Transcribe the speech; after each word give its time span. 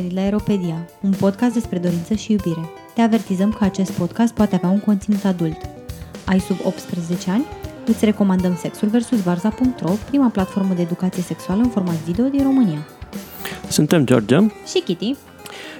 venit 0.00 0.14
la 0.16 0.22
Aeropedia, 0.22 0.88
un 1.00 1.10
podcast 1.10 1.54
despre 1.54 1.78
dorință 1.78 2.14
și 2.14 2.32
iubire. 2.32 2.68
Te 2.94 3.00
avertizăm 3.00 3.52
că 3.52 3.64
acest 3.64 3.90
podcast 3.90 4.34
poate 4.34 4.54
avea 4.54 4.68
un 4.68 4.80
conținut 4.80 5.24
adult. 5.24 5.56
Ai 6.24 6.40
sub 6.40 6.56
18 6.64 7.30
ani? 7.30 7.44
Îți 7.86 8.04
recomandăm 8.04 8.56
Sexul 8.56 8.88
vs. 8.88 9.22
Varza.ro, 9.22 9.90
prima 10.08 10.28
platformă 10.28 10.74
de 10.74 10.82
educație 10.82 11.22
sexuală 11.22 11.62
în 11.62 11.68
format 11.68 11.94
video 11.94 12.24
din 12.24 12.42
România. 12.42 12.86
Suntem 13.68 14.06
George 14.06 14.36
Și 14.66 14.82
Kitty. 14.84 15.16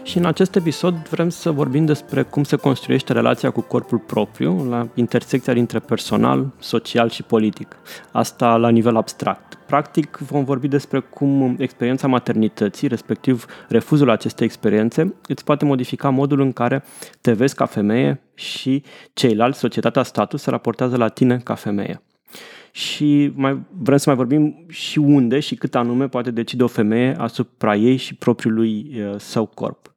Și 0.02 0.18
în 0.18 0.24
acest 0.24 0.56
episod 0.56 0.94
vrem 0.94 1.28
să 1.28 1.50
vorbim 1.50 1.84
despre 1.84 2.22
cum 2.22 2.44
se 2.44 2.56
construiește 2.56 3.12
relația 3.12 3.50
cu 3.50 3.60
corpul 3.60 3.98
propriu 3.98 4.68
la 4.68 4.88
intersecția 4.94 5.52
dintre 5.52 5.78
personal, 5.78 6.52
social 6.58 7.10
și 7.10 7.22
politic. 7.22 7.77
Asta 8.12 8.56
la 8.56 8.68
nivel 8.68 8.96
abstract. 8.96 9.58
Practic 9.66 10.16
vom 10.16 10.44
vorbi 10.44 10.68
despre 10.68 11.00
cum 11.00 11.56
experiența 11.58 12.06
maternității, 12.06 12.88
respectiv 12.88 13.46
refuzul 13.68 14.10
acestei 14.10 14.46
experiențe, 14.46 15.14
îți 15.28 15.44
poate 15.44 15.64
modifica 15.64 16.08
modul 16.08 16.41
în 16.41 16.52
care 16.52 16.84
te 17.20 17.32
vezi 17.32 17.55
ca 17.55 17.66
femeie 17.66 18.20
și 18.34 18.82
ceilalți, 19.12 19.58
societatea, 19.58 20.02
status, 20.02 20.42
se 20.42 20.50
raportează 20.50 20.96
la 20.96 21.08
tine 21.08 21.38
ca 21.38 21.55
femeie 21.55 22.00
și 22.73 23.33
mai, 23.34 23.60
vrem 23.79 23.97
să 23.97 24.05
mai 24.06 24.16
vorbim 24.16 24.65
și 24.69 24.98
unde 24.98 25.41
și 25.41 25.55
cât 25.55 25.74
anume 25.74 26.09
poate 26.09 26.30
decide 26.30 26.62
o 26.62 26.66
femeie 26.66 27.15
asupra 27.19 27.77
ei 27.77 27.97
și 27.97 28.15
propriului 28.15 28.91
uh, 28.95 29.15
său 29.19 29.47
corp. 29.47 29.95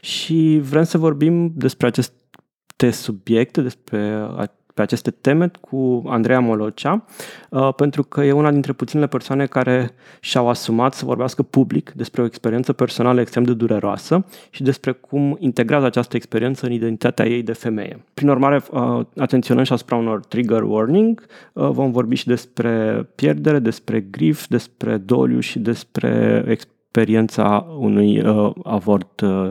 Și 0.00 0.60
vrem 0.62 0.82
să 0.82 0.98
vorbim 0.98 1.52
despre 1.56 1.86
aceste 1.86 2.90
subiecte, 2.90 3.60
despre 3.60 4.28
pe 4.74 4.82
aceste 4.82 5.10
teme 5.10 5.50
cu 5.60 6.02
Andreea 6.06 6.40
Molocea, 6.40 7.04
uh, 7.48 7.74
pentru 7.74 8.02
că 8.02 8.24
e 8.24 8.32
una 8.32 8.50
dintre 8.50 8.72
puținele 8.72 9.06
persoane 9.06 9.46
care 9.46 9.90
și-au 10.20 10.48
asumat 10.48 10.94
să 10.94 11.04
vorbească 11.04 11.42
public 11.42 11.90
despre 11.90 12.22
o 12.22 12.24
experiență 12.24 12.72
personală 12.72 13.20
extrem 13.20 13.42
de 13.42 13.54
dureroasă 13.54 14.24
și 14.50 14.62
despre 14.62 14.92
cum 14.92 15.36
integrează 15.40 15.86
această 15.86 16.16
experiență 16.16 16.66
în 16.66 16.72
identitatea 16.72 17.26
ei 17.26 17.42
de 17.42 17.52
femeie. 17.52 18.04
Prin 18.14 18.28
urmare, 18.28 18.62
uh, 18.70 19.00
atenționăm 19.16 19.64
și 19.64 19.72
asupra 19.72 19.96
unor 19.96 20.24
trigger 20.24 20.62
warning, 20.62 21.26
uh, 21.52 21.68
vom 21.68 21.90
vorbi 21.90 22.14
și 22.14 22.26
despre 22.26 23.06
pierdere, 23.14 23.58
despre 23.58 24.00
grif, 24.00 24.46
despre 24.46 24.96
doliu 24.96 25.40
și 25.40 25.58
despre 25.58 26.44
experiența 26.48 27.66
unui 27.78 28.20
uh, 28.20 28.52
avort 28.64 29.20
uh, 29.20 29.50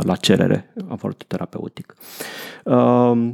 la 0.00 0.16
cerere, 0.20 0.72
avort 0.88 1.24
terapeutic. 1.24 1.94
Uh, 2.64 3.30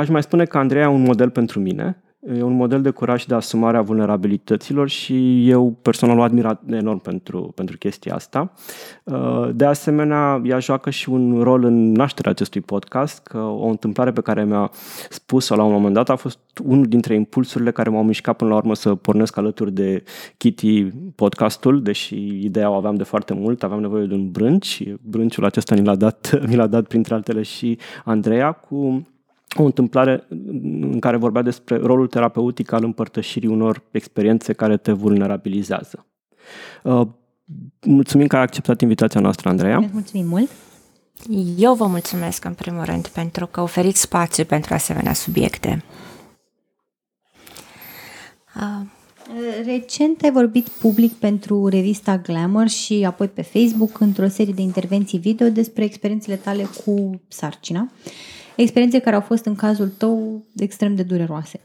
Aș 0.00 0.08
mai 0.08 0.22
spune 0.22 0.44
că 0.44 0.58
Andreea 0.58 0.84
e 0.84 0.88
un 0.88 1.02
model 1.02 1.30
pentru 1.30 1.60
mine, 1.60 2.02
e 2.36 2.42
un 2.42 2.52
model 2.52 2.82
de 2.82 2.90
curaj 2.90 3.20
și 3.20 3.28
de 3.28 3.34
asumare 3.34 3.76
a 3.76 3.82
vulnerabilităților 3.82 4.88
și 4.88 5.48
eu 5.48 5.78
personal 5.82 6.18
o 6.18 6.22
admir 6.22 6.58
enorm 6.70 6.98
pentru, 6.98 7.52
pentru 7.54 7.76
chestia 7.76 8.14
asta. 8.14 8.52
Uh, 9.04 9.48
de 9.54 9.64
asemenea, 9.64 10.42
ea 10.44 10.58
joacă 10.58 10.90
și 10.90 11.08
un 11.08 11.42
rol 11.42 11.64
în 11.64 11.92
nașterea 11.92 12.30
acestui 12.30 12.60
podcast, 12.60 13.22
că 13.22 13.38
o 13.38 13.66
întâmplare 13.66 14.12
pe 14.12 14.20
care 14.20 14.44
mi-a 14.44 14.70
spus-o 15.08 15.56
la 15.56 15.62
un 15.62 15.72
moment 15.72 15.94
dat 15.94 16.08
a 16.08 16.16
fost 16.16 16.38
unul 16.64 16.84
dintre 16.84 17.14
impulsurile 17.14 17.70
care 17.70 17.90
m-au 17.90 18.04
mișcat 18.04 18.36
până 18.36 18.50
la 18.50 18.56
urmă 18.56 18.74
să 18.74 18.94
pornesc 18.94 19.36
alături 19.36 19.72
de 19.72 20.02
Kitty 20.36 20.84
podcastul, 21.14 21.82
deși 21.82 22.44
ideea 22.44 22.70
o 22.70 22.74
aveam 22.74 22.94
de 22.94 23.04
foarte 23.04 23.34
mult, 23.34 23.62
aveam 23.62 23.80
nevoie 23.80 24.06
de 24.06 24.14
un 24.14 24.30
brânci, 24.30 24.94
brânciul 25.02 25.44
acesta 25.44 25.74
mi 25.74 25.84
l-a 25.84 25.96
dat, 25.96 26.30
mi 26.48 26.56
l-a 26.56 26.66
dat 26.66 26.86
printre 26.86 27.14
altele 27.14 27.42
și 27.42 27.78
Andreea 28.04 28.52
cu 28.52 29.04
o 29.56 29.62
întâmplare 29.64 30.26
în 30.80 30.98
care 31.00 31.16
vorbea 31.16 31.42
despre 31.42 31.76
rolul 31.76 32.06
terapeutic 32.06 32.72
al 32.72 32.84
împărtășirii 32.84 33.48
unor 33.48 33.82
experiențe 33.90 34.52
care 34.52 34.76
te 34.76 34.92
vulnerabilizează. 34.92 36.06
Uh, 36.82 37.06
mulțumim 37.86 38.26
că 38.26 38.36
ai 38.36 38.42
acceptat 38.42 38.80
invitația 38.80 39.20
noastră, 39.20 39.48
Andreea. 39.48 39.78
Mulțumim 39.92 40.26
mult! 40.26 40.50
Eu 41.56 41.74
vă 41.74 41.86
mulțumesc 41.86 42.44
în 42.44 42.52
primul 42.52 42.84
rând 42.84 43.06
pentru 43.06 43.46
că 43.46 43.60
oferiți 43.60 44.00
spațiu 44.00 44.44
pentru 44.44 44.74
asemenea 44.74 45.12
subiecte. 45.12 45.84
Uh. 48.56 48.86
Recent 49.64 50.22
ai 50.22 50.30
vorbit 50.30 50.68
public 50.68 51.12
pentru 51.12 51.66
revista 51.66 52.18
Glamour 52.18 52.68
și 52.68 53.04
apoi 53.06 53.28
pe 53.28 53.42
Facebook 53.42 54.00
într-o 54.00 54.28
serie 54.28 54.52
de 54.52 54.62
intervenții 54.62 55.18
video 55.18 55.48
despre 55.48 55.84
experiențele 55.84 56.36
tale 56.36 56.66
cu 56.84 57.20
sarcina. 57.28 57.80
Uh, 57.80 58.39
experiențe 58.62 58.98
care 58.98 59.14
au 59.14 59.22
fost 59.22 59.44
în 59.44 59.54
cazul 59.54 59.88
tău 59.88 60.44
extrem 60.56 60.94
de 60.94 61.02
dureroase. 61.02 61.60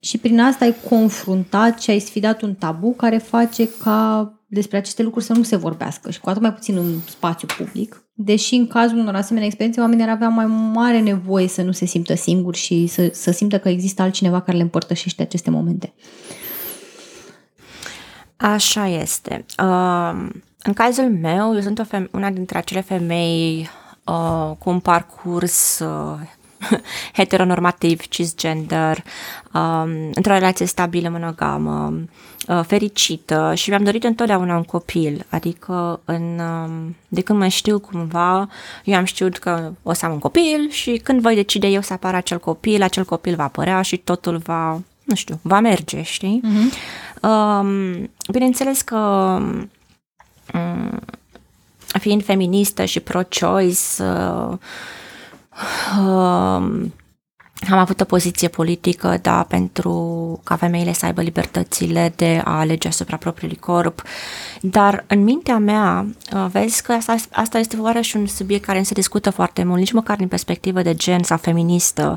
Și 0.00 0.18
prin 0.18 0.40
asta 0.40 0.64
ai 0.64 0.74
confruntat 0.88 1.80
și 1.80 1.90
ai 1.90 1.98
sfidat 1.98 2.42
un 2.42 2.54
tabu 2.54 2.92
care 2.92 3.18
face 3.18 3.68
ca 3.82 4.32
despre 4.46 4.76
aceste 4.76 5.02
lucruri 5.02 5.24
să 5.24 5.32
nu 5.32 5.42
se 5.42 5.56
vorbească 5.56 6.10
și 6.10 6.20
cu 6.20 6.28
atât 6.28 6.42
mai 6.42 6.52
puțin 6.52 6.76
în 6.76 6.98
spațiu 7.08 7.48
public. 7.58 8.04
Deși 8.12 8.54
în 8.54 8.66
cazul 8.66 8.98
unor 8.98 9.14
asemenea 9.14 9.46
experiențe 9.46 9.80
oamenii 9.80 10.04
ar 10.04 10.10
avea 10.10 10.28
mai 10.28 10.46
mare 10.46 11.00
nevoie 11.00 11.48
să 11.48 11.62
nu 11.62 11.72
se 11.72 11.84
simtă 11.86 12.14
singuri 12.14 12.56
și 12.56 12.86
să, 12.86 13.08
să 13.12 13.30
simtă 13.30 13.58
că 13.58 13.68
există 13.68 14.02
altcineva 14.02 14.40
care 14.40 14.56
le 14.56 14.62
împărtășește 14.62 15.22
aceste 15.22 15.50
momente. 15.50 15.94
Așa 18.36 18.88
este. 18.88 19.44
Uh, 19.62 20.28
în 20.62 20.72
cazul 20.72 21.10
meu, 21.10 21.54
eu 21.54 21.60
sunt 21.60 21.78
o 21.78 21.84
feme- 21.84 22.08
una 22.12 22.30
dintre 22.30 22.58
acele 22.58 22.80
femei 22.80 23.68
uh, 24.04 24.50
cu 24.58 24.70
un 24.70 24.80
parcurs 24.80 25.78
uh, 25.78 26.18
heteronormativ, 27.18 28.08
cisgender, 28.08 29.04
um, 29.52 29.90
într-o 30.14 30.32
relație 30.32 30.66
stabilă, 30.66 31.08
monogamă, 31.08 32.00
uh, 32.48 32.60
fericită 32.66 33.52
și 33.54 33.68
mi-am 33.68 33.84
dorit 33.84 34.04
întotdeauna 34.04 34.56
un 34.56 34.62
copil, 34.62 35.26
adică 35.28 36.00
în, 36.04 36.38
um, 36.38 36.96
de 37.08 37.20
când 37.20 37.38
mă 37.38 37.46
știu 37.46 37.78
cumva, 37.78 38.48
eu 38.84 38.96
am 38.96 39.04
știut 39.04 39.38
că 39.38 39.72
o 39.82 39.92
să 39.92 40.06
am 40.06 40.12
un 40.12 40.18
copil 40.18 40.68
și 40.70 41.00
când 41.04 41.20
voi 41.20 41.34
decide 41.34 41.66
eu 41.66 41.80
să 41.80 41.92
apară 41.92 42.16
acel 42.16 42.38
copil, 42.38 42.82
acel 42.82 43.04
copil 43.04 43.34
va 43.34 43.44
apărea 43.44 43.82
și 43.82 43.96
totul 43.96 44.36
va, 44.36 44.80
nu 45.04 45.14
știu, 45.14 45.38
va 45.42 45.60
merge, 45.60 46.02
știi? 46.02 46.40
Uh-huh. 46.44 47.02
Um, 47.28 48.10
bineînțeles 48.30 48.82
că 48.82 48.96
um, 50.54 51.00
fiind 51.98 52.24
feministă 52.24 52.84
și 52.84 53.00
pro-choice, 53.00 53.78
uh, 54.00 54.56
uh, 55.98 56.86
am 57.70 57.78
avut 57.78 58.00
o 58.00 58.04
poziție 58.04 58.48
politică, 58.48 59.18
da, 59.22 59.42
pentru 59.48 60.40
ca 60.44 60.56
femeile 60.56 60.92
să 60.92 61.06
aibă 61.06 61.22
libertățile 61.22 62.12
de 62.16 62.40
a 62.44 62.58
alege 62.58 62.88
asupra 62.88 63.16
propriului 63.16 63.56
corp, 63.56 64.02
dar 64.60 65.04
în 65.06 65.22
mintea 65.22 65.58
mea, 65.58 66.06
uh, 66.34 66.46
vezi 66.50 66.82
că 66.82 66.92
asta, 66.92 67.14
asta 67.32 67.58
este 67.58 67.76
și 68.00 68.16
un 68.16 68.26
subiect 68.26 68.64
care 68.64 68.78
nu 68.78 68.84
se 68.84 68.94
discută 68.94 69.30
foarte 69.30 69.64
mult, 69.64 69.78
nici 69.78 69.92
măcar 69.92 70.16
din 70.16 70.28
perspectivă 70.28 70.82
de 70.82 70.94
gen 70.94 71.22
sau 71.22 71.36
feministă. 71.36 72.16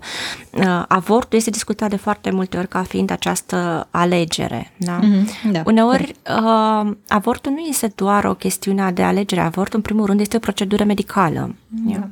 Uh, 0.51 0.83
avortul 0.87 1.37
este 1.37 1.49
discutat 1.49 1.89
de 1.89 1.95
foarte 1.95 2.31
multe 2.31 2.57
ori 2.57 2.67
ca 2.67 2.83
fiind 2.83 3.11
această 3.11 3.87
alegere, 3.91 4.71
da? 4.77 4.99
Mm-hmm, 4.99 5.51
da. 5.51 5.61
Uneori, 5.65 6.15
uh, 6.29 6.91
avortul 7.07 7.51
nu 7.51 7.59
este 7.59 7.91
doar 7.95 8.25
o 8.25 8.33
chestiune 8.33 8.91
de 8.91 9.03
alegere, 9.03 9.41
avortul, 9.41 9.75
în 9.75 9.81
primul 9.81 10.05
rând, 10.05 10.19
este 10.19 10.35
o 10.35 10.39
procedură 10.39 10.83
medicală. 10.83 11.55
Da 11.67 12.07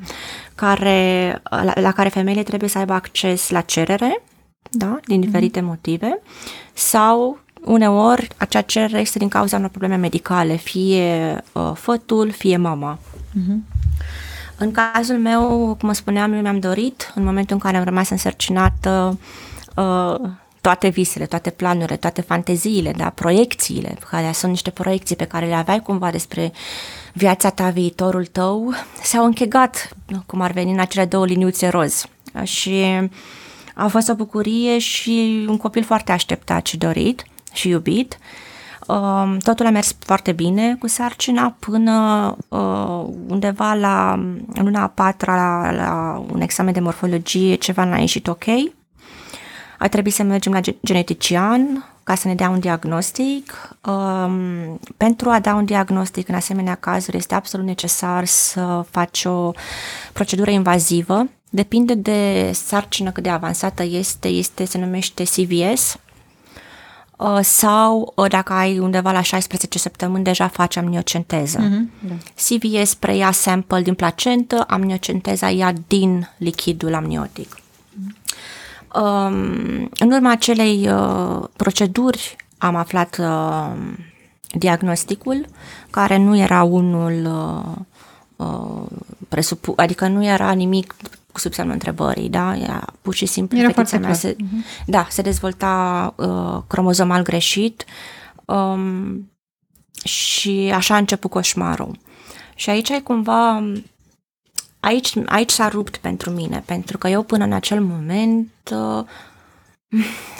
care, 0.55 1.41
la, 1.49 1.73
la 1.75 1.91
care 1.91 2.09
femeile 2.09 2.43
trebuie 2.43 2.69
să 2.69 2.77
aibă 2.77 2.93
acces 2.93 3.49
la 3.49 3.61
cerere, 3.61 4.23
da, 4.69 4.99
din 5.05 5.17
mhm. 5.17 5.25
diferite 5.25 5.59
mm-hmm. 5.59 5.63
motive, 5.63 6.19
sau 6.73 7.39
uneori 7.63 8.27
acea 8.37 8.61
cerere 8.61 8.99
este 8.99 9.19
din 9.19 9.27
cauza 9.27 9.57
unor 9.57 9.69
probleme 9.69 9.95
medicale, 9.95 10.55
fie 10.55 11.43
uh, 11.51 11.71
fătul, 11.73 12.31
fie 12.31 12.57
mama. 12.57 12.99
Mm-hmm. 12.99 13.73
În 14.57 14.71
cazul 14.71 15.17
meu, 15.17 15.75
cum 15.79 15.93
spuneam, 15.93 16.33
eu 16.33 16.41
mi-am 16.41 16.59
dorit, 16.59 17.11
în 17.15 17.23
momentul 17.23 17.55
în 17.55 17.61
care 17.61 17.77
am 17.77 17.83
rămas 17.83 18.09
însărcinată, 18.09 19.19
uh, 19.75 20.29
toate 20.65 20.87
visele, 20.87 21.25
toate 21.25 21.49
planurile, 21.49 21.97
toate 21.97 22.21
fanteziile, 22.21 22.91
da, 22.91 23.09
proiecțiile, 23.09 23.97
care 24.09 24.31
sunt 24.31 24.51
niște 24.51 24.69
proiecții 24.69 25.15
pe 25.15 25.25
care 25.25 25.45
le 25.45 25.53
aveai 25.53 25.79
cumva 25.79 26.11
despre 26.11 26.51
viața 27.13 27.49
ta, 27.49 27.69
viitorul 27.69 28.25
tău, 28.25 28.73
s-au 29.03 29.25
închegat, 29.25 29.89
cum 30.25 30.41
ar 30.41 30.51
veni, 30.51 30.71
în 30.71 30.79
acele 30.79 31.05
două 31.05 31.25
liniuțe 31.25 31.67
roz. 31.67 32.05
Și 32.43 32.83
a 33.75 33.87
fost 33.87 34.09
o 34.09 34.15
bucurie 34.15 34.77
și 34.77 35.45
un 35.47 35.57
copil 35.57 35.83
foarte 35.83 36.11
așteptat 36.11 36.65
și 36.65 36.77
dorit 36.77 37.25
și 37.53 37.69
iubit. 37.69 38.17
Um, 38.87 39.37
totul 39.37 39.65
a 39.65 39.69
mers 39.69 39.95
foarte 39.99 40.31
bine 40.31 40.75
cu 40.79 40.87
sarcina 40.87 41.55
până 41.59 42.35
uh, 42.47 43.05
undeva 43.27 43.73
la 43.73 44.23
luna 44.53 44.81
a 44.81 44.87
patra 44.87 45.35
la, 45.35 45.71
la 45.71 46.23
un 46.33 46.41
examen 46.41 46.73
de 46.73 46.79
morfologie 46.79 47.55
ceva 47.55 47.83
n-a 47.83 47.97
ieșit 47.97 48.27
ok 48.27 48.45
a 49.85 49.89
trebuit 49.89 50.13
să 50.13 50.23
mergem 50.23 50.51
la 50.51 50.59
genetician 50.83 51.89
ca 52.03 52.15
să 52.15 52.27
ne 52.27 52.35
dea 52.35 52.49
un 52.49 52.59
diagnostic. 52.59 53.69
Um, 53.85 54.79
pentru 54.97 55.29
a 55.29 55.39
da 55.39 55.53
un 55.53 55.65
diagnostic 55.65 56.27
în 56.27 56.35
asemenea 56.35 56.75
cazuri 56.75 57.17
este 57.17 57.35
absolut 57.35 57.65
necesar 57.65 58.25
să 58.25 58.85
faci 58.89 59.25
o 59.25 59.51
procedură 60.13 60.51
invazivă. 60.51 61.29
Depinde 61.49 61.93
de 61.93 62.51
sarcină 62.53 63.11
cât 63.11 63.23
de 63.23 63.29
avansată 63.29 63.83
este, 63.83 64.27
este 64.27 64.65
se 64.65 64.77
numește 64.77 65.23
CVS, 65.23 65.97
uh, 67.17 67.39
sau 67.41 68.13
uh, 68.15 68.29
dacă 68.29 68.53
ai 68.53 68.79
undeva 68.79 69.11
la 69.11 69.21
16 69.21 69.79
săptămâni, 69.79 70.23
deja 70.23 70.47
faci 70.47 70.75
amniocenteză. 70.75 71.59
Mm-hmm, 71.59 72.07
da. 72.07 72.13
CVS 72.47 72.93
preia 72.93 73.31
sample 73.31 73.81
din 73.81 73.93
placentă, 73.93 74.65
amniocenteza 74.67 75.49
ia 75.49 75.73
din 75.87 76.29
lichidul 76.37 76.93
amniotic. 76.93 77.57
Um, 77.97 78.15
în 79.99 80.11
urma 80.11 80.31
acelei 80.31 80.89
uh, 80.89 81.43
proceduri 81.55 82.35
am 82.57 82.75
aflat 82.75 83.17
uh, 83.19 83.71
diagnosticul, 84.57 85.45
care 85.89 86.17
nu 86.17 86.37
era 86.37 86.63
unul 86.63 87.25
uh, 87.25 87.75
uh, 88.47 88.87
presupu- 89.29 89.73
adică 89.75 90.07
nu 90.07 90.25
era 90.25 90.51
nimic 90.51 90.95
cu 91.31 91.39
sub 91.39 91.53
semnul 91.53 91.73
întrebării, 91.73 92.29
da? 92.29 92.57
Era 92.57 92.85
pur 93.01 93.13
și 93.13 93.25
simplu 93.25 93.57
Era 93.57 93.67
fetița 93.67 93.97
foarte 93.97 94.07
mea 94.07 94.17
clar. 94.19 94.35
se, 94.35 94.35
da, 94.85 95.07
se 95.09 95.21
dezvolta 95.21 96.13
uh, 96.17 96.61
cromozomal 96.67 97.23
greșit 97.23 97.85
um, 98.45 99.31
și 100.03 100.71
așa 100.75 100.93
a 100.93 100.97
început 100.97 101.31
coșmarul. 101.31 101.97
Și 102.55 102.69
aici 102.69 102.89
e 102.89 102.99
cumva 102.99 103.63
aici, 104.85 105.13
aici 105.25 105.49
s-a 105.49 105.67
rupt 105.67 105.97
pentru 105.97 106.29
mine, 106.29 106.63
pentru 106.65 106.97
că 106.97 107.07
eu 107.07 107.23
până 107.23 107.43
în 107.43 107.53
acel 107.53 107.81
moment 107.81 108.49
uh, 108.71 109.05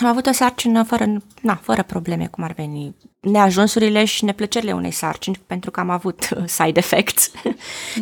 am 0.00 0.06
avut 0.06 0.26
o 0.26 0.32
sarcină 0.32 0.82
fără, 0.82 1.22
na, 1.40 1.54
fără 1.54 1.82
probleme, 1.82 2.26
cum 2.26 2.44
ar 2.44 2.52
veni, 2.52 2.94
neajunsurile 3.20 4.04
și 4.04 4.24
neplăcerile 4.24 4.72
unei 4.72 4.90
sarcini, 4.90 5.40
pentru 5.46 5.70
că 5.70 5.80
am 5.80 5.90
avut 5.90 6.28
uh, 6.36 6.42
side 6.46 6.78
effects, 6.78 7.30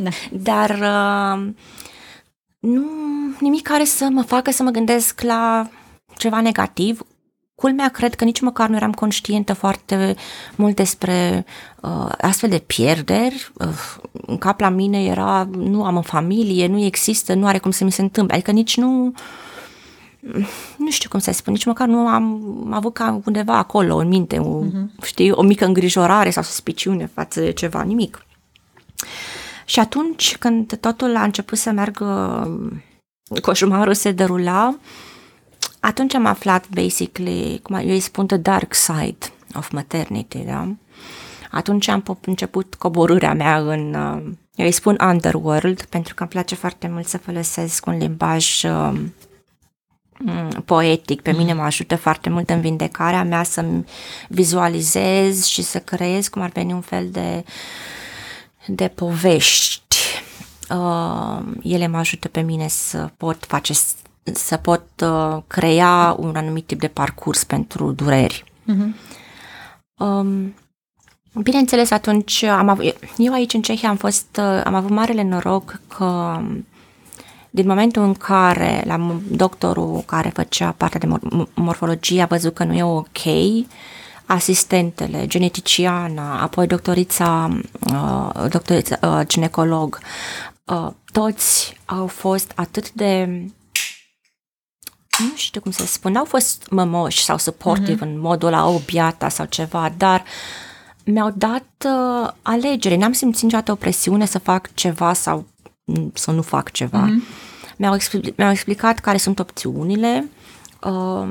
Da. 0.00 0.10
dar 0.50 0.70
uh, 0.70 1.52
nu 2.58 2.84
nimic 3.40 3.62
care 3.62 3.84
să 3.84 4.08
mă 4.10 4.22
facă 4.22 4.50
să 4.50 4.62
mă 4.62 4.70
gândesc 4.70 5.20
la 5.20 5.68
ceva 6.16 6.40
negativ. 6.40 7.06
Culmea, 7.54 7.88
cred 7.88 8.14
că 8.14 8.24
nici 8.24 8.40
măcar 8.40 8.68
nu 8.68 8.76
eram 8.76 8.92
conștientă 8.92 9.52
foarte 9.52 10.14
mult 10.56 10.76
despre 10.76 11.44
uh, 11.80 12.12
astfel 12.20 12.48
de 12.48 12.58
pierderi. 12.58 13.52
Uh, 13.54 13.96
în 14.26 14.38
cap 14.38 14.60
la 14.60 14.68
mine 14.68 15.04
era, 15.04 15.48
nu 15.56 15.84
am 15.84 15.96
în 15.96 16.02
familie, 16.02 16.66
nu 16.66 16.84
există, 16.84 17.34
nu 17.34 17.46
are 17.46 17.58
cum 17.58 17.70
să 17.70 17.84
mi 17.84 17.92
se 17.92 18.02
întâmple. 18.02 18.34
Adică 18.34 18.50
nici 18.50 18.76
nu, 18.76 19.12
nu 20.76 20.90
știu 20.90 21.08
cum 21.08 21.20
să 21.20 21.32
spun, 21.32 21.52
nici 21.52 21.64
măcar 21.64 21.88
nu 21.88 22.06
am, 22.06 22.22
am 22.64 22.72
avut 22.72 22.94
ca 22.94 23.20
undeva 23.24 23.56
acolo 23.56 23.96
în 23.96 24.08
minte, 24.08 24.38
o, 24.38 24.64
uh-huh. 24.64 25.04
știi, 25.04 25.30
o 25.30 25.42
mică 25.42 25.64
îngrijorare 25.64 26.30
sau 26.30 26.42
suspiciune 26.42 27.10
față 27.14 27.40
de 27.40 27.52
ceva, 27.52 27.82
nimic. 27.82 28.26
Și 29.64 29.80
atunci 29.80 30.36
când 30.36 30.76
totul 30.80 31.16
a 31.16 31.22
început 31.22 31.58
să 31.58 31.70
meargă, 31.70 32.48
coșmarul 33.42 33.94
se 33.94 34.12
derula, 34.12 34.76
atunci 35.84 36.14
am 36.14 36.26
aflat, 36.26 36.68
basically, 36.68 37.60
cum 37.62 37.74
eu 37.74 37.88
îi 37.88 38.00
spun, 38.00 38.26
the 38.26 38.36
dark 38.36 38.74
side 38.74 39.18
of 39.54 39.70
maternity, 39.70 40.38
da? 40.38 40.68
Atunci 41.50 41.88
am 41.88 42.02
po- 42.02 42.20
început 42.24 42.74
coborârea 42.74 43.34
mea 43.34 43.58
în, 43.58 43.94
uh, 43.94 44.22
eu 44.54 44.66
îi 44.66 44.72
spun 44.72 44.96
underworld, 45.00 45.82
pentru 45.84 46.14
că 46.14 46.22
îmi 46.22 46.30
place 46.30 46.54
foarte 46.54 46.88
mult 46.88 47.06
să 47.06 47.18
folosesc 47.18 47.86
un 47.86 47.96
limbaj 47.98 48.62
uh, 48.62 48.92
mm, 50.18 50.62
poetic. 50.64 51.20
Pe 51.20 51.32
mine 51.32 51.52
mă 51.52 51.62
ajută 51.62 51.96
foarte 51.96 52.28
mult 52.28 52.50
în 52.50 52.60
vindecarea 52.60 53.24
mea 53.24 53.42
să-mi 53.42 53.84
vizualizez 54.28 55.44
și 55.44 55.62
să 55.62 55.78
creez 55.78 56.28
cum 56.28 56.42
ar 56.42 56.50
veni 56.50 56.72
un 56.72 56.80
fel 56.80 57.08
de, 57.10 57.44
de 58.66 58.88
povești. 58.88 59.96
Uh, 60.70 61.40
ele 61.62 61.86
mă 61.86 61.96
ajută 61.98 62.28
pe 62.28 62.40
mine 62.40 62.68
să 62.68 63.10
pot 63.16 63.44
face 63.44 63.72
să 64.32 64.56
pot 64.56 64.84
uh, 65.02 65.38
crea 65.46 66.16
un 66.18 66.36
anumit 66.36 66.66
tip 66.66 66.80
de 66.80 66.88
parcurs 66.88 67.44
pentru 67.44 67.92
dureri. 67.92 68.44
Mhm. 68.64 68.96
Um, 69.98 70.54
bineînțeles, 71.42 71.90
atunci 71.90 72.42
am 72.42 72.68
avut, 72.68 72.84
eu 73.16 73.32
aici 73.32 73.52
în 73.54 73.62
Cehia 73.62 73.88
am 73.88 73.96
fost, 73.96 74.26
uh, 74.38 74.60
am 74.64 74.74
avut 74.74 74.90
marele 74.90 75.22
noroc 75.22 75.80
că 75.88 76.40
din 77.50 77.66
momentul 77.66 78.02
în 78.02 78.14
care 78.14 78.82
la 78.86 79.20
doctorul 79.30 80.02
care 80.06 80.28
făcea 80.28 80.74
partea 80.76 81.00
de 81.00 81.06
mor- 81.06 81.48
morfologie 81.54 82.22
a 82.22 82.26
văzut 82.26 82.54
că 82.54 82.64
nu 82.64 82.74
e 82.74 82.82
ok, 82.82 83.18
asistentele, 84.26 85.26
geneticiana, 85.26 86.40
apoi 86.40 86.66
doctorița, 86.66 87.58
uh, 87.92 88.48
doctorița 88.48 88.98
uh, 89.02 89.26
ginecolog, 89.26 89.98
uh, 90.64 90.88
toți 91.12 91.80
au 91.84 92.06
fost 92.06 92.52
atât 92.54 92.92
de 92.92 93.42
nu 95.18 95.32
știu 95.34 95.60
cum 95.60 95.70
să 95.70 95.86
spun, 95.86 96.12
n-au 96.12 96.24
fost 96.24 96.66
mămoși 96.70 97.24
sau 97.24 97.38
supportive 97.38 97.94
uh-huh. 97.94 98.08
în 98.08 98.20
modul 98.20 98.50
la 98.50 98.66
o 98.66 98.78
biata 98.84 99.28
sau 99.28 99.46
ceva, 99.46 99.92
dar 99.96 100.24
mi-au 101.04 101.32
dat 101.36 101.64
uh, 101.86 102.30
alegere. 102.42 102.96
N-am 102.96 103.12
simțit 103.12 103.42
niciodată 103.42 103.72
o 103.72 103.74
presiune 103.74 104.26
să 104.26 104.38
fac 104.38 104.74
ceva 104.74 105.12
sau 105.12 105.46
mm, 105.84 106.10
să 106.14 106.30
nu 106.30 106.42
fac 106.42 106.70
ceva. 106.70 107.08
Uh-huh. 107.08 107.52
Mi-au, 107.76 107.96
expli- 107.96 108.34
mi-au 108.36 108.50
explicat 108.50 108.98
care 108.98 109.16
sunt 109.16 109.38
opțiunile. 109.38 110.28
Uh, 110.82 111.28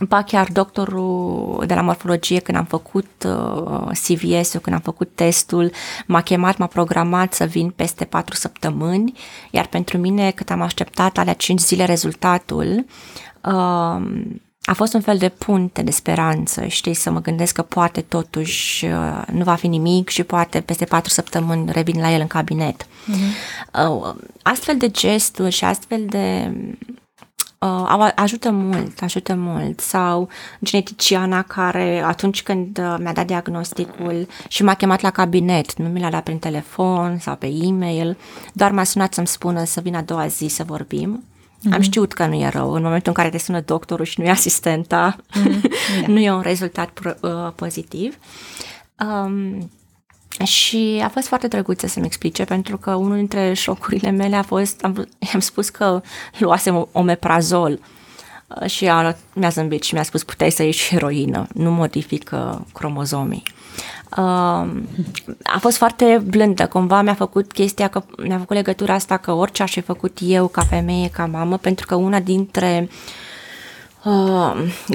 ba 0.00 0.22
chiar 0.22 0.48
doctorul 0.52 1.64
de 1.66 1.74
la 1.74 1.80
morfologie 1.80 2.38
când 2.38 2.58
am 2.58 2.64
făcut 2.64 3.26
uh, 3.26 3.98
CVS-ul, 4.06 4.60
când 4.60 4.76
am 4.76 4.82
făcut 4.82 5.10
testul, 5.14 5.70
m-a 6.06 6.20
chemat, 6.20 6.56
m-a 6.56 6.66
programat 6.66 7.32
să 7.32 7.44
vin 7.44 7.70
peste 7.70 8.04
patru 8.04 8.36
săptămâni, 8.36 9.12
iar 9.50 9.66
pentru 9.66 9.98
mine 9.98 10.30
cât 10.30 10.50
am 10.50 10.60
așteptat 10.60 11.18
alea 11.18 11.32
cinci 11.32 11.60
zile 11.60 11.84
rezultatul, 11.84 12.84
uh, 13.44 14.02
a 14.64 14.72
fost 14.74 14.94
un 14.94 15.00
fel 15.00 15.18
de 15.18 15.28
punte 15.28 15.82
de 15.82 15.90
speranță, 15.90 16.66
știi, 16.66 16.94
să 16.94 17.10
mă 17.10 17.20
gândesc 17.20 17.54
că 17.54 17.62
poate 17.62 18.00
totuși 18.00 18.84
uh, 18.84 19.22
nu 19.32 19.44
va 19.44 19.54
fi 19.54 19.66
nimic 19.66 20.08
și 20.08 20.22
poate 20.22 20.60
peste 20.60 20.84
patru 20.84 21.10
săptămâni 21.10 21.72
revin 21.72 22.00
la 22.00 22.10
el 22.10 22.20
în 22.20 22.26
cabinet. 22.26 22.84
Uh-huh. 22.84 23.88
Uh, 23.88 24.14
astfel 24.42 24.76
de 24.76 24.88
gesturi 24.88 25.50
și 25.50 25.64
astfel 25.64 26.04
de 26.06 26.52
uh, 27.62 28.10
ajută 28.14 28.50
mult, 28.50 29.02
ajută 29.02 29.34
mult. 29.34 29.80
Sau 29.80 30.28
geneticiana 30.64 31.42
care 31.42 32.02
atunci 32.06 32.42
când 32.42 32.78
uh, 32.78 32.96
mi-a 32.98 33.12
dat 33.12 33.26
diagnosticul 33.26 34.26
și 34.48 34.62
m-a 34.62 34.74
chemat 34.74 35.00
la 35.00 35.10
cabinet, 35.10 35.74
nu 35.74 35.88
mi 35.88 36.00
l-a 36.00 36.10
dat 36.10 36.22
prin 36.22 36.38
telefon 36.38 37.18
sau 37.18 37.36
pe 37.36 37.46
e-mail, 37.46 38.16
doar 38.52 38.70
m-a 38.70 38.84
sunat 38.84 39.14
să-mi 39.14 39.26
spună 39.26 39.64
să 39.64 39.80
vin 39.80 39.94
a 39.94 40.02
doua 40.02 40.26
zi 40.26 40.46
să 40.46 40.64
vorbim. 40.64 41.24
Mm-hmm. 41.24 41.72
Am 41.72 41.80
știut 41.80 42.12
că 42.12 42.26
nu 42.26 42.34
e 42.34 42.48
rău. 42.48 42.72
În 42.72 42.82
momentul 42.82 43.08
în 43.08 43.14
care 43.14 43.28
te 43.28 43.38
sună 43.38 43.60
doctorul 43.60 44.04
și 44.04 44.20
nu 44.20 44.26
e 44.26 44.30
asistenta, 44.30 45.16
mm-hmm. 45.16 46.06
nu 46.12 46.18
e 46.18 46.32
un 46.32 46.40
rezultat 46.40 46.88
pro, 46.88 47.10
uh, 47.20 47.52
pozitiv. 47.54 48.16
Um, 48.98 49.70
și 50.44 51.00
a 51.04 51.08
fost 51.08 51.26
foarte 51.26 51.48
drăguță 51.48 51.86
să-mi 51.86 52.06
explice, 52.06 52.44
pentru 52.44 52.76
că 52.76 52.94
unul 52.94 53.16
dintre 53.16 53.52
șocurile 53.52 54.10
mele 54.10 54.36
a 54.36 54.42
fost, 54.42 54.84
am, 54.84 55.08
am 55.34 55.40
spus 55.40 55.68
că 55.68 56.00
luasem 56.38 56.88
omeprazol 56.92 57.78
și 58.66 58.88
a, 58.88 59.16
mi-a 59.32 59.48
zâmbit 59.48 59.82
și 59.82 59.94
mi-a 59.94 60.02
spus 60.02 60.24
puteai 60.24 60.50
să 60.50 60.62
ieși 60.62 60.88
heroină, 60.88 61.46
nu 61.54 61.70
modifică 61.70 62.66
cromozomii. 62.72 63.42
Uh, 64.10 64.18
a 65.42 65.58
fost 65.58 65.76
foarte 65.76 66.22
blândă, 66.26 66.66
cumva 66.66 67.02
mi-a 67.02 67.14
făcut 67.14 67.52
chestia 67.52 67.88
că 67.88 68.02
mi-a 68.26 68.38
făcut 68.38 68.56
legătura 68.56 68.94
asta 68.94 69.16
că 69.16 69.32
orice 69.32 69.62
aș 69.62 69.72
fi 69.72 69.80
făcut 69.80 70.18
eu 70.20 70.46
ca 70.46 70.62
femeie, 70.62 71.08
ca 71.08 71.26
mamă, 71.26 71.56
pentru 71.56 71.86
că 71.86 71.94
una 71.94 72.20
dintre 72.20 72.88
uh, 72.88 72.96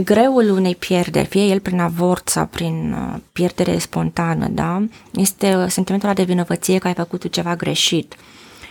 greul 0.03 0.49
unei 0.49 0.75
pierderi, 0.75 1.27
fie 1.27 1.45
el 1.45 1.59
prin 1.59 1.79
avort 1.79 2.29
sau 2.29 2.45
prin 2.45 2.93
uh, 2.93 3.19
pierdere 3.31 3.77
spontană, 3.77 4.47
da, 4.47 4.83
este 5.13 5.65
sentimentul 5.67 6.09
ăla 6.09 6.17
de 6.17 6.23
vinovăție 6.23 6.77
că 6.77 6.87
ai 6.87 6.93
făcut 6.93 7.19
tu 7.19 7.27
ceva 7.27 7.55
greșit. 7.55 8.15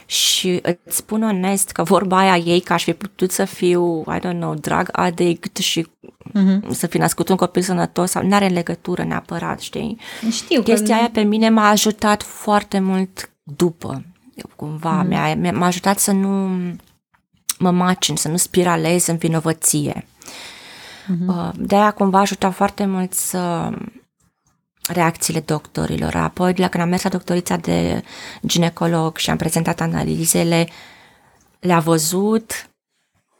Și 0.06 0.60
îți 0.62 0.96
spun 0.96 1.22
onest 1.22 1.70
că 1.70 1.82
vorba 1.82 2.18
aia 2.18 2.36
ei 2.36 2.60
că 2.60 2.72
aș 2.72 2.82
fi 2.82 2.92
putut 2.92 3.30
să 3.30 3.44
fiu, 3.44 4.00
I 4.00 4.18
don't 4.18 4.38
know, 4.38 4.54
drug 4.54 4.88
addict 4.92 5.56
și 5.56 5.86
uh-huh. 6.28 6.68
să 6.70 6.86
fi 6.86 6.98
născut 6.98 7.28
un 7.28 7.36
copil 7.36 7.62
sănătos 7.62 8.10
sau 8.10 8.26
n-are 8.26 8.46
legătură 8.46 9.04
neapărat, 9.04 9.60
știi? 9.60 9.98
Știu 10.30 10.62
Chestia 10.62 10.94
că... 10.94 11.00
aia 11.00 11.10
pe 11.12 11.20
mine 11.20 11.48
m-a 11.48 11.68
ajutat 11.68 12.22
foarte 12.22 12.78
mult 12.78 13.30
după, 13.42 14.04
cumva, 14.56 15.04
uh-huh. 15.04 15.36
mi-a, 15.36 15.52
m-a 15.52 15.66
ajutat 15.66 15.98
să 15.98 16.12
nu 16.12 16.48
mă 17.58 17.70
macin, 17.70 18.16
să 18.16 18.28
nu 18.28 18.36
spiralez 18.36 19.06
în 19.06 19.16
vinovăție. 19.16 20.06
Uh-huh. 20.26 21.50
De-aia 21.54 21.90
cumva 21.90 22.18
ajuta 22.18 22.50
foarte 22.50 22.84
mult 22.86 23.12
să 23.12 23.70
reacțiile 24.88 25.40
doctorilor. 25.40 26.14
Apoi, 26.14 26.54
la 26.56 26.68
când 26.68 26.82
am 26.82 26.88
mers 26.88 27.02
la 27.02 27.10
doctorița 27.10 27.56
de 27.56 28.02
ginecolog 28.46 29.16
și 29.16 29.30
am 29.30 29.36
prezentat 29.36 29.80
analizele, 29.80 30.68
le-a 31.60 31.78
văzut, 31.78 32.70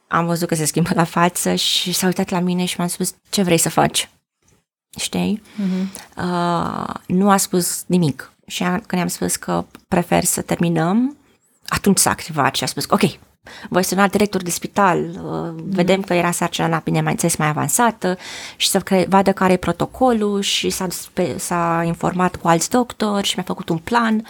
am 0.07 0.25
văzut 0.25 0.47
că 0.47 0.55
se 0.55 0.65
schimbă 0.65 0.89
la 0.93 1.03
față 1.03 1.55
și 1.55 1.91
s-a 1.91 2.05
uitat 2.05 2.29
la 2.29 2.39
mine 2.39 2.65
și 2.65 2.79
m-a 2.79 2.87
spus, 2.87 3.15
ce 3.29 3.41
vrei 3.41 3.57
să 3.57 3.69
faci? 3.69 4.09
Știi? 4.99 5.41
Uh-huh. 5.41 5.87
Uh, 6.17 6.93
nu 7.07 7.29
a 7.29 7.37
spus 7.37 7.83
nimic. 7.87 8.31
Și 8.47 8.63
când 8.63 8.87
i-am 8.91 9.07
spus 9.07 9.35
că 9.35 9.65
prefer 9.87 10.23
să 10.23 10.41
terminăm, 10.41 11.17
atunci 11.67 11.97
s-a 11.97 12.09
activat 12.09 12.55
și 12.55 12.63
a 12.63 12.67
spus, 12.67 12.85
ok, 12.89 13.01
voi 13.69 13.83
suna 13.83 14.07
director 14.07 14.43
de 14.43 14.49
spital, 14.49 14.99
mm. 15.15 15.55
vedem 15.69 16.01
că 16.01 16.13
era 16.13 16.31
sarcina, 16.31 16.81
bine, 16.83 17.01
mai 17.01 17.11
înțeles, 17.11 17.35
mai 17.35 17.47
avansată 17.47 18.17
și 18.55 18.69
să 18.69 18.79
cre- 18.79 19.05
vadă 19.09 19.31
care 19.31 19.53
e 19.53 19.57
protocolul 19.57 20.41
și 20.41 20.69
s-a, 20.69 20.87
s-a 21.37 21.83
informat 21.85 22.35
cu 22.35 22.47
alți 22.47 22.69
doctori 22.69 23.27
și 23.27 23.33
mi-a 23.35 23.45
făcut 23.45 23.69
un 23.69 23.77
plan. 23.77 24.25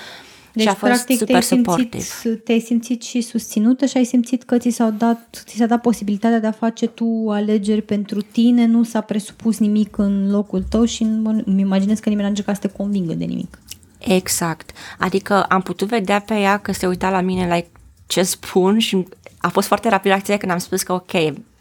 Deci, 0.57 0.65
și 0.65 0.71
a 0.71 0.73
fost 0.73 0.91
practic, 0.91 1.17
super 1.17 1.43
te-ai 1.43 1.63
simțit, 1.63 2.43
te-ai 2.43 2.59
simțit 2.59 3.01
și 3.03 3.21
susținută 3.21 3.85
și 3.85 3.97
ai 3.97 4.03
simțit 4.03 4.43
că 4.43 4.57
ți, 4.57 4.69
s-au 4.69 4.91
dat, 4.97 5.43
ți 5.45 5.55
s-a 5.55 5.65
dat 5.65 5.81
posibilitatea 5.81 6.39
de 6.39 6.47
a 6.47 6.51
face 6.51 6.87
tu 6.87 7.25
alegeri 7.29 7.81
pentru 7.81 8.21
tine, 8.21 8.65
nu 8.65 8.83
s-a 8.83 9.01
presupus 9.01 9.57
nimic 9.57 9.97
în 9.97 10.31
locul 10.31 10.63
tău 10.69 10.85
și 10.85 11.03
îmi 11.03 11.61
imaginez 11.61 11.99
că 11.99 12.09
nimeni 12.09 12.23
n-a 12.23 12.29
încercat 12.29 12.55
să 12.55 12.67
te 12.67 12.73
convingă 12.77 13.13
de 13.13 13.25
nimic. 13.25 13.59
Exact. 13.97 14.71
Adică 14.97 15.43
am 15.43 15.61
putut 15.61 15.87
vedea 15.87 16.19
pe 16.19 16.33
ea 16.33 16.57
că 16.57 16.73
se 16.73 16.87
uita 16.87 17.09
la 17.09 17.21
mine 17.21 17.53
like, 17.53 17.69
ce 18.07 18.23
spun 18.23 18.79
și 18.79 19.07
a 19.37 19.47
fost 19.47 19.67
foarte 19.67 19.89
rapid 19.89 20.11
reacția 20.11 20.37
când 20.37 20.51
am 20.51 20.57
spus 20.57 20.83
că 20.83 20.93
ok, 20.93 21.11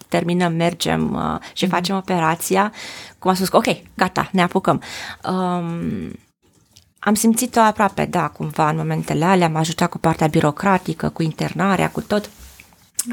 terminăm, 0.09 0.53
mergem 0.53 1.15
uh, 1.15 1.41
și 1.53 1.67
mm-hmm. 1.67 1.69
facem 1.69 1.97
operația. 1.97 2.73
Cum 3.19 3.31
a 3.31 3.35
spus 3.35 3.49
că 3.49 3.57
ok, 3.57 3.67
gata, 3.95 4.29
ne 4.33 4.43
apucăm. 4.43 4.83
Um, 5.29 6.13
am 6.99 7.15
simțit-o 7.15 7.61
aproape, 7.61 8.05
da, 8.05 8.29
cumva, 8.29 8.71
în 8.71 8.77
momentele 8.77 9.25
alea, 9.25 9.47
am 9.47 9.57
ajutat 9.57 9.89
cu 9.89 9.99
partea 9.99 10.27
birocratică, 10.27 11.09
cu 11.09 11.23
internarea, 11.23 11.91
cu 11.91 12.01
tot. 12.01 12.31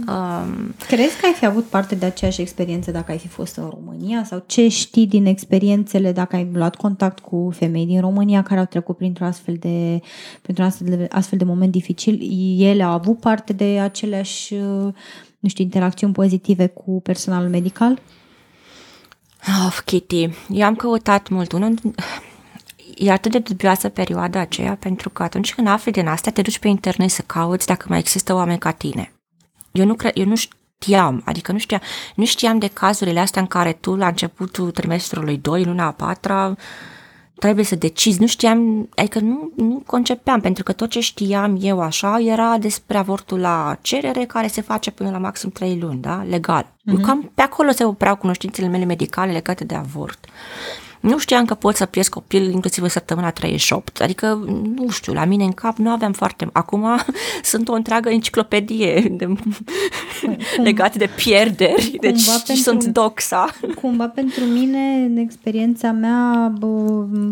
Um, 0.08 0.74
Crezi 0.88 1.20
că 1.20 1.26
ai 1.26 1.34
fi 1.34 1.46
avut 1.46 1.64
parte 1.64 1.96
de 1.96 2.06
aceeași 2.06 2.42
experiență 2.42 2.92
dacă 2.92 3.12
ai 3.12 3.18
fi 3.18 3.28
fost 3.28 3.56
în 3.56 3.70
România? 3.70 4.24
Sau 4.24 4.44
ce 4.46 4.68
știi 4.68 5.08
din 5.08 5.26
experiențele 5.26 6.12
dacă 6.12 6.36
ai 6.36 6.50
luat 6.54 6.76
contact 6.76 7.20
cu 7.20 7.50
femei 7.56 7.86
din 7.86 8.02
România 8.02 8.44
care 8.44 8.60
au 8.60 8.66
trecut 8.66 8.98
printr-un 8.98 9.28
astfel 9.28 9.56
de, 9.60 10.02
printr-un 10.42 10.66
astfel 10.66 10.88
de, 10.88 11.08
astfel 11.10 11.38
de 11.38 11.44
moment 11.44 11.72
dificil? 11.72 12.20
Ele 12.60 12.84
au 12.84 12.92
avut 12.92 13.20
parte 13.20 13.54
de 13.54 13.80
aceleași, 13.80 14.56
nu 15.40 15.48
știu, 15.48 15.64
interacțiuni 15.64 16.14
pozitive 16.14 16.68
cu 16.68 17.02
personalul 17.02 17.50
medical? 17.50 18.02
Of, 19.68 19.82
Kitty, 19.82 20.30
eu 20.50 20.66
am 20.66 20.76
căutat 20.76 21.30
mult. 21.30 21.52
Unul, 21.52 21.74
e 22.96 23.12
atât 23.12 23.32
de 23.32 23.40
dubioasă 23.40 23.90
perioada 23.90 24.40
aceea 24.40 24.76
pentru 24.76 25.10
că 25.10 25.24
atunci 25.24 25.54
când 25.54 25.68
afli 25.68 25.92
din 25.92 26.08
astea 26.08 26.32
te 26.32 26.42
duci 26.42 26.60
pe 26.60 26.68
internet 26.68 27.10
să 27.10 27.22
cauți 27.26 27.68
dacă 27.68 27.86
mai 27.90 28.00
există 28.00 28.34
oameni 28.34 28.60
ca 28.60 28.72
tine 28.72 29.14
eu 29.74 29.86
nu, 29.86 29.94
cre- 29.94 30.12
eu 30.14 30.26
nu 30.26 30.36
știam, 30.36 31.22
adică 31.26 31.52
nu 31.52 31.58
știam, 31.58 31.82
nu 32.16 32.26
știam 32.26 32.60
de 32.60 32.68
cazurile 32.68 33.20
astea 33.20 33.42
în 33.42 33.48
care 33.48 33.74
tu 33.74 33.96
la 33.96 34.08
începutul 34.08 34.72
trimestrului 34.72 35.38
2, 35.38 35.64
luna 35.64 35.86
a 35.86 35.92
patra, 35.92 36.56
trebuie 37.40 37.66
să 37.66 37.76
decizi, 37.76 38.20
nu 38.20 38.28
știam, 38.28 38.90
adică 38.96 39.20
nu, 39.20 39.52
nu 39.56 39.84
concepeam, 39.86 40.40
pentru 40.40 40.64
că 40.64 40.72
tot 40.72 40.90
ce 40.90 41.00
știam 41.00 41.58
eu 41.62 41.82
așa 41.82 42.20
era 42.20 42.58
despre 42.58 42.98
avortul 42.98 43.40
la 43.40 43.78
cerere 43.82 44.26
care 44.26 44.48
se 44.48 44.62
face 44.62 44.92
până 44.92 45.10
la 45.10 45.18
maxim 45.18 45.50
3 45.50 45.80
luni, 45.80 46.02
da, 46.02 46.26
legal. 46.30 46.64
Uh-huh. 46.64 47.02
Cam 47.02 47.32
pe 47.36 47.42
acolo 47.42 47.72
se 47.72 47.84
opreau 47.84 48.16
cunoștințele 48.16 48.68
mele 48.68 48.86
medicale 48.86 49.32
legate 49.32 49.64
de 49.64 49.76
avort. 49.76 50.26
Nu 51.04 51.18
știam 51.18 51.46
că 51.46 51.54
pot 51.54 51.76
să 51.76 51.86
pierzi 51.86 52.10
copil 52.10 52.52
inclusiv 52.52 52.84
în 52.84 52.90
săptămâna 52.90 53.32
38. 53.32 54.02
Adică, 54.02 54.44
nu 54.76 54.90
știu, 54.90 55.14
la 55.14 55.26
mine 55.26 55.44
în 55.44 55.52
cap 55.52 55.78
nu 55.78 55.90
aveam 55.90 56.12
foarte... 56.12 56.50
Acum 56.52 56.86
sunt 57.52 57.70
o 57.70 57.74
întreagă 57.74 58.10
enciclopedie 58.10 59.14
de... 59.18 59.26
Cum, 59.26 60.38
legate 60.64 60.98
de 60.98 61.10
pierderi. 61.16 61.98
Deci 62.00 62.26
pentru, 62.26 62.54
sunt 62.54 62.84
doxa. 62.86 63.46
Cumva 63.82 64.08
pentru 64.08 64.44
mine, 64.44 65.06
în 65.10 65.18
experiența 65.18 65.92
mea, 65.92 66.54
bă, 66.60 66.68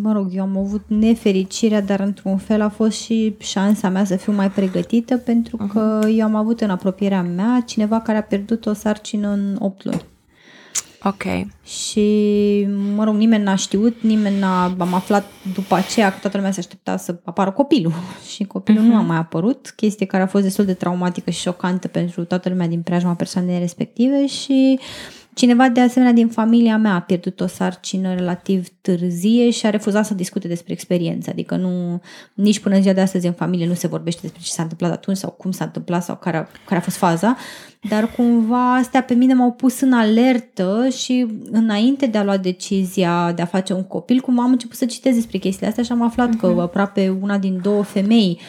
mă 0.02 0.12
rog, 0.14 0.28
eu 0.34 0.42
am 0.42 0.58
avut 0.58 0.84
nefericirea, 0.88 1.82
dar 1.82 2.00
într-un 2.00 2.38
fel 2.38 2.62
a 2.62 2.70
fost 2.70 3.02
și 3.02 3.36
șansa 3.40 3.90
mea 3.90 4.04
să 4.04 4.16
fiu 4.16 4.34
mai 4.34 4.52
pregătită 4.52 5.18
pentru 5.18 5.58
uh-huh. 5.58 5.74
că 5.74 6.08
eu 6.16 6.26
am 6.26 6.36
avut 6.36 6.62
în 6.62 6.70
apropierea 6.70 7.22
mea 7.22 7.64
cineva 7.66 8.00
care 8.00 8.18
a 8.18 8.24
pierdut 8.24 8.66
o 8.66 8.74
sarcină 8.74 9.30
în 9.30 9.56
8 9.60 9.86
luni. 9.86 10.10
Ok. 11.04 11.24
Și, 11.64 12.68
mă 12.96 13.04
rog, 13.04 13.16
nimeni 13.16 13.44
n-a 13.44 13.56
știut, 13.56 14.02
nimeni 14.02 14.40
n-a... 14.40 14.76
Am 14.78 14.94
aflat 14.94 15.26
după 15.54 15.76
aceea 15.76 16.12
că 16.12 16.18
toată 16.22 16.38
lumea 16.38 16.52
se 16.52 16.60
aștepta 16.60 16.98
să 16.98 17.20
apară 17.24 17.52
copilul 17.52 17.94
și 18.34 18.44
copilul 18.44 18.84
uh-huh. 18.84 18.88
nu 18.88 18.96
a 18.96 19.00
mhm. 19.00 19.08
mai 19.08 19.18
apărut, 19.18 19.74
chestie 19.76 20.06
care 20.06 20.24
a 20.24 20.28
fost 20.28 20.44
destul 20.44 20.66
de 20.66 20.74
traumatică 20.74 21.30
și 21.30 21.40
șocantă 21.40 21.88
pentru 21.88 22.26
toată 22.26 22.50
lumea 22.50 22.68
din 22.68 22.82
preajma 22.82 23.14
persoanei 23.14 23.60
respective 23.60 24.28
și 24.28 24.80
Cineva 25.34 25.70
de 25.70 25.80
asemenea 25.80 26.14
din 26.14 26.28
familia 26.28 26.78
mea 26.78 26.94
a 26.94 27.00
pierdut 27.00 27.40
o 27.40 27.48
sarcină 27.48 28.14
relativ 28.14 28.68
târzie 28.82 29.50
și 29.50 29.66
a 29.66 29.70
refuzat 29.70 30.06
să 30.06 30.14
discute 30.14 30.48
despre 30.48 30.74
experiență. 30.74 31.30
Adică 31.30 31.56
nu, 31.56 32.02
nici 32.34 32.60
până 32.60 32.76
în 32.76 32.82
ziua 32.82 32.94
de 32.94 33.02
astăzi 33.02 33.28
în 33.28 33.34
familie 33.34 33.68
nu 33.68 33.74
se 33.74 33.88
vorbește 33.88 34.20
despre 34.22 34.42
ce 34.44 34.52
s-a 34.52 34.62
întâmplat 34.62 34.92
atunci 34.92 35.18
sau 35.18 35.30
cum 35.30 35.52
s-a 35.52 35.64
întâmplat 35.64 36.04
sau 36.04 36.16
care 36.16 36.38
a, 36.38 36.48
care 36.66 36.80
a 36.80 36.84
fost 36.84 36.98
faza. 36.98 37.38
Dar 37.90 38.12
cumva 38.12 38.76
astea 38.76 39.04
pe 39.04 39.14
mine 39.14 39.34
m-au 39.34 39.52
pus 39.52 39.80
în 39.80 39.94
alertă 39.94 40.88
și 40.98 41.28
înainte 41.52 42.06
de 42.06 42.18
a 42.18 42.24
lua 42.24 42.38
decizia 42.38 43.32
de 43.32 43.42
a 43.42 43.46
face 43.46 43.74
un 43.74 43.84
copil, 43.84 44.20
cumva 44.20 44.44
am 44.44 44.52
început 44.52 44.78
să 44.78 44.86
citesc 44.86 45.16
despre 45.16 45.38
chestiile 45.38 45.68
astea 45.68 45.84
și 45.84 45.92
am 45.92 46.02
aflat 46.02 46.30
uh-huh. 46.36 46.40
că 46.40 46.48
mhm. 46.48 46.60
aproape 46.60 47.18
una 47.22 47.38
din 47.38 47.60
două 47.62 47.84
femei 47.84 48.40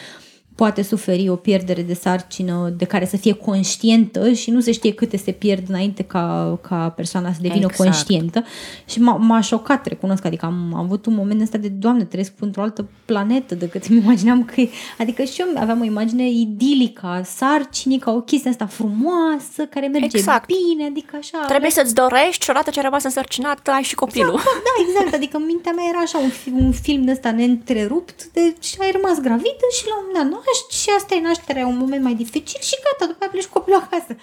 poate 0.55 0.81
suferi 0.81 1.29
o 1.29 1.35
pierdere 1.35 1.81
de 1.81 1.93
sarcină 1.93 2.73
de 2.77 2.85
care 2.85 3.05
să 3.05 3.17
fie 3.17 3.33
conștientă 3.33 4.31
și 4.31 4.51
nu 4.51 4.59
se 4.59 4.71
știe 4.71 4.93
câte 4.93 5.17
se 5.17 5.31
pierd 5.31 5.69
înainte 5.69 6.03
ca, 6.03 6.57
ca 6.61 6.89
persoana 6.95 7.31
să 7.31 7.39
devină 7.41 7.65
exact. 7.69 7.77
conștientă. 7.77 8.43
Și 8.85 9.01
m-a, 9.01 9.15
m-a 9.15 9.41
șocat, 9.41 9.85
recunosc, 9.85 10.25
adică 10.25 10.45
am, 10.45 10.71
am 10.73 10.83
avut 10.83 11.05
un 11.05 11.13
moment 11.13 11.41
ăsta 11.41 11.57
de, 11.57 11.67
Doamne, 11.67 12.03
trăiesc 12.03 12.33
într-o 12.39 12.61
altă 12.61 12.87
planetă 13.05 13.55
decât 13.55 13.85
îmi 13.85 13.99
imaginam 13.99 14.45
că 14.45 14.53
Adică 14.97 15.23
și 15.23 15.41
eu 15.41 15.47
aveam 15.55 15.81
o 15.81 15.83
imagine 15.83 16.29
idilică 16.29 17.05
a 17.05 17.23
sarcinii, 17.23 17.99
ca 17.99 18.11
o 18.11 18.21
chestie 18.21 18.49
asta 18.49 18.65
frumoasă, 18.65 19.65
care 19.69 19.87
merge 19.87 20.17
exact. 20.17 20.47
bine, 20.47 20.85
adică 20.85 21.15
așa. 21.19 21.45
Trebuie 21.47 21.71
să-ți 21.71 21.93
dorești 21.93 22.43
și 22.43 22.49
odată 22.49 22.69
ce 22.69 22.79
ai 22.79 22.85
rămas 22.85 23.03
însărcinat, 23.03 23.67
ai 23.67 23.81
și 23.81 23.95
copilul. 23.95 24.33
Exact, 24.33 24.63
da, 24.67 24.73
exact, 24.87 25.13
adică 25.13 25.37
în 25.37 25.45
mintea 25.45 25.71
mea 25.71 25.85
era 25.89 25.99
așa 25.99 26.17
un, 26.17 26.31
un 26.65 26.71
film 26.71 27.03
de 27.03 27.11
ăsta 27.11 27.31
neîntrerupt 27.31 28.23
de, 28.33 28.55
și 28.59 28.75
ai 28.79 28.91
rămas 28.91 29.19
gravidă 29.19 29.65
și 29.77 29.83
la 29.87 29.95
un 29.97 30.03
moment 30.05 30.17
dat 30.23 30.31
naști 30.31 30.42
și 30.69 30.89
asta 30.97 31.15
e 31.15 31.21
nașterea, 31.21 31.67
un 31.67 31.77
moment 31.77 32.03
mai 32.03 32.13
dificil 32.13 32.59
și 32.61 32.75
gata, 32.83 33.11
după 33.11 33.17
aia 33.21 33.31
pleci 33.31 33.45
copilul 33.45 33.79
acasă. 33.79 34.15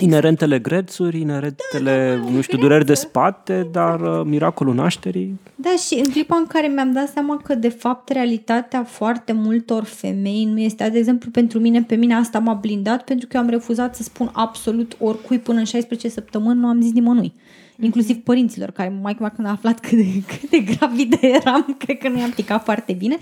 Inerentele 0.00 0.58
grețuri, 0.58 1.20
inerentele, 1.20 2.16
da, 2.16 2.24
da, 2.24 2.30
nu 2.30 2.40
știu, 2.40 2.58
dureri 2.58 2.84
de 2.84 2.94
spate, 2.94 3.68
dar 3.72 4.00
uh, 4.00 4.20
miracolul 4.24 4.74
nașterii. 4.74 5.40
Da, 5.54 5.70
și 5.86 5.94
în 6.04 6.10
clipa 6.10 6.36
în 6.36 6.46
care 6.46 6.66
mi-am 6.66 6.92
dat 6.92 7.08
seama 7.08 7.36
că, 7.36 7.54
de 7.54 7.68
fapt, 7.68 8.08
realitatea 8.08 8.84
foarte 8.84 9.32
multor 9.32 9.84
femei 9.84 10.44
nu 10.44 10.60
este, 10.60 10.88
de 10.88 10.98
exemplu, 10.98 11.30
pentru 11.30 11.58
mine, 11.58 11.82
pe 11.82 11.94
mine 11.94 12.14
asta 12.14 12.38
m-a 12.38 12.54
blindat 12.54 13.04
pentru 13.04 13.26
că 13.26 13.36
eu 13.36 13.42
am 13.42 13.48
refuzat 13.48 13.96
să 13.96 14.02
spun 14.02 14.30
absolut 14.32 14.96
oricui 15.00 15.38
până 15.38 15.58
în 15.58 15.64
16 15.64 16.08
săptămâni, 16.08 16.60
nu 16.60 16.66
am 16.66 16.80
zis 16.80 16.92
nimănui 16.92 17.32
inclusiv 17.80 18.16
părinților, 18.16 18.70
care 18.70 18.98
mai 19.02 19.14
când 19.14 19.46
a 19.46 19.50
aflat 19.50 19.80
cât 19.80 19.98
de, 19.98 20.22
cât 20.38 20.50
de 20.50 20.58
gravidă 20.58 21.16
eram, 21.20 21.74
cred 21.78 21.98
că 21.98 22.08
nu 22.08 22.18
i-am 22.18 22.30
picat 22.30 22.64
foarte 22.64 22.92
bine, 22.92 23.16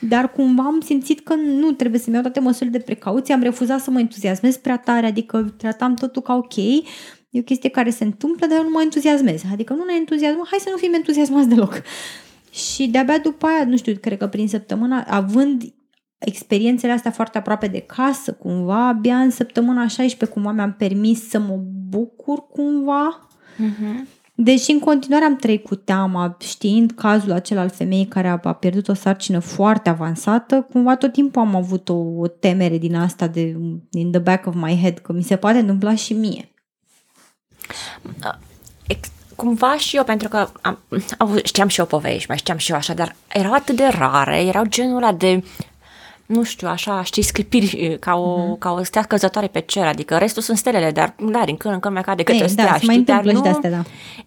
dar 0.00 0.32
cumva 0.32 0.62
am 0.62 0.80
simțit 0.80 1.20
că 1.20 1.34
nu 1.34 1.72
trebuie 1.72 2.00
să-mi 2.00 2.14
iau 2.14 2.24
toate 2.24 2.40
măsurile 2.40 2.78
de 2.78 2.84
precauție, 2.84 3.34
am 3.34 3.42
refuzat 3.42 3.80
să 3.80 3.90
mă 3.90 3.98
entuziasmez 3.98 4.56
prea 4.56 4.78
tare, 4.78 5.06
adică 5.06 5.54
tratam 5.56 5.94
totul 5.94 6.22
ca 6.22 6.34
ok, 6.34 6.56
e 6.56 7.38
o 7.38 7.42
chestie 7.42 7.68
care 7.68 7.90
se 7.90 8.04
întâmplă, 8.04 8.46
dar 8.46 8.56
eu 8.56 8.64
nu 8.64 8.70
mă 8.70 8.82
entuziasmez, 8.82 9.42
adică 9.52 9.72
nu 9.72 9.84
ne 9.84 9.94
entuziasmăm, 9.96 10.46
hai 10.50 10.58
să 10.58 10.68
nu 10.70 10.76
fim 10.76 10.92
entuziasmați 10.92 11.48
deloc. 11.48 11.82
Și 12.50 12.86
de-abia 12.86 13.18
după 13.18 13.46
aia, 13.46 13.64
nu 13.64 13.76
știu, 13.76 13.94
cred 14.00 14.18
că 14.18 14.26
prin 14.26 14.48
săptămâna, 14.48 15.04
având 15.08 15.62
experiențele 16.18 16.92
astea 16.92 17.10
foarte 17.10 17.38
aproape 17.38 17.66
de 17.66 17.80
casă, 17.80 18.32
cumva, 18.32 18.88
abia 18.88 19.18
în 19.18 19.30
săptămâna 19.30 19.86
16 19.86 20.38
cumva 20.38 20.52
mi-am 20.52 20.74
permis 20.78 21.28
să 21.28 21.38
mă 21.38 21.60
bucur 21.88 22.46
cumva 22.46 23.27
Uh-huh. 23.58 24.16
Deși 24.34 24.70
în 24.70 24.78
continuare 24.78 25.24
am 25.24 25.36
trăit 25.36 25.64
cu 25.64 25.74
teama, 25.74 26.36
știind 26.40 26.92
cazul 26.92 27.32
acela 27.32 27.60
al 27.60 27.68
femeii 27.68 28.06
care 28.06 28.28
a, 28.28 28.40
a 28.42 28.52
pierdut 28.52 28.88
o 28.88 28.94
sarcină 28.94 29.38
foarte 29.38 29.88
avansată, 29.88 30.66
cumva 30.72 30.96
tot 30.96 31.12
timpul 31.12 31.42
am 31.42 31.54
avut 31.54 31.88
o, 31.88 31.94
o 31.94 32.26
temere 32.26 32.78
din 32.78 32.94
asta 32.94 33.26
de 33.26 33.56
in 33.90 34.10
the 34.10 34.20
back 34.20 34.46
of 34.46 34.54
my 34.54 34.78
head, 34.80 34.98
că 34.98 35.12
mi 35.12 35.22
se 35.22 35.36
poate 35.36 35.58
întâmpla 35.58 35.94
și 35.94 36.12
mie. 36.12 36.48
cumva 39.38 39.76
și 39.76 39.96
eu, 39.96 40.04
pentru 40.04 40.28
că 40.28 40.48
am, 40.60 40.78
am, 41.18 41.40
știam 41.44 41.68
și 41.68 41.80
eu 41.80 41.86
povești, 41.86 42.28
mai 42.28 42.36
știam 42.36 42.56
și 42.56 42.70
eu 42.70 42.76
așa, 42.76 42.94
dar 42.94 43.16
erau 43.32 43.52
atât 43.52 43.76
de 43.76 43.86
rare, 43.86 44.42
erau 44.42 44.64
genul 44.64 44.96
ăla 44.96 45.12
de 45.12 45.44
nu 46.28 46.42
știu, 46.42 46.68
așa, 46.68 47.02
știi, 47.02 47.22
sclipiri 47.22 47.96
ca 48.00 48.14
o, 48.14 48.40
mm-hmm. 48.40 48.58
ca 48.58 48.72
o 48.72 48.82
stea 48.82 49.02
căzătoare 49.02 49.46
pe 49.46 49.60
cer, 49.60 49.86
adică 49.86 50.16
restul 50.18 50.42
sunt 50.42 50.58
stelele, 50.58 50.90
dar 50.90 51.14
da, 51.16 51.42
din 51.44 51.56
când 51.56 51.74
în 51.74 51.80
când 51.80 51.94
mai 51.94 52.02
cade 52.02 52.22
câte 52.22 52.44
o 52.44 52.46
stea, 52.46 52.64
da, 52.64 52.74
știi, 52.74 52.86
mai 52.86 52.98
dar 52.98 53.22
nu... 53.22 53.40
de 53.40 53.48
astea, 53.48 53.70
da. 53.70 53.82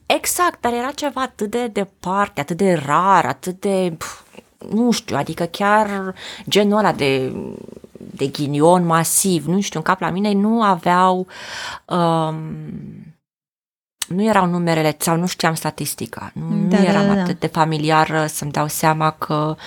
Exact, 0.05 0.61
dar 0.61 0.73
era 0.73 0.91
ceva 0.95 1.21
atât 1.21 1.49
de 1.49 1.67
departe, 1.67 2.41
atât 2.41 2.57
de 2.57 2.81
rar, 2.85 3.25
atât 3.25 3.59
de, 3.59 3.93
pf, 3.97 4.21
nu 4.69 4.91
știu, 4.91 5.15
adică 5.15 5.43
chiar 5.43 6.15
genul 6.49 6.77
ăla 6.77 6.91
de, 6.91 7.33
de 7.91 8.27
ghinion 8.27 8.85
masiv, 8.85 9.45
nu 9.45 9.61
știu, 9.61 9.79
în 9.79 9.85
cap 9.85 9.99
la 9.99 10.09
mine 10.09 10.33
nu 10.33 10.61
aveau, 10.61 11.27
um, 11.85 12.35
nu 14.07 14.23
erau 14.23 14.45
numerele 14.45 14.95
sau 14.99 15.17
nu 15.17 15.25
știam 15.25 15.53
statistica, 15.53 16.31
nu, 16.33 16.67
da, 16.67 16.77
nu 16.77 16.85
eram 16.85 17.01
da, 17.01 17.07
da, 17.07 17.13
da. 17.13 17.21
atât 17.21 17.39
de 17.39 17.47
familiară 17.47 18.25
să-mi 18.25 18.51
dau 18.51 18.67
seama 18.67 19.11
că 19.11 19.55
uh, 19.57 19.63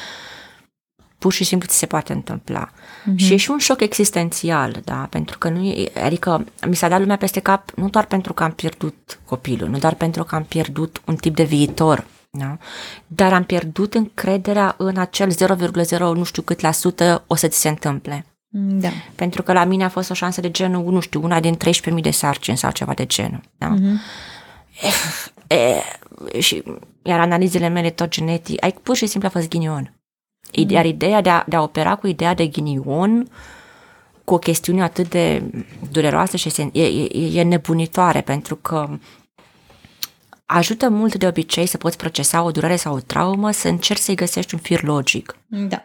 pur 1.25 1.33
și 1.33 1.45
simplu 1.45 1.69
ți 1.69 1.77
se 1.77 1.87
poate 1.87 2.13
întâmpla. 2.13 2.69
Uh-huh. 2.69 3.17
Și 3.17 3.33
e 3.33 3.37
și 3.37 3.51
un 3.51 3.59
șoc 3.59 3.81
existențial, 3.81 4.81
da, 4.85 5.07
pentru 5.11 5.39
că 5.39 5.49
nu 5.49 5.65
e, 5.65 5.93
adică 6.05 6.45
mi 6.67 6.77
s-a 6.77 6.89
dat 6.89 7.01
lumea 7.01 7.17
peste 7.17 7.41
cap 7.41 7.71
nu 7.77 7.89
doar 7.89 8.07
pentru 8.07 8.33
că 8.33 8.43
am 8.43 8.53
pierdut 8.53 9.21
copilul, 9.25 9.69
nu 9.69 9.79
doar 9.79 9.95
pentru 9.95 10.25
că 10.25 10.35
am 10.35 10.45
pierdut 10.45 11.03
un 11.07 11.17
tip 11.17 11.35
de 11.35 11.43
viitor, 11.43 12.07
da? 12.31 12.57
dar 13.07 13.33
am 13.33 13.45
pierdut 13.45 13.95
încrederea 13.95 14.75
în 14.79 14.97
acel 14.97 15.33
0,0 15.33 15.99
nu 15.99 16.25
știu 16.25 16.43
cât 16.43 16.61
la 16.61 16.73
sută 16.73 17.25
o 17.27 17.35
să 17.35 17.49
ți 17.49 17.61
se 17.61 17.69
întâmple. 17.69 18.27
Da. 18.57 18.89
Pentru 19.15 19.43
că 19.43 19.53
la 19.53 19.65
mine 19.65 19.85
a 19.85 19.89
fost 19.89 20.11
o 20.11 20.15
șansă 20.15 20.41
de 20.41 20.51
genul, 20.51 20.93
nu 20.93 21.01
știu, 21.01 21.23
una 21.23 21.41
din 21.41 21.57
13.000 21.95 22.01
de 22.01 22.11
sarcini 22.11 22.57
sau 22.57 22.71
ceva 22.71 22.95
de 22.95 23.07
genul. 23.07 23.41
Da? 23.59 23.75
Uh-huh. 23.75 23.97
E, 25.47 25.57
e, 26.33 26.41
și, 26.41 26.63
iar 27.03 27.21
analizele 27.21 27.69
mele 27.69 27.91
tot 27.91 28.09
genetic, 28.09 28.65
ai 28.65 28.73
pur 28.83 28.97
și 28.97 29.07
simplu 29.07 29.29
a 29.29 29.39
fost 29.39 29.49
ghinion. 29.49 29.93
Mm. 30.57 30.71
Iar 30.71 30.85
ideea 30.85 31.21
de 31.21 31.31
a, 31.31 31.45
de 31.47 31.57
a 31.57 31.63
opera 31.63 31.95
cu 31.95 32.07
ideea 32.07 32.35
de 32.35 32.47
ghinion, 32.47 33.29
cu 34.25 34.35
o 34.35 34.39
chestiune 34.39 34.83
atât 34.83 35.09
de 35.09 35.43
dureroasă 35.91 36.37
și 36.37 36.53
e, 36.73 36.83
e, 36.83 37.39
e 37.39 37.43
nebunitoare, 37.43 38.21
pentru 38.21 38.57
că 38.57 38.99
ajută 40.47 40.89
mult 40.89 41.15
de 41.15 41.27
obicei 41.27 41.67
să 41.67 41.77
poți 41.77 41.97
procesa 41.97 42.43
o 42.43 42.51
durere 42.51 42.77
sau 42.77 42.95
o 42.95 43.01
traumă, 43.01 43.51
să 43.51 43.69
încerci 43.69 44.01
să-i 44.01 44.15
găsești 44.15 44.55
un 44.55 44.61
fir 44.61 44.83
logic. 44.83 45.37
Da. 45.47 45.85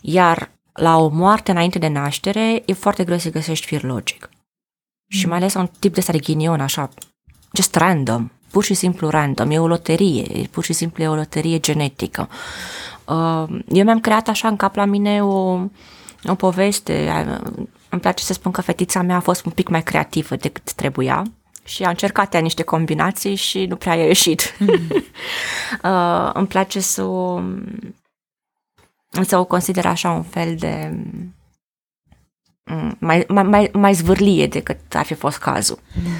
Iar 0.00 0.50
la 0.72 0.96
o 0.96 1.08
moarte 1.08 1.50
înainte 1.50 1.78
de 1.78 1.88
naștere, 1.88 2.62
e 2.66 2.72
foarte 2.72 3.04
greu 3.04 3.18
să 3.18 3.30
găsești 3.30 3.66
fir 3.66 3.82
logic. 3.82 4.28
Mm. 4.30 5.18
Și 5.18 5.26
mai 5.26 5.36
ales 5.36 5.54
un 5.54 5.70
tip 5.78 5.92
de 5.92 6.00
ăsta 6.00 6.12
de 6.12 6.18
ghinion, 6.18 6.60
așa, 6.60 6.88
just 7.52 7.74
random, 7.74 8.30
pur 8.50 8.64
și 8.64 8.74
simplu 8.74 9.08
random, 9.08 9.50
e 9.50 9.58
o 9.58 9.66
loterie, 9.66 10.38
e 10.38 10.46
pur 10.50 10.64
și 10.64 10.72
simplu 10.72 11.02
e 11.02 11.08
o 11.08 11.14
loterie 11.14 11.58
genetică. 11.58 12.28
Uh, 13.04 13.60
eu 13.68 13.84
mi-am 13.84 14.00
creat 14.00 14.28
așa 14.28 14.48
în 14.48 14.56
cap 14.56 14.74
la 14.74 14.84
mine 14.84 15.24
o, 15.24 15.60
o 16.24 16.34
poveste, 16.36 17.24
îmi 17.88 18.00
place 18.00 18.24
să 18.24 18.32
spun 18.32 18.52
că 18.52 18.60
fetița 18.60 19.02
mea 19.02 19.16
a 19.16 19.20
fost 19.20 19.44
un 19.44 19.52
pic 19.52 19.68
mai 19.68 19.82
creativă 19.82 20.36
decât 20.36 20.72
trebuia 20.72 21.24
și 21.66 21.82
a 21.82 21.88
încercat 21.88 22.34
ea 22.34 22.40
niște 22.40 22.62
combinații 22.62 23.34
și 23.34 23.66
nu 23.66 23.76
prea 23.76 23.94
i-a 23.94 24.06
ieșit. 24.06 24.56
Mm. 24.58 24.68
uh, 25.82 26.30
îmi 26.32 26.46
place 26.46 26.80
să 26.80 27.02
o, 27.02 27.42
să 29.22 29.38
o 29.38 29.44
consider 29.44 29.86
așa 29.86 30.10
un 30.10 30.22
fel 30.22 30.56
de 30.56 30.98
mm, 32.64 32.96
mai, 32.98 33.24
mai, 33.28 33.42
mai, 33.42 33.70
mai 33.72 33.94
zvârlie 33.94 34.46
decât 34.46 34.94
ar 34.94 35.04
fi 35.04 35.14
fost 35.14 35.38
cazul. 35.38 35.78
Mm. 35.94 36.12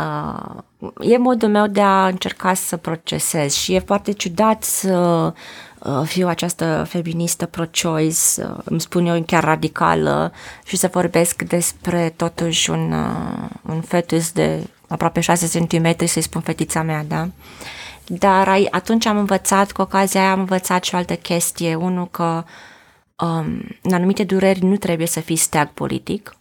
Uh, 0.00 0.62
e 1.00 1.16
modul 1.16 1.48
meu 1.48 1.66
de 1.66 1.80
a 1.80 2.06
încerca 2.06 2.54
să 2.54 2.76
procesez 2.76 3.54
și 3.54 3.74
e 3.74 3.78
foarte 3.78 4.12
ciudat 4.12 4.62
să 4.62 5.32
uh, 5.78 6.02
fiu 6.04 6.28
această 6.28 6.84
feministă 6.88 7.46
pro-choice, 7.46 8.16
uh, 8.38 8.58
îmi 8.64 8.80
spun 8.80 9.06
eu 9.06 9.22
chiar 9.22 9.44
radicală 9.44 10.32
și 10.64 10.76
să 10.76 10.90
vorbesc 10.92 11.42
despre 11.42 12.12
totuși 12.16 12.70
un, 12.70 12.92
uh, 12.92 13.48
un 13.68 13.80
fetus 13.80 14.32
de 14.32 14.66
aproape 14.88 15.20
6 15.20 15.58
cm, 15.58 16.06
să-i 16.06 16.22
spun 16.22 16.40
fetița 16.40 16.82
mea, 16.82 17.04
da? 17.08 17.28
Dar 18.06 18.58
atunci 18.70 19.06
am 19.06 19.18
învățat, 19.18 19.72
cu 19.72 19.82
ocazia 19.82 20.20
aia 20.20 20.30
am 20.30 20.38
învățat 20.38 20.84
și 20.84 20.94
o 20.94 20.98
altă 20.98 21.14
chestie, 21.14 21.74
unul 21.74 22.08
că 22.10 22.44
um, 23.16 23.62
în 23.82 23.92
anumite 23.92 24.24
dureri 24.24 24.64
nu 24.64 24.76
trebuie 24.76 25.06
să 25.06 25.20
fii 25.20 25.36
steag 25.36 25.68
politic, 25.68 26.36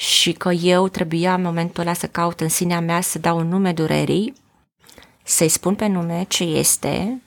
și 0.00 0.32
că 0.32 0.50
eu 0.52 0.88
trebuia 0.88 1.34
în 1.34 1.42
momentul 1.42 1.82
ăla 1.82 1.92
să 1.92 2.06
caut 2.06 2.40
în 2.40 2.48
sinea 2.48 2.80
mea 2.80 3.00
să 3.00 3.18
dau 3.18 3.38
un 3.38 3.48
nume 3.48 3.72
durerii, 3.72 4.34
să-i 5.22 5.48
spun 5.48 5.74
pe 5.74 5.86
nume 5.86 6.24
ce 6.28 6.44
este 6.44 7.22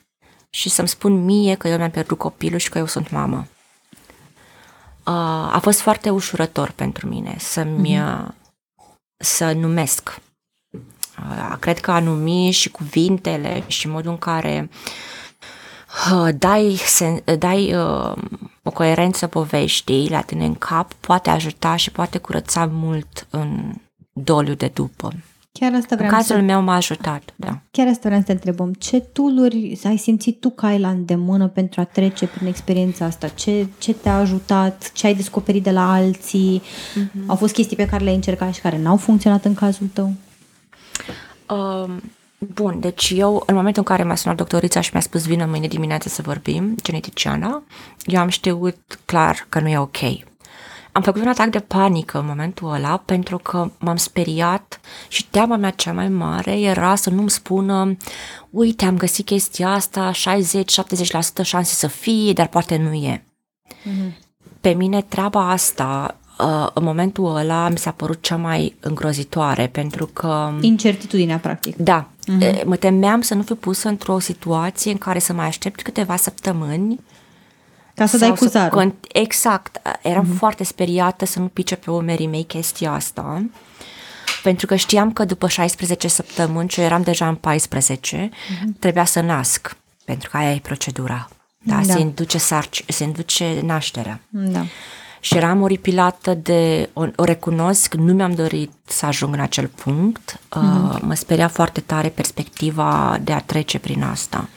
și 0.50 0.70
să-mi 0.70 0.88
spun 0.88 1.24
mie 1.24 1.56
că 1.56 1.68
eu 1.68 1.77
mi-am 1.77 1.89
pierdut 1.89 2.18
copilul 2.18 2.60
și 2.60 2.70
că 2.70 2.77
eu 2.77 2.86
sunt 2.86 3.12
mamă. 3.12 3.48
A 5.51 5.60
fost 5.62 5.80
foarte 5.80 6.10
ușurător 6.10 6.72
pentru 6.72 7.08
mine 7.08 7.36
să-mi 7.39 7.98
mm-hmm. 7.98 8.34
să 9.18 9.51
numesc. 9.51 10.22
Cred 11.60 11.80
că 11.80 11.92
a 11.92 12.00
numi 12.00 12.51
și 12.51 12.70
cuvintele 12.70 13.63
și 13.67 13.88
modul 13.88 14.12
în 14.12 14.17
care 14.17 14.69
dai, 16.36 16.82
dai 17.38 17.76
uh, 17.76 18.13
o 18.63 18.71
coerență 18.71 19.28
poveștii 19.28 20.10
la 20.10 20.21
tine 20.21 20.45
în 20.45 20.56
cap 20.56 20.93
poate 20.93 21.30
ajuta 21.30 21.76
și 21.76 21.91
poate 21.91 22.17
curăța 22.17 22.69
mult 22.71 23.28
în 23.30 23.73
doliu 24.13 24.54
de 24.54 24.71
după. 24.73 25.13
Chiar 25.60 25.73
asta 25.73 25.95
vreau 25.95 26.10
în 26.10 26.15
cazul 26.15 26.36
să... 26.36 26.41
meu 26.41 26.62
m-a 26.62 26.76
ajutat, 26.76 27.34
da. 27.36 27.60
Chiar 27.71 27.88
asta 27.88 28.02
vreau 28.04 28.19
să 28.19 28.26
te 28.26 28.32
întrebăm. 28.32 28.73
Ce 28.73 28.99
tooluri 28.99 29.80
ai 29.84 29.97
simțit 29.97 30.39
tu 30.39 30.49
că 30.49 30.65
ai 30.65 30.80
la 30.80 30.89
îndemână 30.89 31.47
pentru 31.47 31.82
a 31.82 31.84
trece 31.84 32.28
prin 32.28 32.47
experiența 32.47 33.06
asta? 33.06 33.28
Ce, 33.28 33.67
ce 33.78 33.93
te-a 33.93 34.17
ajutat? 34.17 34.91
Ce 34.91 35.08
ai 35.08 35.15
descoperit 35.15 35.63
de 35.63 35.71
la 35.71 35.93
alții? 35.93 36.62
Mm-hmm. 36.62 37.26
Au 37.28 37.36
fost 37.36 37.54
chestii 37.54 37.76
pe 37.76 37.86
care 37.86 38.04
le-ai 38.04 38.15
încercat 38.15 38.54
și 38.54 38.62
care 38.62 38.78
n-au 38.78 38.97
funcționat 38.97 39.45
în 39.45 39.54
cazul 39.54 39.88
tău? 39.93 40.13
Um, 41.49 42.02
Bun, 42.53 42.79
deci 42.79 43.13
eu, 43.15 43.43
în 43.45 43.56
momentul 43.56 43.84
în 43.88 43.95
care 43.95 44.08
m-a 44.08 44.15
sunat 44.15 44.38
doctorița 44.38 44.82
și 44.82 44.89
mi-a 44.93 45.01
spus 45.01 45.25
vină 45.25 45.45
mâine 45.45 45.67
dimineață 45.67 46.10
să 46.10 46.21
vorbim, 46.21 46.75
geneticiana, 46.82 47.63
eu 48.06 48.19
am 48.19 48.27
știut 48.27 48.99
clar 49.06 49.45
că 49.49 49.60
nu 49.60 49.67
e 49.67 49.77
ok. 49.77 49.97
Am 50.91 51.01
făcut 51.01 51.21
un 51.21 51.27
atac 51.27 51.49
de 51.49 51.60
panică 51.60 52.19
în 52.19 52.25
momentul 52.25 52.73
ăla 52.73 52.97
pentru 52.97 53.38
că 53.38 53.71
m-am 53.79 53.95
speriat 53.95 54.79
și 55.08 55.27
teama 55.27 55.56
mea 55.56 55.69
cea 55.69 55.93
mai 55.93 56.10
mare 56.10 56.60
era 56.60 56.95
să 56.95 57.10
nu-mi 57.10 57.29
spună 57.29 57.97
uite, 58.49 58.86
am 58.86 58.97
găsit 58.97 59.25
chestia 59.25 59.69
asta, 59.69 60.12
60-70% 60.12 61.43
șanse 61.43 61.73
să 61.73 61.88
fie, 61.88 62.34
dar 62.34 62.47
poate 62.47 62.77
nu 62.77 62.93
e. 62.93 63.23
Mm-hmm. 63.67 64.12
Pe 64.62 64.69
mine 64.69 65.01
treaba 65.01 65.49
asta 65.49 66.17
Uh, 66.17 66.23
în 66.74 66.84
momentul 66.84 67.36
ăla 67.36 67.69
mi 67.69 67.78
s-a 67.78 67.91
părut 67.91 68.22
cea 68.22 68.36
mai 68.36 68.76
îngrozitoare 68.80 69.67
pentru 69.67 70.06
că... 70.06 70.52
Incertitudinea, 70.62 71.38
practic. 71.38 71.76
Da. 71.76 72.08
Uh-huh. 72.08 72.63
Mă 72.65 72.76
temeam 72.76 73.22
să 73.22 73.34
nu 73.34 73.41
fiu 73.41 73.56
pusă 73.56 73.88
într-o 73.88 74.19
situație 74.19 74.91
în 74.91 74.98
care 74.98 75.19
să 75.19 75.34
mai 75.34 75.46
aștept 75.46 75.82
câteva 75.82 76.15
săptămâni 76.15 77.00
ca 77.96 78.06
să 78.06 78.17
dai 78.17 78.30
cu 78.30 78.48
să 78.48 78.91
Exact. 79.12 79.82
Eram 80.02 80.26
uh-huh. 80.26 80.38
foarte 80.38 80.63
speriată 80.63 81.26
să 81.26 81.39
nu 81.39 81.48
pice 81.48 81.76
pe 81.76 81.91
umerii 81.91 82.28
mei 82.28 82.43
chestia 82.43 82.91
asta 82.91 83.46
pentru 84.43 84.65
că 84.65 84.76
știam 84.76 85.13
că 85.13 85.26
după 85.26 85.48
16 85.48 86.08
săptămâni, 86.08 86.67
ce 86.67 86.82
eram 86.82 87.02
deja 87.02 87.28
în 87.28 87.36
14, 87.36 88.30
uh-huh. 88.30 88.80
trebuia 88.80 89.06
să 89.06 89.22
nasc, 89.22 89.78
pentru 90.06 90.30
că 90.30 90.38
aia 90.38 90.52
e 90.52 90.60
procedura. 90.60 91.30
Da, 91.58 91.76
da. 91.76 91.93
Se 91.93 92.00
induce 92.00 92.38
sarci, 92.38 92.84
se 92.88 93.04
induce 93.04 93.60
nașterea. 93.63 94.19
Da 94.30 94.65
și 95.24 95.36
eram 95.36 95.62
oripilată 95.62 96.34
de, 96.34 96.90
o, 96.94 97.06
o 97.16 97.24
recunosc, 97.24 97.94
nu 97.94 98.14
mi-am 98.14 98.34
dorit 98.34 98.72
să 98.86 99.06
ajung 99.06 99.34
în 99.34 99.40
acel 99.40 99.68
punct, 99.68 100.40
mm. 100.56 100.90
uh, 100.90 100.98
mă 101.02 101.14
speria 101.14 101.48
foarte 101.48 101.82
tare 101.82 102.08
perspectiva 102.10 103.20
de 103.22 103.34
a 103.34 103.40
trece 103.40 103.80
prin 103.80 104.04
asta. 104.04 104.50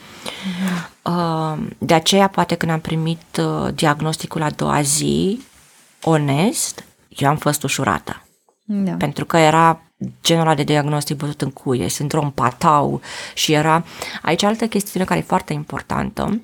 Mm. 0.44 1.14
Uh, 1.14 1.58
de 1.78 1.94
aceea, 1.94 2.28
poate 2.28 2.54
când 2.54 2.72
am 2.72 2.80
primit 2.80 3.40
uh, 3.40 3.74
diagnosticul 3.74 4.42
a 4.42 4.50
doua 4.50 4.80
zi, 4.80 5.40
onest, 6.02 6.84
eu 7.08 7.28
am 7.28 7.36
fost 7.36 7.62
ușurată. 7.62 8.22
Da. 8.64 8.92
Pentru 8.92 9.24
că 9.24 9.36
era 9.36 9.80
genul 10.22 10.42
ăla 10.42 10.54
de 10.54 10.62
diagnostic 10.62 11.16
bătut 11.16 11.42
în 11.42 11.50
cuie, 11.50 11.88
sindrom 11.88 12.30
patau 12.30 13.00
și 13.34 13.52
era... 13.52 13.84
Aici 14.22 14.42
altă 14.42 14.66
chestiune 14.66 15.04
care 15.04 15.20
e 15.20 15.22
foarte 15.22 15.52
importantă, 15.52 16.40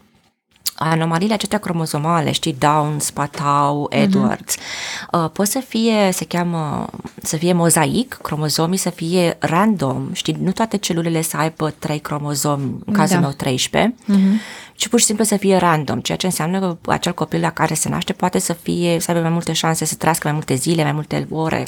anomaliile 0.90 1.34
acestea 1.34 1.58
cromozomale, 1.58 2.32
știi, 2.32 2.56
Downs, 2.58 3.10
Patau, 3.10 3.88
mhm. 3.90 4.02
Edwards, 4.02 4.56
uh-huh. 4.56 5.22
uh, 5.24 5.30
pot 5.32 5.46
să 5.46 5.58
fie, 5.68 6.10
se 6.12 6.24
cheamă, 6.24 6.86
să 7.22 7.36
fie 7.36 7.52
mozaic, 7.52 8.18
cromozomii 8.22 8.78
să 8.78 8.90
fie 8.90 9.36
random, 9.38 10.08
știi, 10.12 10.36
nu 10.40 10.52
toate 10.52 10.76
celulele 10.76 11.22
să 11.22 11.36
aibă 11.36 11.74
trei 11.78 11.98
cromozomi, 11.98 12.78
în 12.84 12.92
cazul 12.92 13.16
da. 13.16 13.20
meu 13.20 13.30
13, 13.30 13.94
uh-huh. 13.94 14.06
Mhm. 14.06 14.40
ci 14.74 14.88
pur 14.88 14.98
și 14.98 15.04
simplu 15.04 15.24
să 15.24 15.36
fie 15.36 15.56
random, 15.56 16.00
ceea 16.00 16.18
ce 16.18 16.26
înseamnă 16.26 16.58
că 16.58 16.76
acel 16.86 17.12
copil 17.12 17.40
la 17.40 17.50
care 17.50 17.74
se 17.74 17.88
naște 17.88 18.12
poate 18.12 18.38
să 18.38 18.52
fie, 18.52 19.00
să 19.00 19.10
aibă 19.10 19.22
mai 19.22 19.32
multe 19.32 19.52
șanse 19.52 19.84
să 19.84 19.94
trăiască 19.94 20.26
mai 20.26 20.36
multe 20.36 20.54
zile, 20.54 20.82
mai 20.82 20.92
multe 20.92 21.26
ore, 21.30 21.64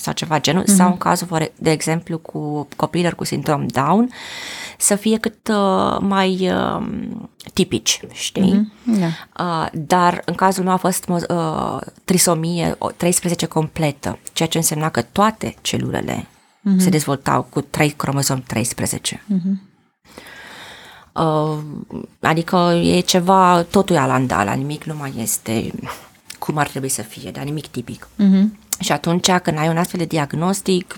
sau 0.00 0.12
ceva 0.12 0.40
genul, 0.40 0.62
mm-hmm. 0.62 0.76
sau 0.76 0.90
în 0.90 0.96
cazul, 0.96 1.52
de 1.58 1.70
exemplu, 1.70 2.18
cu 2.18 2.68
copiilor 2.76 3.14
cu 3.14 3.24
sindrom 3.24 3.66
Down, 3.66 4.10
să 4.78 4.94
fie 4.94 5.18
cât 5.18 5.48
uh, 5.48 5.96
mai 6.00 6.50
uh, 6.52 6.86
tipici, 7.52 8.00
știi? 8.12 8.70
Mm-hmm. 8.70 8.98
Yeah. 8.98 9.12
Uh, 9.40 9.66
dar 9.72 10.22
în 10.24 10.34
cazul 10.34 10.64
meu 10.64 10.72
a 10.72 10.76
fost 10.76 11.08
uh, 11.08 11.78
trisomie 12.04 12.78
13 12.96 13.46
completă, 13.46 14.18
ceea 14.32 14.48
ce 14.48 14.56
însemna 14.56 14.90
că 14.90 15.02
toate 15.02 15.54
celulele 15.60 16.26
mm-hmm. 16.26 16.76
se 16.78 16.88
dezvoltau 16.88 17.42
cu 17.42 17.60
3 17.60 17.90
cromozom 17.90 18.42
13. 18.46 19.22
Mm-hmm. 19.34 19.66
Uh, 21.12 21.58
adică 22.20 22.56
e 22.82 23.00
ceva, 23.00 23.62
totul 23.62 23.96
e 23.96 23.98
alandala, 23.98 24.52
nimic 24.52 24.84
nu 24.84 24.94
mai 24.94 25.12
este 25.16 25.70
cum 26.38 26.56
ar 26.56 26.68
trebui 26.68 26.88
să 26.88 27.02
fie, 27.02 27.30
dar 27.30 27.44
nimic 27.44 27.66
tipic. 27.66 28.08
Mm-hmm. 28.18 28.67
Și 28.80 28.92
atunci 28.92 29.30
când 29.30 29.58
ai 29.58 29.68
un 29.68 29.76
astfel 29.76 30.00
de 30.00 30.06
diagnostic 30.06 30.96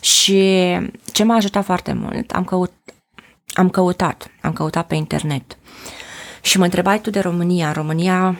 și 0.00 0.70
ce 1.12 1.24
m-a 1.24 1.34
ajutat 1.34 1.64
foarte 1.64 1.92
mult, 1.92 2.30
am, 2.30 2.44
căut, 2.44 2.72
am 3.52 3.70
căutat, 3.70 4.30
am 4.40 4.52
căutat 4.52 4.86
pe 4.86 4.94
internet 4.94 5.58
Și 6.42 6.58
mă 6.58 6.64
întrebai 6.64 7.00
tu 7.00 7.10
de 7.10 7.20
România. 7.20 7.66
În 7.66 7.72
România 7.72 8.38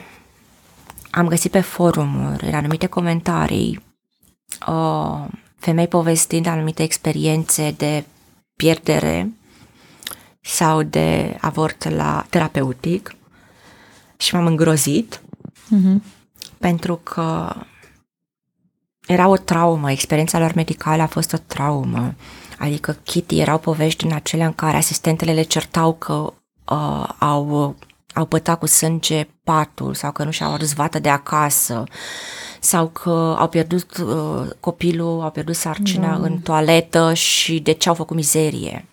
am 1.11 1.27
găsit 1.27 1.51
pe 1.51 1.59
forumuri, 1.59 2.45
în 2.45 2.53
anumite 2.53 2.85
comentarii, 2.85 3.83
uh, 4.67 5.25
femei 5.57 5.87
povestind 5.87 6.45
anumite 6.45 6.83
experiențe 6.83 7.73
de 7.77 8.03
pierdere 8.55 9.31
sau 10.41 10.83
de 10.83 11.37
avort 11.41 11.89
la 11.89 12.25
terapeutic 12.29 13.15
și 14.17 14.35
m-am 14.35 14.45
îngrozit 14.45 15.21
uh-huh. 15.75 16.16
Pentru 16.59 16.99
că 17.03 17.55
era 19.07 19.27
o 19.27 19.37
traumă, 19.37 19.91
experiența 19.91 20.39
lor 20.39 20.53
medicală 20.53 21.01
a 21.01 21.07
fost 21.07 21.33
o 21.33 21.37
traumă. 21.37 22.15
Adică 22.59 22.97
Kitty 23.03 23.39
erau 23.39 23.57
povești 23.57 24.05
în 24.05 24.11
acelea 24.11 24.45
în 24.45 24.53
care 24.53 24.77
asistentele 24.77 25.33
le 25.33 25.41
certau 25.41 25.93
că 25.93 26.13
uh, 26.13 27.09
au, 27.19 27.75
au 28.13 28.25
pătat 28.25 28.59
cu 28.59 28.65
sânge 28.65 29.27
patul 29.43 29.93
sau 29.93 30.11
că 30.11 30.23
nu 30.23 30.31
și-au 30.31 30.53
adus 30.53 30.73
vată 30.73 30.99
de 30.99 31.09
acasă 31.09 31.83
sau 32.59 32.87
că 32.87 33.35
au 33.39 33.47
pierdut 33.47 33.97
uh, 33.97 34.49
copilul, 34.59 35.21
au 35.21 35.31
pierdut 35.31 35.55
sarcina 35.55 36.17
da. 36.17 36.25
în 36.25 36.37
toaletă 36.37 37.13
și 37.13 37.59
de 37.59 37.71
ce 37.71 37.89
au 37.89 37.95
făcut 37.95 38.15
mizerie. 38.15 38.85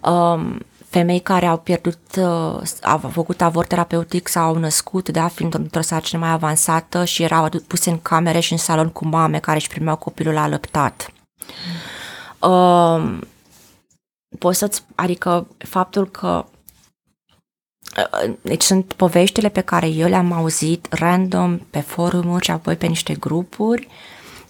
Um, 0.00 0.58
femei 0.92 1.20
care 1.20 1.46
au 1.46 1.58
pierdut, 1.58 1.98
uh, 2.16 2.62
au 2.82 2.98
făcut 3.12 3.40
avort 3.40 3.68
terapeutic 3.68 4.28
sau 4.28 4.44
au 4.44 4.56
născut, 4.58 5.08
da, 5.08 5.28
fiind 5.28 5.54
într-o 5.54 5.80
sarcină 5.80 6.20
mai 6.20 6.30
avansată 6.30 7.04
și 7.04 7.22
erau 7.22 7.48
puse 7.66 7.90
în 7.90 8.02
camere 8.02 8.40
și 8.40 8.52
în 8.52 8.58
salon 8.58 8.88
cu 8.88 9.06
mame 9.06 9.38
care 9.38 9.56
își 9.56 9.68
primeau 9.68 9.96
copilul 9.96 10.36
alăptat. 10.36 11.12
Uh, 12.38 13.18
poți 14.38 14.58
să-ți, 14.58 14.82
adică 14.94 15.46
faptul 15.58 16.10
că 16.10 16.44
uh, 17.96 18.34
deci 18.42 18.62
sunt 18.62 18.92
poveștile 18.92 19.48
pe 19.48 19.60
care 19.60 19.86
eu 19.86 20.08
le-am 20.08 20.32
auzit 20.32 20.86
random 20.90 21.58
pe 21.58 21.80
forumuri 21.80 22.44
și 22.44 22.50
apoi 22.50 22.76
pe 22.76 22.86
niște 22.86 23.14
grupuri 23.14 23.88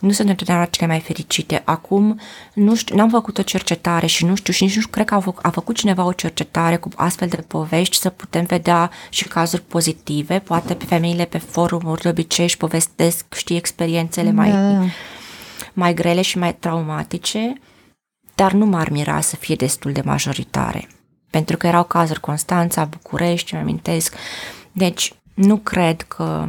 nu 0.03 0.13
sunt 0.13 0.29
întotdeauna 0.29 0.65
cele 0.65 0.87
mai 0.87 1.01
fericite. 1.01 1.63
Acum, 1.65 2.21
nu 2.55 2.75
știu, 2.75 2.97
n-am 2.97 3.09
făcut 3.09 3.39
o 3.39 3.43
cercetare 3.43 4.07
și 4.07 4.25
nu 4.25 4.35
știu 4.35 4.53
și 4.53 4.63
nici 4.63 4.77
nu 4.77 4.87
cred 4.91 5.07
că 5.07 5.15
a 5.15 5.21
făcut, 5.21 5.45
a 5.45 5.51
făcut 5.51 5.77
cineva 5.77 6.05
o 6.05 6.13
cercetare 6.13 6.77
cu 6.77 6.89
astfel 6.97 7.29
de 7.29 7.37
povești 7.37 7.97
să 7.97 8.11
putem 8.11 8.45
vedea 8.45 8.91
și 9.09 9.29
cazuri 9.29 9.63
pozitive. 9.63 10.39
Poate 10.39 10.75
pe 10.75 10.85
femeile 10.85 11.25
pe 11.25 11.39
forumuri 11.39 12.03
de 12.03 12.09
obicei 12.09 12.45
își 12.45 12.57
povestesc, 12.57 13.35
știi, 13.35 13.57
experiențele 13.57 14.33
mai, 14.33 14.51
da. 14.51 14.85
mai 15.73 15.95
grele 15.95 16.23
și 16.23 16.39
mai 16.39 16.55
traumatice, 16.55 17.53
dar 18.35 18.53
nu 18.53 18.67
m-ar 18.67 18.91
mira 18.91 19.21
să 19.21 19.37
fie 19.37 19.55
destul 19.55 19.93
de 19.93 20.03
majoritare. 20.05 20.89
Pentru 21.31 21.57
că 21.57 21.67
erau 21.67 21.85
cazuri 21.85 22.21
Constanța, 22.21 22.85
București, 22.85 23.55
mi 23.55 23.61
amintesc. 23.61 24.15
Deci, 24.73 25.13
nu 25.35 25.57
cred 25.57 26.03
că 26.03 26.49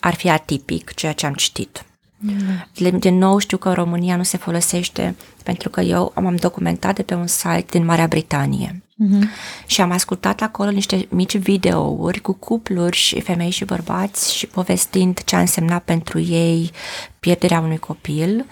ar 0.00 0.14
fi 0.14 0.28
atipic 0.28 0.94
ceea 0.94 1.12
ce 1.12 1.26
am 1.26 1.34
citit. 1.34 1.82
Mm. 2.18 2.98
Din 2.98 3.18
nou 3.18 3.38
știu 3.38 3.56
că 3.56 3.68
în 3.68 3.74
România 3.74 4.16
nu 4.16 4.22
se 4.22 4.36
folosește 4.36 5.16
pentru 5.42 5.68
că 5.68 5.80
eu 5.80 6.12
am 6.14 6.36
documentat 6.36 6.94
de 6.94 7.02
pe 7.02 7.14
un 7.14 7.26
site 7.26 7.66
din 7.70 7.84
Marea 7.84 8.06
Britanie 8.06 8.82
mm-hmm. 9.04 9.22
și 9.66 9.80
am 9.80 9.90
ascultat 9.90 10.40
acolo 10.40 10.70
niște 10.70 11.06
mici 11.10 11.36
videouri 11.36 12.20
cu 12.20 12.32
cupluri 12.32 12.96
și 12.96 13.20
femei 13.20 13.50
și 13.50 13.64
bărbați 13.64 14.34
și 14.34 14.46
povestind 14.46 15.24
ce 15.24 15.36
a 15.36 15.40
însemnat 15.40 15.82
pentru 15.82 16.20
ei 16.20 16.70
pierderea 17.20 17.60
unui 17.60 17.78
copil 17.78 18.46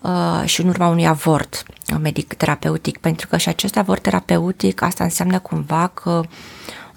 uh, 0.00 0.42
și 0.44 0.60
în 0.60 0.68
urma 0.68 0.88
unui 0.88 1.06
avort 1.06 1.64
medic 2.00 2.32
terapeutic, 2.34 2.98
pentru 2.98 3.26
că 3.26 3.36
și 3.36 3.48
acest 3.48 3.76
avort 3.76 4.02
terapeutic 4.02 4.82
asta 4.82 5.04
înseamnă 5.04 5.38
cumva 5.38 5.86
că 5.86 6.20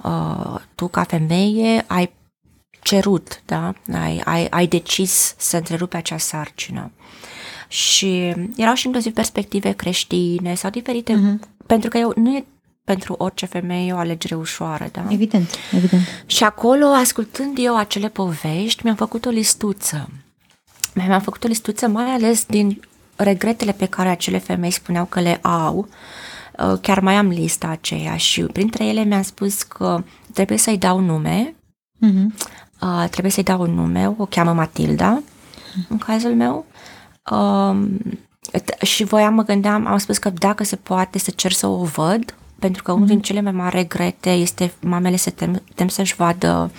uh, 0.03 0.59
tu 0.75 0.87
ca 0.87 1.03
femeie 1.03 1.83
ai 1.87 2.11
cerut, 2.85 3.41
da? 3.45 3.73
ai, 3.93 4.21
ai, 4.25 4.47
ai 4.49 4.67
decis 4.67 5.35
să 5.37 5.57
întrerupi 5.57 5.95
acea 5.95 6.17
sarcină. 6.17 6.91
Și 7.67 8.33
erau 8.55 8.73
și 8.73 8.85
inclusiv 8.85 9.13
perspective 9.13 9.71
creștine 9.71 10.55
sau 10.55 10.69
diferite, 10.69 11.13
uh-huh. 11.13 11.65
pentru 11.65 11.89
că 11.89 11.97
eu 11.97 12.13
nu 12.15 12.35
e 12.35 12.45
pentru 12.83 13.15
orice 13.17 13.45
femeie 13.45 13.93
o 13.93 13.97
alegere 13.97 14.35
ușoară, 14.35 14.89
da? 14.91 15.05
Evident, 15.09 15.49
evident. 15.71 16.01
Și 16.25 16.43
acolo, 16.43 16.85
ascultând 16.85 17.57
eu 17.59 17.77
acele 17.77 18.09
povești, 18.09 18.81
mi-am 18.83 18.95
făcut 18.95 19.25
o 19.25 19.29
listuță. 19.29 20.09
Mi-am 20.93 21.21
făcut 21.21 21.43
o 21.43 21.47
listuță 21.47 21.87
mai 21.87 22.05
ales 22.05 22.45
din 22.45 22.81
regretele 23.15 23.71
pe 23.71 23.85
care 23.85 24.09
acele 24.09 24.37
femei 24.37 24.71
spuneau 24.71 25.05
că 25.05 25.19
le 25.19 25.39
au. 25.41 25.87
Uh, 26.59 26.77
chiar 26.81 26.99
mai 26.99 27.15
am 27.15 27.27
lista 27.27 27.67
aceea 27.67 28.17
și 28.17 28.41
printre 28.41 28.85
ele 28.85 29.03
mi-am 29.03 29.23
spus 29.23 29.63
că 29.63 30.03
trebuie 30.33 30.57
să-i 30.57 30.77
dau 30.77 30.99
nume, 30.99 31.55
uh-huh 32.05 32.53
uh, 32.81 33.05
trebuie 33.09 33.31
să-i 33.31 33.43
dau 33.43 33.61
un 33.61 33.73
nume, 33.73 34.15
o 34.17 34.25
cheamă 34.25 34.53
Matilda, 34.53 35.21
în 35.89 35.97
cazul 35.97 36.35
meu. 36.35 36.65
Uh, 37.31 37.77
și 38.81 39.03
voiam, 39.03 39.33
mă 39.33 39.43
gândeam, 39.43 39.85
am 39.85 39.97
spus 39.97 40.17
că 40.17 40.29
dacă 40.29 40.63
se 40.63 40.75
poate 40.75 41.19
să 41.19 41.31
cer 41.31 41.51
să 41.51 41.67
o 41.67 41.83
văd, 41.83 42.35
pentru 42.59 42.83
că 42.83 42.91
unul 42.91 43.05
mm-hmm. 43.05 43.09
din 43.09 43.21
cele 43.21 43.41
mai 43.41 43.51
mari 43.51 43.75
regrete 43.75 44.29
este 44.29 44.73
mamele 44.81 45.15
se 45.15 45.29
tem, 45.29 45.61
tem 45.75 45.87
să-și 45.87 46.15
vadă 46.15 46.71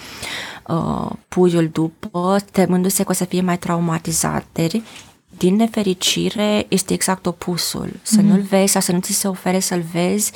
uh, 0.67 1.11
puiul 1.29 1.69
după, 1.69 2.37
temându-se 2.53 3.03
că 3.03 3.11
o 3.11 3.15
să 3.15 3.25
fie 3.25 3.41
mai 3.41 3.59
traumatizate. 3.59 4.83
Din 5.39 5.57
nefericire, 5.57 6.67
este 6.69 6.93
exact 6.93 7.27
opusul. 7.27 7.93
Să 8.03 8.21
mm-hmm. 8.21 8.25
nu-l 8.25 8.41
vezi 8.41 8.73
sau 8.73 8.81
să 8.81 8.93
nu 8.93 9.01
ți 9.01 9.13
se 9.13 9.29
ofere 9.29 9.59
să-l 9.59 9.83
vezi, 9.93 10.33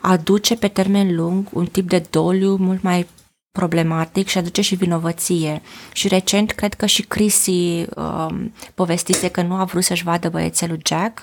aduce 0.00 0.56
pe 0.56 0.68
termen 0.68 1.16
lung 1.16 1.48
un 1.52 1.66
tip 1.66 1.88
de 1.88 2.06
doliu 2.10 2.56
mult 2.56 2.82
mai 2.82 3.06
problematic 3.52 4.28
și 4.28 4.38
aduce 4.38 4.60
și 4.60 4.74
vinovăție. 4.74 5.62
Și 5.92 6.08
recent, 6.08 6.50
cred 6.50 6.74
că 6.74 6.86
și 6.86 7.02
Chrissy 7.02 7.84
um, 7.96 8.52
povestise 8.74 9.28
că 9.28 9.42
nu 9.42 9.54
a 9.54 9.64
vrut 9.64 9.84
să-și 9.84 10.04
vadă 10.04 10.28
băiețelul 10.28 10.80
Jack 10.86 11.22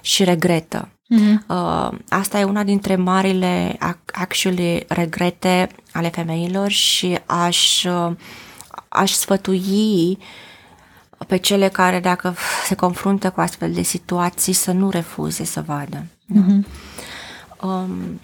și 0.00 0.24
regretă. 0.24 0.88
Mm-hmm. 0.88 1.46
Uh, 1.48 1.98
asta 2.08 2.38
e 2.38 2.44
una 2.44 2.62
dintre 2.62 2.96
marile 2.96 3.76
actually 4.12 4.84
regrete 4.88 5.68
ale 5.92 6.08
femeilor 6.08 6.70
și 6.70 7.18
aș, 7.26 7.84
uh, 7.84 8.12
aș 8.88 9.12
sfătui 9.12 10.18
pe 11.26 11.36
cele 11.36 11.68
care 11.68 12.00
dacă 12.00 12.34
se 12.66 12.74
confruntă 12.74 13.30
cu 13.30 13.40
astfel 13.40 13.72
de 13.72 13.82
situații 13.82 14.52
să 14.52 14.72
nu 14.72 14.90
refuze 14.90 15.44
să 15.44 15.62
vadă. 15.66 16.06
Mm-hmm. 16.34 16.66
Um, 17.62 18.20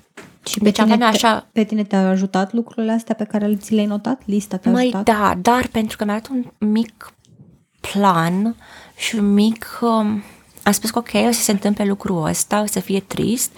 și 0.49 0.59
pe, 0.59 0.71
tine, 0.71 1.05
așa... 1.05 1.49
pe 1.53 1.65
tine 1.65 1.85
te-a 1.85 2.09
ajutat 2.09 2.53
lucrurile 2.53 2.93
astea 2.93 3.15
pe 3.15 3.25
care 3.25 3.57
ți 3.57 3.75
le-ai 3.75 3.87
notat? 3.87 4.23
Lista 4.25 4.57
te-a 4.57 4.71
Măi, 4.71 4.83
ajutat? 4.83 5.05
da, 5.05 5.35
dar 5.43 5.67
pentru 5.67 5.97
că 5.97 6.05
mi-a 6.05 6.15
dat 6.15 6.29
un 6.29 6.69
mic 6.69 7.13
plan 7.81 8.57
și 8.97 9.17
un 9.17 9.33
mic... 9.33 9.79
Um, 9.81 10.23
am 10.63 10.73
spus 10.73 10.91
că 10.91 10.99
ok, 10.99 11.11
o 11.29 11.31
să 11.31 11.43
se 11.43 11.53
întâmple 11.53 11.85
lucrul 11.85 12.27
ăsta, 12.27 12.63
o 12.63 12.67
să 12.67 12.81
fie 12.81 13.01
trist, 13.01 13.51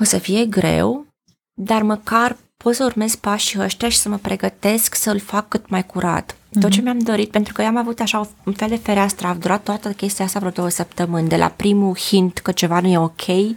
o 0.00 0.04
să 0.04 0.18
fie 0.18 0.46
greu, 0.46 1.06
dar 1.54 1.82
măcar 1.82 2.36
pot 2.62 2.74
să 2.74 2.84
urmez 2.84 3.14
pașii 3.14 3.60
ăștia 3.60 3.88
și 3.88 3.98
să 3.98 4.08
mă 4.08 4.16
pregătesc 4.16 4.94
să-l 4.94 5.20
fac 5.20 5.48
cât 5.48 5.68
mai 5.68 5.86
curat. 5.86 6.34
Mm-hmm. 6.34 6.60
Tot 6.60 6.70
ce 6.70 6.76
mhm. 6.76 6.84
mi-am 6.84 6.98
dorit, 6.98 7.30
pentru 7.30 7.52
că 7.52 7.62
eu 7.62 7.68
am 7.68 7.76
avut 7.76 8.00
așa 8.00 8.28
un 8.44 8.52
fel 8.52 8.68
de 8.68 8.76
fereastră, 8.76 9.26
a 9.26 9.34
durat 9.34 9.62
toată 9.62 9.88
chestia 9.88 10.24
asta 10.24 10.38
vreo 10.38 10.50
două 10.50 10.68
săptămâni, 10.68 11.28
de 11.28 11.36
la 11.36 11.48
primul 11.48 11.96
hint 11.96 12.38
că 12.38 12.52
ceva 12.52 12.80
nu 12.80 12.88
e 12.88 12.98
ok, 12.98 13.56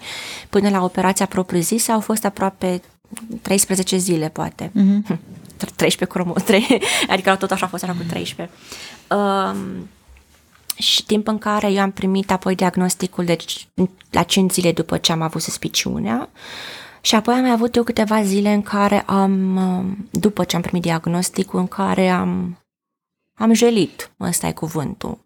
până 0.50 0.70
la 0.70 0.84
operația 0.84 1.26
propriu-zisă, 1.26 1.92
au 1.92 2.00
fost 2.00 2.26
aproape 2.26 2.82
13 3.42 3.98
zile, 3.98 4.30
poate. 4.30 4.72
Mm-hmm. 4.72 5.18
13 5.76 6.06
cromo, 6.06 6.34
3, 6.34 6.82
adică 7.10 7.36
tot 7.36 7.52
așa 7.52 7.66
a 7.66 7.70
fost 7.70 7.84
așa 7.84 7.94
cu 7.94 8.04
13. 8.10 8.56
Um, 9.16 9.88
și 10.76 11.06
timp 11.06 11.28
în 11.28 11.38
care 11.38 11.72
eu 11.72 11.82
am 11.82 11.92
primit 11.92 12.32
apoi 12.32 12.56
diagnosticul, 12.56 13.26
deci 13.26 13.68
la 14.12 14.24
5 14.24 14.52
zile 14.52 14.72
după 14.72 14.98
ce 14.98 15.12
am 15.12 15.22
avut 15.22 15.42
suspiciunea, 15.42 16.30
și 17.06 17.16
apoi 17.16 17.34
am 17.34 17.42
mai 17.42 17.52
avut 17.52 17.76
eu 17.76 17.84
câteva 17.84 18.24
zile 18.24 18.54
în 18.54 18.62
care 18.62 19.02
am, 19.02 19.56
um, 19.56 20.08
după 20.12 20.44
ce 20.44 20.56
am 20.56 20.62
primit 20.62 20.82
diagnosticul, 20.82 21.60
în 21.60 21.68
care 21.68 22.10
am, 22.10 22.58
am 23.40 23.54
jelit, 23.54 24.12
ăsta 24.20 24.48
e 24.48 24.52
cuvântul. 24.52 25.20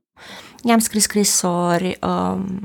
I-am 0.64 0.80
scris 0.80 1.04
scrisori, 1.04 1.98
um, 2.02 2.62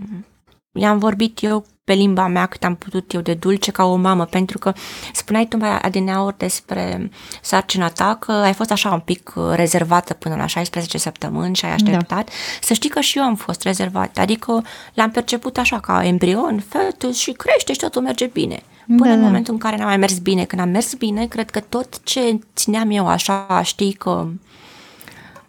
i-am 0.73 0.99
vorbit 0.99 1.43
eu 1.43 1.65
pe 1.85 1.93
limba 1.93 2.27
mea 2.27 2.47
cât 2.47 2.65
am 2.65 2.75
putut 2.75 3.13
eu 3.13 3.21
de 3.21 3.35
dulce 3.35 3.71
ca 3.71 3.85
o 3.85 3.97
mamă, 3.97 4.25
pentru 4.25 4.59
că 4.59 4.73
spuneai 5.13 5.47
tu 5.47 5.57
mai 5.57 5.79
adineauri 5.79 6.39
despre 6.39 7.11
sarcina 7.43 7.89
ta 7.89 8.17
că 8.21 8.33
ai 8.33 8.53
fost 8.53 8.71
așa 8.71 8.93
un 8.93 9.01
pic 9.01 9.33
rezervată 9.51 10.15
până 10.15 10.35
la 10.35 10.47
16 10.47 10.99
săptămâni 10.99 11.55
și 11.55 11.65
ai 11.65 11.73
așteptat. 11.73 12.25
Da. 12.25 12.33
Să 12.61 12.75
știi 12.75 12.91
că 12.91 13.01
și 13.01 13.19
eu 13.19 13.25
am 13.25 13.35
fost 13.35 13.63
rezervată, 13.63 14.21
adică 14.21 14.65
l-am 14.95 15.11
perceput 15.11 15.59
așa 15.59 15.81
ca 15.81 16.05
embrion, 16.05 16.65
fetus 16.69 17.17
și 17.17 17.33
crește 17.33 17.73
și 17.73 17.79
totul 17.79 18.03
merge 18.03 18.27
bine. 18.27 18.63
Până 18.87 19.09
da, 19.09 19.13
în 19.13 19.21
da. 19.21 19.27
momentul 19.27 19.53
în 19.53 19.59
care 19.59 19.77
n-a 19.77 19.85
mai 19.85 19.97
mers 19.97 20.19
bine. 20.19 20.45
Când 20.45 20.61
am 20.61 20.69
mers 20.69 20.95
bine, 20.95 21.27
cred 21.27 21.51
că 21.51 21.61
tot 21.61 22.03
ce 22.03 22.39
țineam 22.55 22.91
eu 22.91 23.09
așa, 23.09 23.61
știi 23.65 23.93
că 23.93 24.29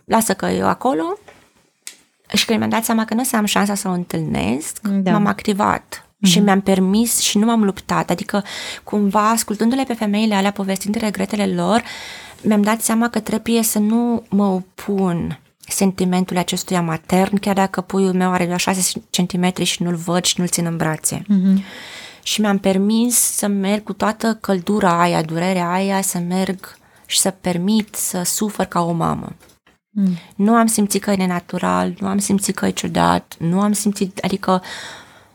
lasă 0.05 0.33
că 0.33 0.45
eu 0.45 0.67
acolo 0.67 1.17
și 2.33 2.45
când 2.45 2.57
mi-am 2.57 2.69
dat 2.69 2.83
seama 2.83 3.05
că 3.05 3.13
nu 3.13 3.19
o 3.21 3.23
să 3.23 3.35
am 3.35 3.45
șansa 3.45 3.75
să 3.75 3.87
o 3.87 3.91
întâlnesc, 3.91 4.79
da. 4.87 5.11
m-am 5.11 5.25
activat. 5.25 6.07
și 6.21 6.39
mi-am 6.39 6.61
permis 6.61 7.19
și 7.19 7.37
nu 7.37 7.45
m-am 7.45 7.63
luptat. 7.63 8.09
Adică, 8.09 8.43
cumva, 8.83 9.29
ascultându-le 9.29 9.83
pe 9.83 9.93
femeile 9.93 10.35
alea 10.35 10.51
povestind 10.51 10.95
regretele 10.95 11.47
lor, 11.47 11.83
mi-am 12.41 12.61
dat 12.61 12.81
seama 12.81 13.09
că 13.09 13.19
trebuie 13.19 13.63
să 13.63 13.79
nu 13.79 14.23
mă 14.29 14.45
opun 14.45 15.39
sentimentul 15.67 16.37
acestuia 16.37 16.81
matern, 16.81 17.37
chiar 17.37 17.55
dacă 17.55 17.81
puiul 17.81 18.13
meu 18.13 18.31
are 18.31 18.45
doar 18.45 18.59
6 18.59 19.01
cm 19.09 19.63
și 19.63 19.83
nu-l 19.83 19.95
văd 19.95 20.23
și 20.23 20.35
nu-l 20.37 20.47
țin 20.47 20.65
în 20.65 20.77
brațe. 20.77 21.21
Mm-hmm. 21.21 21.61
Și 22.23 22.41
mi-am 22.41 22.57
permis 22.57 23.15
să 23.15 23.47
merg 23.47 23.83
cu 23.83 23.93
toată 23.93 24.37
căldura 24.41 25.01
aia, 25.01 25.21
durerea 25.21 25.71
aia, 25.71 26.01
să 26.01 26.17
merg 26.17 26.77
și 27.05 27.19
să 27.19 27.29
permit 27.29 27.95
să 27.95 28.23
sufăr 28.23 28.65
ca 28.65 28.81
o 28.81 28.91
mamă. 28.91 29.35
Mm. 29.89 30.17
Nu 30.35 30.53
am 30.53 30.65
simțit 30.65 31.01
că 31.01 31.11
e 31.11 31.15
nenatural, 31.15 31.93
nu 31.99 32.07
am 32.07 32.17
simțit 32.17 32.55
că 32.55 32.65
e 32.65 32.69
ciudat, 32.69 33.35
nu 33.39 33.61
am 33.61 33.71
simțit, 33.71 34.17
adică 34.17 34.61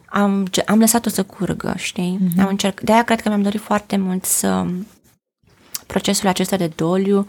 am, 0.07 0.47
am 0.67 0.79
lăsat-o 0.79 1.09
să 1.09 1.23
curgă, 1.23 1.75
știi? 1.77 2.19
Mm-hmm. 2.21 2.41
Am 2.41 2.47
încerc, 2.47 2.81
de-aia 2.81 3.03
cred 3.03 3.21
că 3.21 3.29
mi-am 3.29 3.43
dorit 3.43 3.61
foarte 3.61 3.97
mult 3.97 4.25
să 4.25 4.67
procesul 5.87 6.29
acesta 6.29 6.57
de 6.57 6.73
doliu 6.75 7.27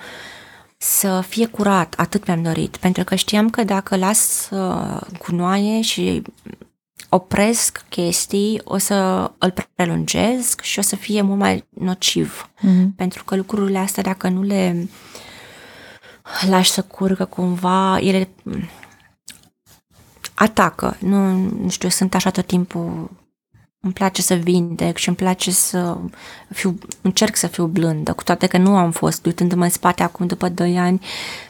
să 0.78 1.24
fie 1.28 1.46
curat, 1.46 1.94
atât 1.98 2.28
mi-am 2.28 2.42
dorit, 2.42 2.78
pentru 2.78 3.04
că 3.04 3.16
știam 3.16 3.50
că 3.50 3.64
dacă 3.64 3.96
las 3.96 4.50
uh, 4.52 5.02
gunoaie 5.26 5.82
și 5.82 6.22
opresc 7.10 7.86
chestii, 7.90 8.62
o 8.64 8.78
să 8.78 9.32
îl 9.38 9.54
prelungesc 9.76 10.62
și 10.62 10.80
o 10.80 10.82
să 10.82 10.96
fie 10.96 11.22
mult 11.22 11.40
mai 11.40 11.68
nociv. 11.70 12.50
Mm-hmm. 12.58 12.96
Pentru 12.96 13.24
că 13.24 13.36
lucrurile 13.36 13.78
astea, 13.78 14.04
dacă 14.04 14.28
nu 14.28 14.42
le 14.42 14.88
lași 16.50 16.72
să 16.72 16.82
curgă 16.82 17.26
cumva, 17.26 18.00
ele 18.00 18.30
atacă. 20.34 20.98
Nu, 21.00 21.32
nu 21.38 21.70
știu, 21.70 21.90
sunt 21.90 22.16
așa 22.16 22.30
tot 22.30 22.46
timpul 22.46 23.10
îmi 23.82 23.94
place 23.94 24.22
să 24.22 24.34
vindec 24.34 24.98
și 24.98 25.08
îmi 25.08 25.18
place 25.18 25.52
să 25.52 25.98
fiu, 26.50 26.78
încerc 27.02 27.36
să 27.36 27.48
fiu 27.48 27.66
blândă, 27.66 28.14
cu 28.14 28.24
toate 28.24 28.48
că 28.48 28.58
nu 28.58 28.78
am 28.78 28.92
fost, 28.92 29.26
uitându-mă 29.26 29.64
în 29.64 29.70
spate 29.70 30.04
acum 30.04 30.28
după 30.28 30.50
2 30.50 30.78
ani, 30.78 31.02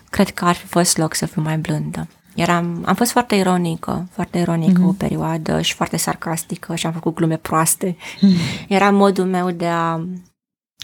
cred 0.09 0.29
că 0.29 0.45
ar 0.45 0.55
fi 0.55 0.65
fost 0.65 0.97
loc 0.97 1.13
să 1.13 1.25
fiu 1.25 1.41
mai 1.41 1.57
blândă. 1.57 2.07
Eram, 2.41 2.84
am 2.86 2.95
fost 2.95 3.12
foarte 3.12 3.36
ironică, 3.36 4.08
foarte 4.12 4.38
ironică 4.38 4.82
mm-hmm. 4.82 4.88
o 4.88 4.91
perioadă 4.91 5.62
și 5.62 5.73
foarte 5.73 5.97
sarcastică 5.97 6.75
și 6.75 6.86
am 6.86 6.93
făcut 6.93 7.15
glume 7.15 7.38
proaste. 7.38 7.95
Mm-hmm. 7.95 8.67
Era 8.67 8.91
modul 8.91 9.25
meu 9.25 9.52
de 9.52 9.67
a 9.67 9.99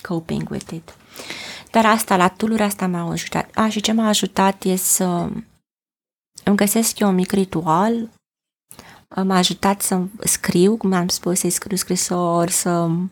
coping 0.01 0.49
with 0.49 0.71
it. 0.71 0.95
Dar 1.71 1.85
asta, 1.85 2.15
la 2.15 2.27
tuluri 2.27 2.61
asta 2.61 2.87
m-a 2.87 3.11
ajutat. 3.11 3.49
A, 3.53 3.69
și 3.69 3.81
ce 3.81 3.91
m-a 3.91 4.07
ajutat 4.07 4.63
e 4.63 4.75
să 4.75 5.29
îmi 6.43 6.55
găsesc 6.55 6.99
eu 6.99 7.09
un 7.09 7.15
mic 7.15 7.31
ritual 7.31 8.09
m-a 9.23 9.37
ajutat 9.37 9.81
să 9.81 9.99
scriu, 10.23 10.77
cum 10.77 10.93
am 10.93 11.07
spus, 11.07 11.39
să-i 11.39 11.49
scriu 11.49 11.77
scrisori, 11.77 12.51
să, 12.51 12.85
mm. 12.85 13.11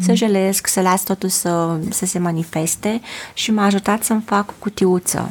să 0.00 0.14
jelesc, 0.14 0.66
să 0.66 0.80
las 0.80 1.02
totul 1.02 1.28
să, 1.28 1.80
să 1.90 2.06
se 2.06 2.18
manifeste 2.18 3.00
și 3.34 3.50
m-a 3.50 3.64
ajutat 3.64 4.02
să-mi 4.02 4.22
fac 4.22 4.58
cutiuță. 4.58 5.30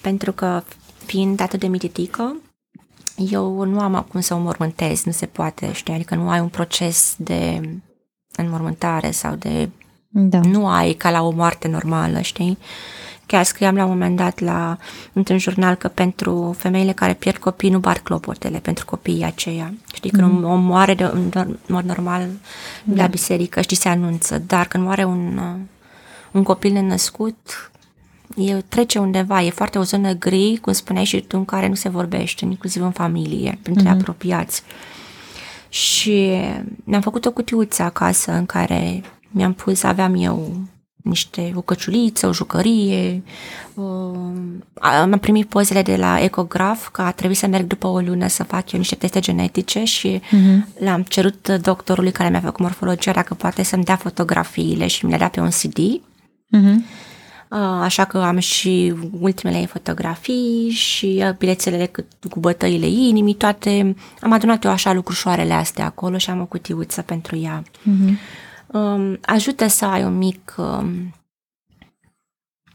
Pentru 0.00 0.32
că, 0.32 0.62
fiind 1.12 1.40
atât 1.40 1.60
de 1.60 1.66
mititică, 1.66 2.36
eu 3.16 3.64
nu 3.64 3.80
am 3.80 3.94
acum 3.94 4.20
să 4.20 4.34
o 4.34 4.38
mormântez, 4.38 5.04
nu 5.04 5.12
se 5.12 5.26
poate, 5.26 5.72
știi, 5.72 5.94
adică 5.94 6.14
nu 6.14 6.30
ai 6.30 6.40
un 6.40 6.48
proces 6.48 7.14
de 7.18 7.60
înmormântare 8.36 9.10
sau 9.10 9.34
de... 9.34 9.68
Da. 10.08 10.40
Nu 10.40 10.68
ai 10.68 10.92
ca 10.92 11.10
la 11.10 11.22
o 11.22 11.30
moarte 11.30 11.68
normală, 11.68 12.20
știi? 12.20 12.58
Chiar 13.26 13.44
scriam 13.44 13.76
la 13.76 13.84
un 13.84 13.90
moment 13.90 14.16
dat 14.16 14.38
la, 14.38 14.78
într-un 15.12 15.38
jurnal 15.38 15.74
că 15.74 15.88
pentru 15.88 16.54
femeile 16.58 16.92
care 16.92 17.14
pierd 17.14 17.36
copii 17.36 17.70
nu 17.70 17.78
bar 17.78 17.98
clopotele 17.98 18.58
pentru 18.58 18.84
copiii 18.84 19.24
aceia. 19.24 19.74
Știi, 19.94 20.10
când 20.10 20.40
mm-hmm. 20.40 20.48
o 20.48 20.54
moare 20.54 20.94
de, 20.94 21.04
în 21.04 21.56
mod 21.66 21.84
normal 21.84 22.28
da. 22.84 23.02
la 23.02 23.06
biserică, 23.06 23.60
știi, 23.60 23.76
se 23.76 23.88
anunță. 23.88 24.38
Dar 24.38 24.66
când 24.66 24.84
moare 24.84 25.04
un, 25.04 25.40
un 26.30 26.42
copil 26.42 26.72
nenăscut, 26.72 27.71
e, 28.36 28.54
trece 28.68 28.98
undeva, 28.98 29.42
e 29.42 29.50
foarte 29.50 29.78
o 29.78 29.82
zonă 29.82 30.12
gri, 30.12 30.58
cum 30.60 30.72
spuneai 30.72 31.04
și 31.04 31.20
tu, 31.20 31.36
în 31.36 31.44
care 31.44 31.68
nu 31.68 31.74
se 31.74 31.88
vorbește, 31.88 32.44
inclusiv 32.44 32.82
în 32.82 32.90
familie, 32.90 33.58
printre 33.62 33.88
mm-hmm. 33.88 33.92
apropiați. 33.92 34.62
Și 35.68 36.30
mi-am 36.84 37.00
făcut 37.00 37.24
o 37.24 37.30
cutiuță 37.30 37.82
acasă 37.82 38.32
în 38.32 38.46
care 38.46 39.02
mi-am 39.30 39.52
pus, 39.52 39.82
aveam 39.82 40.14
eu 40.14 40.56
niște, 41.02 41.52
o 41.54 41.60
căciuliță, 41.60 42.26
o 42.26 42.32
jucărie. 42.32 43.22
am 44.74 45.18
primit 45.20 45.48
pozele 45.48 45.82
de 45.82 45.96
la 45.96 46.20
ecograf, 46.20 46.88
că 46.88 47.02
a 47.02 47.10
trebuit 47.10 47.38
să 47.38 47.46
merg 47.46 47.66
după 47.66 47.86
o 47.86 47.98
lună 48.00 48.26
să 48.26 48.42
fac 48.44 48.72
eu 48.72 48.78
niște 48.78 48.94
teste 48.94 49.20
genetice 49.20 49.84
și 49.84 50.20
uh-huh. 50.20 50.78
l-am 50.78 51.02
cerut 51.02 51.48
doctorului 51.48 52.12
care 52.12 52.30
mi-a 52.30 52.40
făcut 52.40 52.60
morfologia 52.60 53.12
dacă 53.12 53.34
poate 53.34 53.62
să-mi 53.62 53.84
dea 53.84 53.96
fotografiile 53.96 54.86
și 54.86 55.04
mi 55.04 55.10
le-a 55.10 55.20
dat 55.20 55.30
pe 55.30 55.40
un 55.40 55.48
CD. 55.48 56.00
Uh-huh. 56.56 56.76
Așa 57.80 58.04
că 58.04 58.18
am 58.18 58.38
și 58.38 58.94
ultimele 59.20 59.66
fotografii 59.66 60.70
și 60.70 61.24
bilețele 61.38 61.90
cu 62.30 62.40
bătăile 62.40 62.86
inimii, 62.86 63.34
toate. 63.34 63.96
Am 64.20 64.32
adunat 64.32 64.64
eu 64.64 64.70
așa 64.70 64.92
lucrușoarele 64.92 65.52
astea 65.52 65.84
acolo 65.84 66.18
și 66.18 66.30
am 66.30 66.40
o 66.40 66.44
cutiuță 66.44 67.02
pentru 67.02 67.36
ea. 67.36 67.62
Uh-huh 67.62 68.42
um, 68.72 69.18
ajută 69.22 69.66
să 69.66 69.84
ai 69.84 70.04
un 70.04 70.16
mic, 70.16 70.54
um, 70.56 71.14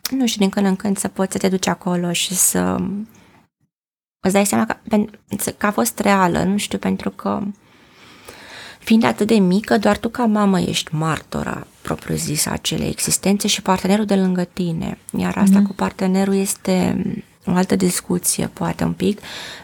nu 0.09 0.27
știu, 0.27 0.41
din 0.41 0.49
când 0.49 0.65
în 0.65 0.75
când 0.75 0.97
să 0.97 1.07
poți 1.07 1.31
să 1.31 1.37
te 1.37 1.49
duci 1.49 1.67
acolo 1.67 2.11
și 2.11 2.33
să 2.33 2.77
îți 4.19 4.33
dai 4.33 4.45
seama 4.45 4.65
că, 4.65 4.75
că 5.57 5.65
a 5.65 5.71
fost 5.71 5.99
reală, 5.99 6.43
nu 6.43 6.57
știu, 6.57 6.77
pentru 6.77 7.09
că 7.09 7.41
fiind 8.79 9.03
atât 9.03 9.27
de 9.27 9.35
mică, 9.39 9.77
doar 9.77 9.97
tu 9.97 10.09
ca 10.09 10.25
mamă 10.25 10.59
ești 10.59 10.95
martora 10.95 11.67
propriu-zisă 11.87 12.49
acelei 12.49 12.89
existențe 12.89 13.47
și 13.47 13.61
partenerul 13.61 14.05
de 14.05 14.15
lângă 14.15 14.43
tine. 14.43 14.97
Iar 15.17 15.37
asta 15.37 15.59
mm-hmm. 15.59 15.67
cu 15.67 15.73
partenerul 15.73 16.35
este 16.35 16.75
o 17.45 17.51
altă 17.51 17.75
discuție, 17.75 18.47
poate 18.47 18.83
un 18.83 18.93
pic, 18.93 19.19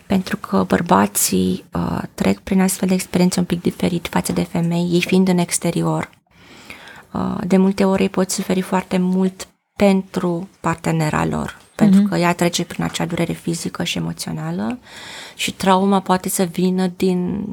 pentru 0.05 0.37
că 0.37 0.63
bărbații 0.67 1.63
uh, 1.73 2.01
trec 2.13 2.39
prin 2.39 2.61
astfel 2.61 2.87
de 2.87 2.93
experiențe 2.93 3.39
un 3.39 3.45
pic 3.45 3.61
diferit 3.61 4.07
față 4.07 4.31
de 4.31 4.43
femei, 4.43 4.89
ei 4.91 5.01
fiind 5.01 5.27
în 5.27 5.37
exterior. 5.37 6.09
Uh, 7.11 7.37
de 7.47 7.57
multe 7.57 7.85
ori 7.85 8.01
ei 8.01 8.09
pot 8.09 8.29
suferi 8.29 8.61
foarte 8.61 8.97
mult 8.97 9.47
pentru 9.75 10.49
partenera 10.59 11.25
lor, 11.25 11.57
pentru 11.75 12.01
mm-hmm. 12.01 12.09
că 12.09 12.17
ea 12.17 12.33
trece 12.33 12.63
prin 12.65 12.83
acea 12.83 13.05
durere 13.05 13.33
fizică 13.33 13.83
și 13.83 13.97
emoțională 13.97 14.79
și 15.35 15.53
trauma 15.53 15.99
poate 15.99 16.29
să 16.29 16.43
vină 16.43 16.87
din, 16.97 17.45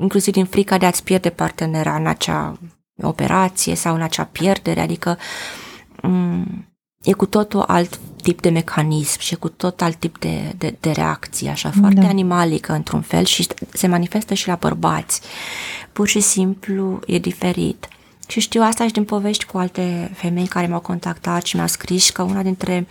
inclusiv 0.00 0.32
din 0.32 0.44
frica 0.44 0.78
de 0.78 0.86
a-ți 0.86 1.04
pierde 1.04 1.30
partenera 1.30 1.94
în 1.94 2.06
acea 2.06 2.58
operație 3.02 3.74
sau 3.74 3.94
în 3.94 4.02
acea 4.02 4.24
pierdere, 4.24 4.80
adică 4.80 5.18
mm, 6.02 6.66
e 7.02 7.12
cu 7.12 7.26
totul 7.26 7.60
alt 7.66 7.98
tip 8.22 8.40
de 8.40 8.50
mecanism 8.50 9.20
și 9.20 9.34
e 9.34 9.36
cu 9.36 9.48
tot 9.48 9.82
alt 9.82 9.96
tip 9.96 10.18
de, 10.18 10.54
de, 10.58 10.76
de 10.80 10.90
reacție, 10.90 11.50
așa, 11.50 11.70
foarte 11.70 12.00
da. 12.00 12.08
animalică 12.08 12.72
într-un 12.72 13.00
fel 13.00 13.24
și 13.24 13.46
se 13.72 13.86
manifestă 13.86 14.34
și 14.34 14.48
la 14.48 14.54
bărbați. 14.54 15.20
Pur 15.92 16.08
și 16.08 16.20
simplu 16.20 17.00
e 17.06 17.18
diferit. 17.18 17.88
Și 18.28 18.40
știu 18.40 18.62
asta 18.62 18.86
și 18.86 18.92
din 18.92 19.04
povești 19.04 19.44
cu 19.44 19.58
alte 19.58 20.10
femei 20.14 20.46
care 20.46 20.66
m-au 20.66 20.80
contactat 20.80 21.44
și 21.44 21.54
mi-au 21.56 21.68
scris 21.68 22.10
că 22.10 22.22
una 22.22 22.42
dintre 22.42 22.86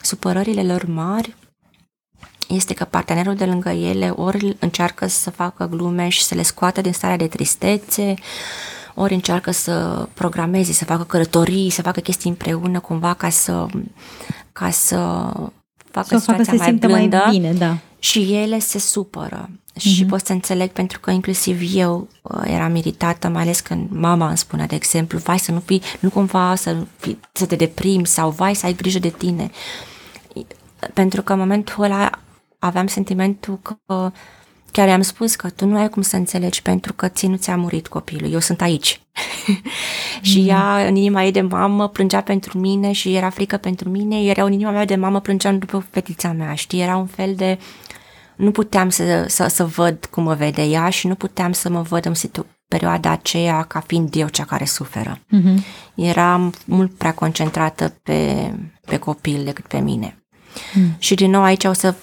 supărările 0.00 0.62
lor 0.62 0.84
mari 0.86 1.34
este 2.48 2.74
că 2.74 2.84
partenerul 2.84 3.34
de 3.34 3.44
lângă 3.44 3.68
ele 3.68 4.08
ori 4.08 4.56
încearcă 4.58 5.06
să 5.06 5.30
facă 5.30 5.66
glume 5.66 6.08
și 6.08 6.22
să 6.22 6.34
le 6.34 6.42
scoată 6.42 6.80
din 6.80 6.92
starea 6.92 7.16
de 7.16 7.26
tristețe, 7.26 8.14
ori 8.94 9.14
încearcă 9.14 9.50
să 9.50 10.06
programeze, 10.14 10.72
să 10.72 10.84
facă 10.84 11.04
călătorii, 11.04 11.70
să 11.70 11.82
facă 11.82 12.00
chestii 12.00 12.30
împreună 12.30 12.80
cumva 12.80 13.14
ca 13.14 13.28
să, 13.28 13.66
ca 14.52 14.70
să 14.70 14.96
facă 15.90 16.06
să 16.08 16.18
situația 16.18 16.44
facă 16.44 16.62
mai 16.62 16.72
blândă. 16.72 17.16
Mai 17.16 17.30
bine, 17.30 17.52
da. 17.52 17.76
Și 17.98 18.34
ele 18.34 18.58
se 18.58 18.78
supără 18.78 19.50
și 19.78 20.04
uh-huh. 20.04 20.08
pot 20.08 20.26
să 20.26 20.32
înțeleg 20.32 20.70
pentru 20.70 21.00
că 21.00 21.10
inclusiv 21.10 21.60
eu 21.74 22.08
uh, 22.22 22.40
eram 22.44 22.74
iritată, 22.74 23.28
mai 23.28 23.42
ales 23.42 23.60
când 23.60 23.90
mama 23.90 24.28
îmi 24.28 24.36
spunea, 24.36 24.66
de 24.66 24.74
exemplu, 24.74 25.18
vai 25.18 25.38
să 25.38 25.52
nu 25.52 25.62
fii, 25.64 25.82
nu 26.00 26.10
cumva 26.10 26.54
să, 26.54 26.76
fii, 26.96 27.20
să 27.32 27.46
te 27.46 27.56
deprimi 27.56 28.06
sau 28.06 28.30
vai 28.30 28.54
să 28.54 28.66
ai 28.66 28.74
grijă 28.74 28.98
de 28.98 29.08
tine. 29.08 29.50
Pentru 30.92 31.22
că 31.22 31.32
în 31.32 31.38
momentul 31.38 31.82
ăla 31.82 32.10
aveam 32.58 32.86
sentimentul 32.86 33.58
că 33.62 34.12
chiar 34.74 34.88
i-am 34.88 35.02
spus 35.02 35.34
că 35.34 35.50
tu 35.50 35.66
nu 35.66 35.78
ai 35.78 35.88
cum 35.88 36.02
să 36.02 36.16
înțelegi 36.16 36.62
pentru 36.62 36.92
că 36.92 37.08
ție 37.08 37.28
nu 37.28 37.36
ți-a 37.36 37.56
murit 37.56 37.86
copilul, 37.86 38.32
eu 38.32 38.38
sunt 38.38 38.60
aici. 38.60 39.00
și 40.30 40.40
mm. 40.40 40.48
ea, 40.48 40.86
în 40.86 40.96
inima 40.96 41.24
ei 41.24 41.32
de 41.32 41.40
mamă, 41.40 41.88
plângea 41.88 42.20
pentru 42.20 42.58
mine 42.58 42.92
și 42.92 43.14
era 43.14 43.30
frică 43.30 43.56
pentru 43.56 43.88
mine, 43.88 44.22
era 44.24 44.44
în 44.44 44.52
inima 44.52 44.70
mea 44.70 44.84
de 44.84 44.94
mamă 44.96 45.20
plângeam 45.20 45.58
după 45.58 45.86
fetița 45.90 46.32
mea, 46.32 46.54
știi? 46.54 46.80
Era 46.80 46.96
un 46.96 47.06
fel 47.06 47.34
de 47.34 47.58
nu 48.36 48.50
puteam 48.50 48.88
să, 48.88 49.24
să, 49.28 49.46
să 49.46 49.64
văd 49.64 50.04
cum 50.10 50.22
mă 50.22 50.34
vede 50.34 50.62
ea 50.62 50.88
și 50.88 51.06
nu 51.06 51.14
puteam 51.14 51.52
să 51.52 51.70
mă 51.70 51.80
văd 51.80 52.04
în 52.06 52.14
situ- 52.14 52.46
perioada 52.68 53.10
aceea 53.10 53.62
ca 53.62 53.80
fiind 53.80 54.14
eu 54.14 54.28
cea 54.28 54.44
care 54.44 54.64
suferă. 54.64 55.18
Uh-huh. 55.18 55.54
Eram 55.94 56.54
mult 56.64 56.94
prea 56.94 57.14
concentrată 57.14 57.98
pe, 58.02 58.50
pe 58.86 58.96
copil 58.96 59.44
decât 59.44 59.66
pe 59.66 59.78
mine. 59.78 60.24
Uh-huh. 60.54 60.98
Și 60.98 61.14
din 61.14 61.30
nou 61.30 61.42
aici 61.42 61.64
o 61.64 61.72
să, 61.72 61.94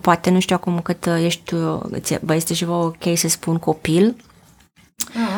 poate 0.00 0.30
nu 0.30 0.40
știu 0.40 0.56
acum 0.56 0.80
cât 0.80 1.06
ești, 1.06 1.54
bă, 2.22 2.34
este 2.34 2.54
și 2.54 2.64
vă 2.64 2.72
ok 2.72 3.16
să 3.16 3.28
spun 3.28 3.58
copil, 3.58 4.16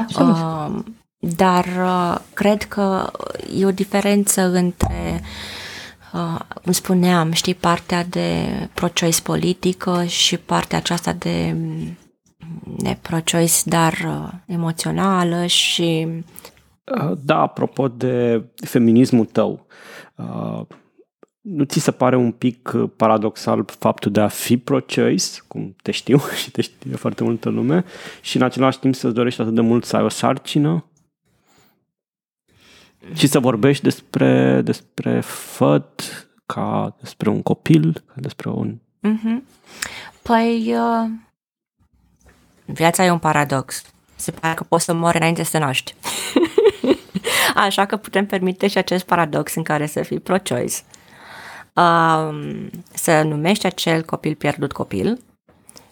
Absolut. 0.01 0.37
Uh, 0.37 0.85
dar 1.19 1.65
uh, 1.65 2.19
cred 2.35 2.63
că 2.63 3.11
e 3.57 3.67
o 3.67 3.71
diferență 3.71 4.43
între 4.43 5.21
uh, 6.13 6.41
cum 6.63 6.73
spuneam, 6.73 7.33
știi, 7.33 7.55
partea 7.55 8.05
de 8.05 8.47
pro-choice 8.75 9.23
politică 9.23 10.05
și 10.05 10.37
partea 10.37 10.79
aceasta 10.79 11.13
de, 11.13 11.57
de 12.79 12.99
pro-choice, 13.03 13.55
dar 13.65 13.93
uh, 14.07 14.29
emoțională 14.47 15.47
și... 15.47 16.07
Uh, 17.03 17.13
da, 17.25 17.41
apropo 17.41 17.89
de 17.89 18.45
feminismul 18.55 19.25
tău, 19.25 19.67
uh, 20.17 20.61
nu 21.41 21.65
ți 21.65 21.81
se 21.81 21.91
pare 21.91 22.17
un 22.17 22.33
pic 22.33 22.73
paradoxal 22.97 23.65
faptul 23.79 24.13
de 24.13 24.21
a 24.21 24.29
fi 24.29 24.57
pro-choice, 24.57 25.27
cum 25.49 25.77
te 25.83 25.91
știu 25.91 26.19
și 26.43 26.51
te 26.51 26.63
știe 26.63 26.97
foarte 26.97 27.25
multă 27.25 27.49
lume, 27.49 27.85
și 28.21 28.37
în 28.37 28.43
același 28.43 28.79
timp 28.79 28.95
să-ți 28.95 29.15
dorești 29.15 29.41
atât 29.41 29.55
de 29.55 29.61
mult 29.61 29.85
să 29.85 29.97
ai 29.97 30.03
o 30.03 30.09
sarcină 30.09 30.85
și 33.15 33.27
să 33.27 33.39
vorbești 33.39 33.83
despre, 33.83 34.61
despre 34.63 35.21
făt 35.21 36.03
ca 36.47 36.97
despre 37.01 37.31
un 37.31 37.43
copil, 37.43 38.03
ca 38.07 38.15
despre 38.17 38.51
un... 38.51 38.79
Mm-hmm. 38.79 39.43
Păi, 40.23 40.75
uh, 40.75 41.11
viața 42.65 43.05
e 43.05 43.11
un 43.11 43.19
paradox. 43.19 43.83
Se 44.17 44.31
pare 44.31 44.55
că 44.55 44.65
poți 44.65 44.85
să 44.85 44.93
mori 44.93 45.17
înainte 45.17 45.43
să 45.43 45.59
naști. 45.59 45.95
Așa 47.55 47.87
că 47.87 47.97
putem 47.97 48.27
permite 48.27 48.67
și 48.67 48.79
acest 48.79 49.05
paradox 49.05 49.55
în 49.55 49.63
care 49.63 49.87
să 49.87 50.03
fii 50.03 50.21
pro-choice. 50.21 50.77
Um, 51.79 52.71
să 52.93 53.23
numești 53.23 53.67
acel 53.67 54.03
copil 54.03 54.35
pierdut 54.35 54.73
copil 54.73 55.21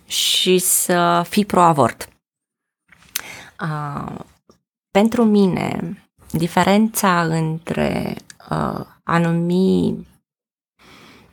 și 0.06 0.58
să 0.58 1.24
fii 1.28 1.44
pro-avort. 1.44 2.08
Uh, 3.60 4.18
pentru 4.90 5.24
mine, 5.24 5.96
diferența 6.30 7.22
între 7.22 8.16
uh, 8.50 8.86
a 9.02 9.18
numi 9.18 10.06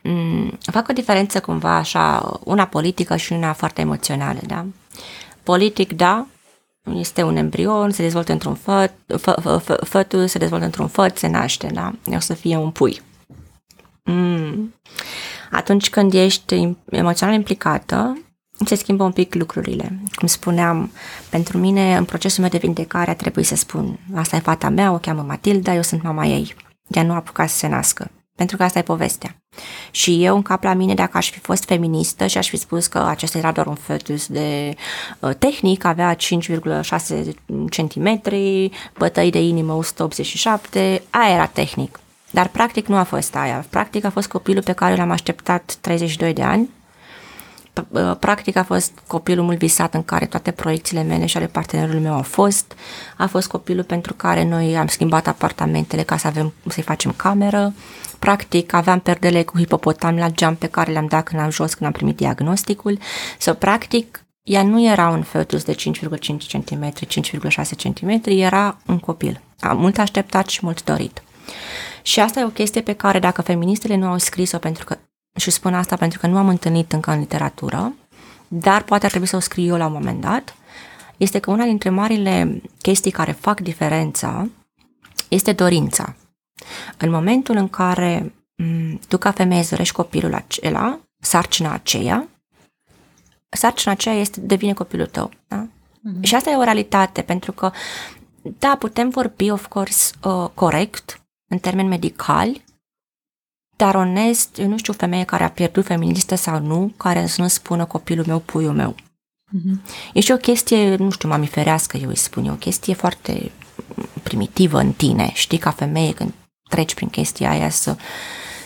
Mm, 0.06 0.58
fac 0.60 0.88
o 0.88 0.92
diferență 0.92 1.40
cumva 1.40 1.76
așa, 1.76 2.32
una 2.44 2.66
politică 2.66 3.16
și 3.16 3.32
una 3.32 3.52
foarte 3.52 3.80
emoțională, 3.80 4.38
da? 4.46 4.66
Politic, 5.42 5.92
da, 5.92 6.26
este 6.94 7.22
un 7.22 7.36
embrion, 7.36 7.90
se 7.90 8.02
dezvoltă 8.02 8.32
într-un 8.32 8.54
făt, 8.54 8.92
fă, 9.06 9.36
fă, 9.40 9.56
fă, 9.56 9.80
fătul 9.84 10.26
se 10.26 10.38
dezvoltă 10.38 10.64
într-un 10.64 10.88
făt, 10.88 11.16
se 11.16 11.28
naște, 11.28 11.66
da? 11.66 11.92
O 12.14 12.18
să 12.18 12.34
fie 12.34 12.56
un 12.56 12.70
pui. 12.70 13.02
Mm. 14.04 14.74
Atunci 15.50 15.90
când 15.90 16.14
ești 16.14 16.68
emoțional 16.90 17.34
implicată, 17.34 18.18
se 18.64 18.74
schimbă 18.74 19.04
un 19.04 19.12
pic 19.12 19.34
lucrurile. 19.34 19.98
Cum 20.14 20.28
spuneam, 20.28 20.92
pentru 21.28 21.58
mine, 21.58 21.96
în 21.96 22.04
procesul 22.04 22.40
meu 22.40 22.50
de 22.50 22.58
vindecare, 22.58 23.10
a 23.10 23.14
trebuit 23.14 23.46
să 23.46 23.56
spun, 23.56 23.98
asta 24.14 24.36
e 24.36 24.40
fata 24.40 24.68
mea, 24.68 24.92
o 24.92 24.98
cheamă 24.98 25.22
Matilda, 25.22 25.74
eu 25.74 25.82
sunt 25.82 26.02
mama 26.02 26.26
ei. 26.26 26.54
Ea 26.88 27.02
nu 27.02 27.12
a 27.12 27.16
apucat 27.16 27.48
să 27.48 27.56
se 27.56 27.68
nască. 27.68 28.10
Pentru 28.36 28.56
că 28.56 28.62
asta 28.62 28.78
e 28.78 28.82
povestea. 28.82 29.36
Și 29.90 30.24
eu 30.24 30.36
în 30.36 30.42
cap 30.42 30.62
la 30.62 30.72
mine, 30.72 30.94
dacă 30.94 31.16
aș 31.16 31.30
fi 31.30 31.38
fost 31.38 31.64
feministă 31.64 32.26
și 32.26 32.38
aș 32.38 32.48
fi 32.48 32.56
spus 32.56 32.86
că 32.86 32.98
acesta 32.98 33.38
era 33.38 33.52
doar 33.52 33.66
un 33.66 33.74
fetus 33.74 34.26
de 34.26 34.74
uh, 35.18 35.34
tehnic, 35.38 35.84
avea 35.84 36.16
5,6 36.16 36.20
cm, 37.68 38.22
bătăi 38.98 39.30
de 39.30 39.42
inimă 39.42 39.72
187, 39.72 41.02
aia 41.10 41.34
era 41.34 41.46
tehnic. 41.46 41.98
Dar 42.34 42.48
practic 42.48 42.86
nu 42.86 42.96
a 42.96 43.02
fost 43.02 43.36
aia. 43.36 43.64
Practic 43.70 44.04
a 44.04 44.10
fost 44.10 44.28
copilul 44.28 44.62
pe 44.62 44.72
care 44.72 44.96
l-am 44.96 45.10
așteptat 45.10 45.76
32 45.80 46.32
de 46.32 46.42
ani. 46.42 46.68
Uh, 47.90 48.16
practic 48.18 48.56
a 48.56 48.62
fost 48.62 48.92
copilul 49.06 49.44
mult 49.44 49.58
visat 49.58 49.94
în 49.94 50.04
care 50.04 50.26
toate 50.26 50.50
proiecțiile 50.50 51.02
mele 51.02 51.26
și 51.26 51.36
ale 51.36 51.46
partenerului 51.46 52.00
meu 52.00 52.12
au 52.12 52.22
fost. 52.22 52.74
A 53.16 53.26
fost 53.26 53.48
copilul 53.48 53.84
pentru 53.84 54.14
care 54.14 54.44
noi 54.44 54.76
am 54.76 54.86
schimbat 54.86 55.26
apartamentele 55.26 56.02
ca 56.02 56.16
să 56.16 56.26
avem, 56.26 56.52
să-i 56.68 56.82
facem 56.82 57.12
cameră. 57.16 57.72
Practic, 58.18 58.72
aveam 58.72 59.00
perdele 59.00 59.42
cu 59.42 59.58
hipopotam 59.58 60.16
la 60.16 60.28
geam 60.28 60.54
pe 60.54 60.66
care 60.66 60.92
le-am 60.92 61.06
dat 61.06 61.24
când 61.24 61.40
am 61.40 61.50
jos, 61.50 61.74
când 61.74 61.86
am 61.86 61.92
primit 61.92 62.16
diagnosticul. 62.16 62.98
So, 63.38 63.52
practic, 63.52 64.24
ea 64.42 64.62
nu 64.62 64.86
era 64.86 65.08
un 65.08 65.22
fetus 65.22 65.64
de 65.64 65.74
5,5 65.74 65.80
cm, 66.48 66.92
5,6 66.92 67.70
cm, 67.76 68.20
era 68.24 68.76
un 68.86 68.98
copil. 68.98 69.40
Mult 69.72 69.98
așteptat 69.98 70.48
și 70.48 70.60
mult 70.62 70.84
dorit. 70.84 71.22
Și 72.06 72.20
asta 72.20 72.40
e 72.40 72.44
o 72.44 72.48
chestie 72.48 72.80
pe 72.80 72.92
care 72.92 73.18
dacă 73.18 73.42
feministele 73.42 73.96
nu 73.96 74.06
au 74.06 74.18
scris-o 74.18 74.58
pentru 74.58 74.84
că, 74.84 74.98
și 75.36 75.50
spun 75.50 75.74
asta 75.74 75.96
pentru 75.96 76.18
că 76.18 76.26
nu 76.26 76.36
am 76.36 76.48
întâlnit 76.48 76.92
încă 76.92 77.10
în 77.10 77.18
literatură, 77.18 77.94
dar 78.48 78.82
poate 78.82 79.04
ar 79.04 79.10
trebui 79.10 79.28
să 79.28 79.36
o 79.36 79.40
scriu 79.40 79.64
eu 79.64 79.76
la 79.76 79.86
un 79.86 79.92
moment 79.92 80.20
dat, 80.20 80.54
este 81.16 81.38
că 81.38 81.50
una 81.50 81.64
dintre 81.64 81.90
marile 81.90 82.62
chestii 82.80 83.10
care 83.10 83.32
fac 83.32 83.60
diferența 83.60 84.48
este 85.28 85.52
dorința. 85.52 86.16
În 86.98 87.10
momentul 87.10 87.56
în 87.56 87.68
care 87.68 88.34
mm, 88.56 89.00
tu 89.08 89.18
ca 89.18 89.30
femeie 89.30 89.62
zărești 89.62 89.94
copilul 89.94 90.34
acela, 90.34 90.98
sarcina 91.20 91.72
aceea, 91.72 92.28
sarcina 93.48 93.92
aceea 93.92 94.14
este, 94.14 94.40
devine 94.40 94.72
copilul 94.72 95.06
tău. 95.06 95.30
Da? 95.48 95.66
Mm-hmm. 95.66 96.20
Și 96.20 96.34
asta 96.34 96.50
e 96.50 96.56
o 96.56 96.62
realitate, 96.62 97.22
pentru 97.22 97.52
că, 97.52 97.70
da, 98.42 98.76
putem 98.78 99.08
vorbi, 99.08 99.50
of 99.50 99.66
course, 99.66 100.14
uh, 100.24 100.48
corect, 100.54 101.23
în 101.50 101.58
termeni 101.58 101.88
medicali, 101.88 102.64
dar 103.76 103.94
onest, 103.94 104.58
eu 104.58 104.68
nu 104.68 104.76
știu 104.76 104.92
femeie 104.92 105.24
care 105.24 105.44
a 105.44 105.50
pierdut 105.50 105.84
feministă 105.84 106.34
sau 106.34 106.60
nu, 106.60 106.92
care 106.96 107.26
să 107.26 107.42
nu 107.42 107.48
spună 107.48 107.84
copilul 107.84 108.24
meu, 108.26 108.38
puiul 108.38 108.74
meu. 108.74 108.94
Mm-hmm. 108.94 110.12
E 110.12 110.20
și 110.20 110.32
o 110.32 110.36
chestie, 110.36 110.96
nu 110.96 111.10
știu, 111.10 111.28
mamiferească, 111.28 111.96
eu 111.96 112.08
îi 112.08 112.16
spun, 112.16 112.44
e 112.44 112.50
o 112.50 112.54
chestie 112.54 112.94
foarte 112.94 113.52
primitivă 114.22 114.78
în 114.78 114.92
tine, 114.92 115.30
știi, 115.34 115.58
ca 115.58 115.70
femeie, 115.70 116.12
când 116.12 116.32
treci 116.68 116.94
prin 116.94 117.08
chestia 117.08 117.50
aia 117.50 117.70
să, 117.70 117.96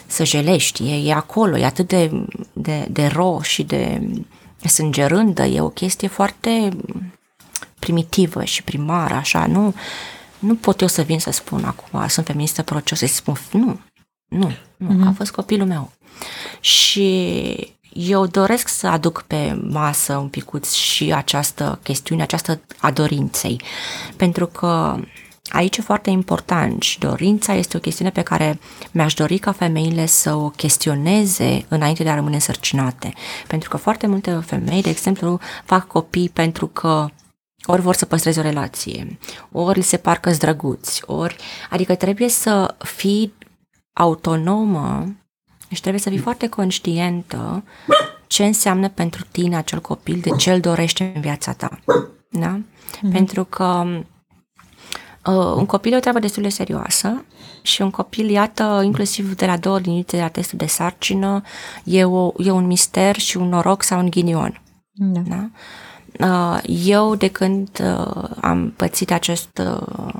să 0.06 0.24
jelești, 0.24 0.90
e, 0.90 1.08
e 1.08 1.14
acolo, 1.14 1.58
e 1.58 1.64
atât 1.64 1.88
de, 1.88 2.26
de, 2.52 2.88
de 2.90 3.06
ro 3.06 3.40
și 3.42 3.62
de 3.62 4.00
sângerândă, 4.64 5.44
e 5.44 5.60
o 5.60 5.68
chestie 5.68 6.08
foarte 6.08 6.76
primitivă 7.78 8.44
și 8.44 8.62
primară, 8.62 9.14
așa, 9.14 9.46
nu, 9.46 9.74
nu 10.38 10.54
pot 10.54 10.80
eu 10.80 10.88
să 10.88 11.02
vin 11.02 11.18
să 11.18 11.30
spun 11.30 11.64
acum, 11.64 12.08
sunt 12.08 12.26
feministă 12.26 12.62
proces, 12.62 12.98
să 12.98 13.06
spun, 13.06 13.36
nu, 13.52 13.80
nu, 14.28 14.52
nu, 14.76 14.88
mm-hmm. 14.88 15.08
a 15.08 15.12
fost 15.16 15.30
copilul 15.30 15.66
meu. 15.66 15.92
Și 16.60 17.76
eu 17.92 18.26
doresc 18.26 18.68
să 18.68 18.86
aduc 18.86 19.22
pe 19.22 19.60
masă 19.70 20.16
un 20.16 20.28
picuț 20.28 20.72
și 20.72 21.12
această 21.12 21.80
chestiune, 21.82 22.22
această 22.22 22.60
a 22.80 22.90
dorinței, 22.90 23.60
pentru 24.16 24.46
că 24.46 25.00
Aici 25.48 25.76
e 25.76 25.82
foarte 25.82 26.10
important 26.10 26.82
și 26.82 26.98
dorința 26.98 27.54
este 27.54 27.76
o 27.76 27.80
chestiune 27.80 28.10
pe 28.10 28.22
care 28.22 28.58
mi-aș 28.90 29.14
dori 29.14 29.38
ca 29.38 29.52
femeile 29.52 30.06
să 30.06 30.34
o 30.34 30.48
chestioneze 30.48 31.64
înainte 31.68 32.02
de 32.02 32.08
a 32.08 32.14
rămâne 32.14 32.38
sărcinate. 32.38 33.12
Pentru 33.46 33.68
că 33.68 33.76
foarte 33.76 34.06
multe 34.06 34.40
femei, 34.46 34.82
de 34.82 34.88
exemplu, 34.88 35.40
fac 35.64 35.86
copii 35.86 36.28
pentru 36.28 36.66
că 36.66 37.06
ori 37.70 37.82
vor 37.82 37.94
să 37.94 38.06
păstreze 38.06 38.40
o 38.40 38.42
relație, 38.42 39.18
ori 39.52 39.82
se 39.82 39.96
parcă 39.96 40.32
zdrăguți, 40.32 41.02
ori... 41.06 41.36
Adică 41.70 41.94
trebuie 41.94 42.28
să 42.28 42.74
fii 42.78 43.34
autonomă 43.92 45.16
și 45.68 45.80
trebuie 45.80 46.02
să 46.02 46.08
fii 46.08 46.18
foarte 46.18 46.48
conștientă 46.48 47.64
ce 48.26 48.44
înseamnă 48.44 48.88
pentru 48.88 49.24
tine 49.30 49.56
acel 49.56 49.80
copil, 49.80 50.20
de 50.20 50.30
ce 50.30 50.52
îl 50.52 50.60
dorește 50.60 51.12
în 51.14 51.20
viața 51.20 51.52
ta. 51.52 51.78
Da? 52.30 52.60
Mm-hmm. 52.60 53.12
Pentru 53.12 53.44
că 53.44 53.84
Uh, 55.28 55.54
un 55.56 55.66
copil 55.66 55.92
e 55.92 55.96
o 55.96 56.00
treabă 56.00 56.18
destul 56.18 56.42
de 56.42 56.48
serioasă 56.48 57.24
și 57.62 57.82
un 57.82 57.90
copil, 57.90 58.30
iată, 58.30 58.80
inclusiv 58.84 59.34
de 59.34 59.46
la 59.46 59.56
două 59.56 59.78
liniuțe 59.78 60.16
de 60.16 60.22
la 60.22 60.28
testul 60.28 60.58
de 60.58 60.66
sarcină, 60.66 61.42
e, 61.84 62.04
o, 62.04 62.32
e 62.36 62.50
un 62.50 62.66
mister 62.66 63.16
și 63.16 63.36
un 63.36 63.48
noroc 63.48 63.82
sau 63.82 63.98
un 63.98 64.10
ghinion. 64.10 64.60
Da. 64.92 65.20
Da? 65.20 65.50
Uh, 66.20 66.58
eu, 66.66 67.14
de 67.14 67.28
când 67.28 67.68
uh, 67.82 68.24
am 68.40 68.72
pățit 68.76 69.10
acest 69.10 69.60
uh, 69.64 70.14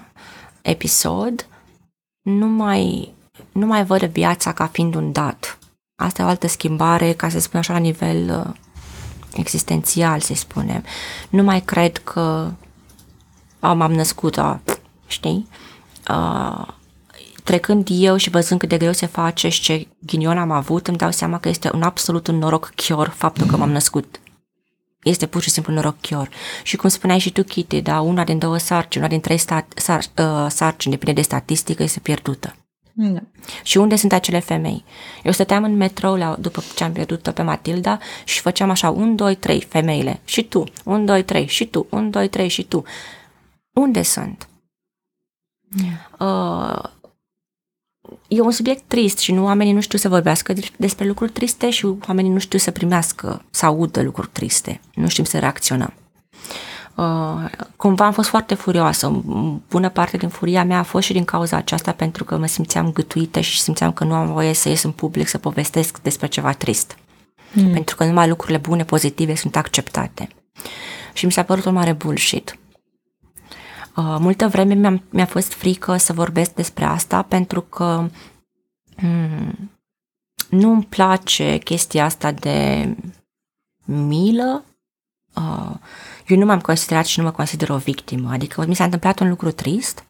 episod, 0.63 1.47
nu 2.23 2.47
mai, 2.47 3.13
nu 3.53 3.67
mai 3.67 3.85
văd 3.85 4.05
viața 4.05 4.53
ca 4.53 4.67
fiind 4.67 4.95
un 4.95 5.13
dat. 5.13 5.59
Asta 6.03 6.23
e 6.23 6.25
o 6.25 6.29
altă 6.29 6.47
schimbare, 6.47 7.13
ca 7.13 7.29
să 7.29 7.41
spun 7.41 7.59
așa, 7.59 7.73
la 7.73 7.79
nivel 7.79 8.45
uh, 8.47 8.55
existențial, 9.35 10.21
să 10.21 10.35
spunem. 10.35 10.85
Nu 11.29 11.43
mai 11.43 11.61
cred 11.61 11.99
că 11.99 12.51
am, 13.61 13.81
am 13.81 13.93
născut, 13.93 14.39
a, 14.39 14.61
știi? 15.07 15.49
Uh, 16.11 16.67
trecând 17.45 17.89
eu 17.91 18.17
și 18.17 18.31
văzând 18.31 18.61
cât 18.61 18.69
de 18.69 18.77
greu 18.77 18.93
se 18.93 19.07
face 19.07 19.49
și 19.49 19.61
ce 19.61 19.87
ghinion 20.07 20.39
am 20.39 20.51
avut, 20.51 20.89
îmi 20.89 20.97
dau 20.97 21.11
seama 21.11 21.39
că 21.39 21.49
este 21.49 21.71
un 21.75 21.83
absolut 21.83 22.27
un 22.27 22.39
noroc 22.39 22.73
chior 22.75 23.09
faptul 23.09 23.47
că 23.47 23.57
m-am 23.57 23.71
născut. 23.71 24.21
Este 25.09 25.27
pur 25.27 25.43
și 25.43 25.51
simplu 25.51 25.73
noroc 25.73 26.01
chior. 26.01 26.29
Și 26.63 26.77
cum 26.77 26.89
spuneai 26.89 27.19
și 27.19 27.33
tu, 27.33 27.43
Kitty, 27.43 27.81
da, 27.81 28.01
una 28.01 28.25
din 28.25 28.39
două 28.39 28.59
sarcini, 28.59 29.03
una 29.05 29.13
din 29.13 29.21
trei 29.21 29.39
stat, 29.39 29.73
sar, 29.77 29.99
uh, 29.99 30.47
sarcini, 30.49 30.95
depinde 30.95 31.21
de 31.21 31.27
statistică, 31.27 31.83
este 31.83 32.01
pierdută. 32.01 32.57
Da. 32.93 33.21
Și 33.63 33.77
unde 33.77 33.97
sunt 33.97 34.13
acele 34.13 34.39
femei? 34.39 34.85
Eu 35.23 35.33
stăteam 35.33 35.65
în 35.65 35.77
metrou 35.77 36.17
la, 36.17 36.37
după 36.41 36.63
ce 36.75 36.85
am 36.85 36.93
pierdut-o 36.93 37.31
pe 37.31 37.43
Matilda 37.43 37.99
și 38.25 38.41
făceam 38.41 38.71
așa, 38.71 38.91
un, 38.91 39.17
doi, 39.17 39.35
trei, 39.35 39.61
femeile. 39.61 40.21
Și 40.25 40.43
tu, 40.43 40.65
un, 40.85 41.05
doi, 41.05 41.25
trei, 41.25 41.47
și 41.47 41.67
tu, 41.67 41.87
un, 41.91 42.11
doi, 42.11 42.29
trei, 42.29 42.49
și 42.49 42.63
tu 42.63 42.85
unde 43.73 44.03
sunt? 44.03 44.49
Uh, 46.19 46.83
e 48.29 48.41
un 48.41 48.51
subiect 48.51 48.83
trist 48.87 49.19
și 49.19 49.33
nu 49.33 49.45
oamenii 49.45 49.73
nu 49.73 49.81
știu 49.81 49.99
să 49.99 50.09
vorbească 50.09 50.53
despre 50.77 51.07
lucruri 51.07 51.33
triste 51.33 51.71
și 51.71 51.87
oamenii 52.09 52.31
nu 52.31 52.39
știu 52.39 52.59
să 52.59 52.71
primească, 52.71 53.45
să 53.51 53.67
audă 53.67 54.03
lucruri 54.03 54.29
triste. 54.33 54.81
Nu 54.95 55.09
știm 55.09 55.25
să 55.25 55.39
reacționăm. 55.39 55.93
Uh, 56.95 57.51
cumva 57.77 58.05
am 58.05 58.13
fost 58.13 58.29
foarte 58.29 58.55
furioasă. 58.55 59.23
Bună 59.69 59.89
parte 59.89 60.17
din 60.17 60.29
furia 60.29 60.65
mea 60.65 60.79
a 60.79 60.83
fost 60.83 61.07
și 61.07 61.13
din 61.13 61.25
cauza 61.25 61.57
aceasta 61.57 61.93
pentru 61.93 62.25
că 62.25 62.37
mă 62.37 62.47
simțeam 62.47 62.93
gâtuită 62.93 63.41
și 63.41 63.61
simțeam 63.61 63.93
că 63.93 64.05
nu 64.05 64.15
am 64.15 64.33
voie 64.33 64.53
să 64.53 64.69
ies 64.69 64.83
în 64.83 64.91
public 64.91 65.29
să 65.29 65.39
povestesc 65.39 65.99
despre 66.03 66.27
ceva 66.27 66.53
trist. 66.53 66.97
Mm. 67.53 67.71
Pentru 67.71 67.97
că 67.97 68.05
numai 68.05 68.29
lucrurile 68.29 68.59
bune, 68.59 68.85
pozitive 68.85 69.35
sunt 69.35 69.57
acceptate. 69.57 70.29
Și 71.13 71.25
mi 71.25 71.33
s-a 71.33 71.43
părut 71.43 71.65
un 71.65 71.73
mare 71.73 71.93
bullshit. 71.93 72.59
Uh, 73.99 74.17
multă 74.19 74.49
vreme 74.49 74.75
mi-a, 74.75 75.03
mi-a 75.11 75.27
fost 75.27 75.53
frică 75.53 75.97
să 75.97 76.13
vorbesc 76.13 76.55
despre 76.55 76.85
asta 76.85 77.23
pentru 77.23 77.61
că 77.61 78.09
mm, 78.97 79.71
nu 80.51 80.71
îmi 80.71 80.85
place 80.85 81.57
chestia 81.57 82.05
asta 82.05 82.33
de 82.33 82.89
milă. 83.85 84.65
Uh, 85.35 85.75
eu 86.27 86.37
nu 86.37 86.45
m-am 86.45 86.61
considerat 86.61 87.07
și 87.07 87.19
nu 87.19 87.25
mă 87.25 87.31
consider 87.31 87.71
o 87.71 87.77
victimă. 87.77 88.31
Adică 88.33 88.67
mi 88.67 88.75
s-a 88.75 88.85
întâmplat 88.85 89.21
un 89.21 89.29
lucru 89.29 89.51
trist, 89.51 90.05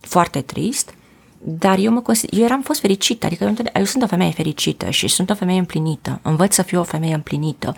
foarte 0.00 0.40
trist, 0.40 0.94
dar 1.38 1.78
eu, 1.78 1.92
mă 1.92 2.00
consider, 2.00 2.38
eu 2.38 2.44
eram 2.44 2.62
fost 2.62 2.80
fericită, 2.80 3.26
adică 3.26 3.44
eu, 3.44 3.54
eu 3.74 3.84
sunt 3.84 4.02
o 4.02 4.06
femeie 4.06 4.30
fericită 4.32 4.90
și 4.90 5.08
sunt 5.08 5.30
o 5.30 5.34
femeie 5.34 5.58
împlinită. 5.58 6.20
Învăț 6.22 6.54
să 6.54 6.62
fiu 6.62 6.80
o 6.80 6.84
femeie 6.84 7.14
împlinită. 7.14 7.74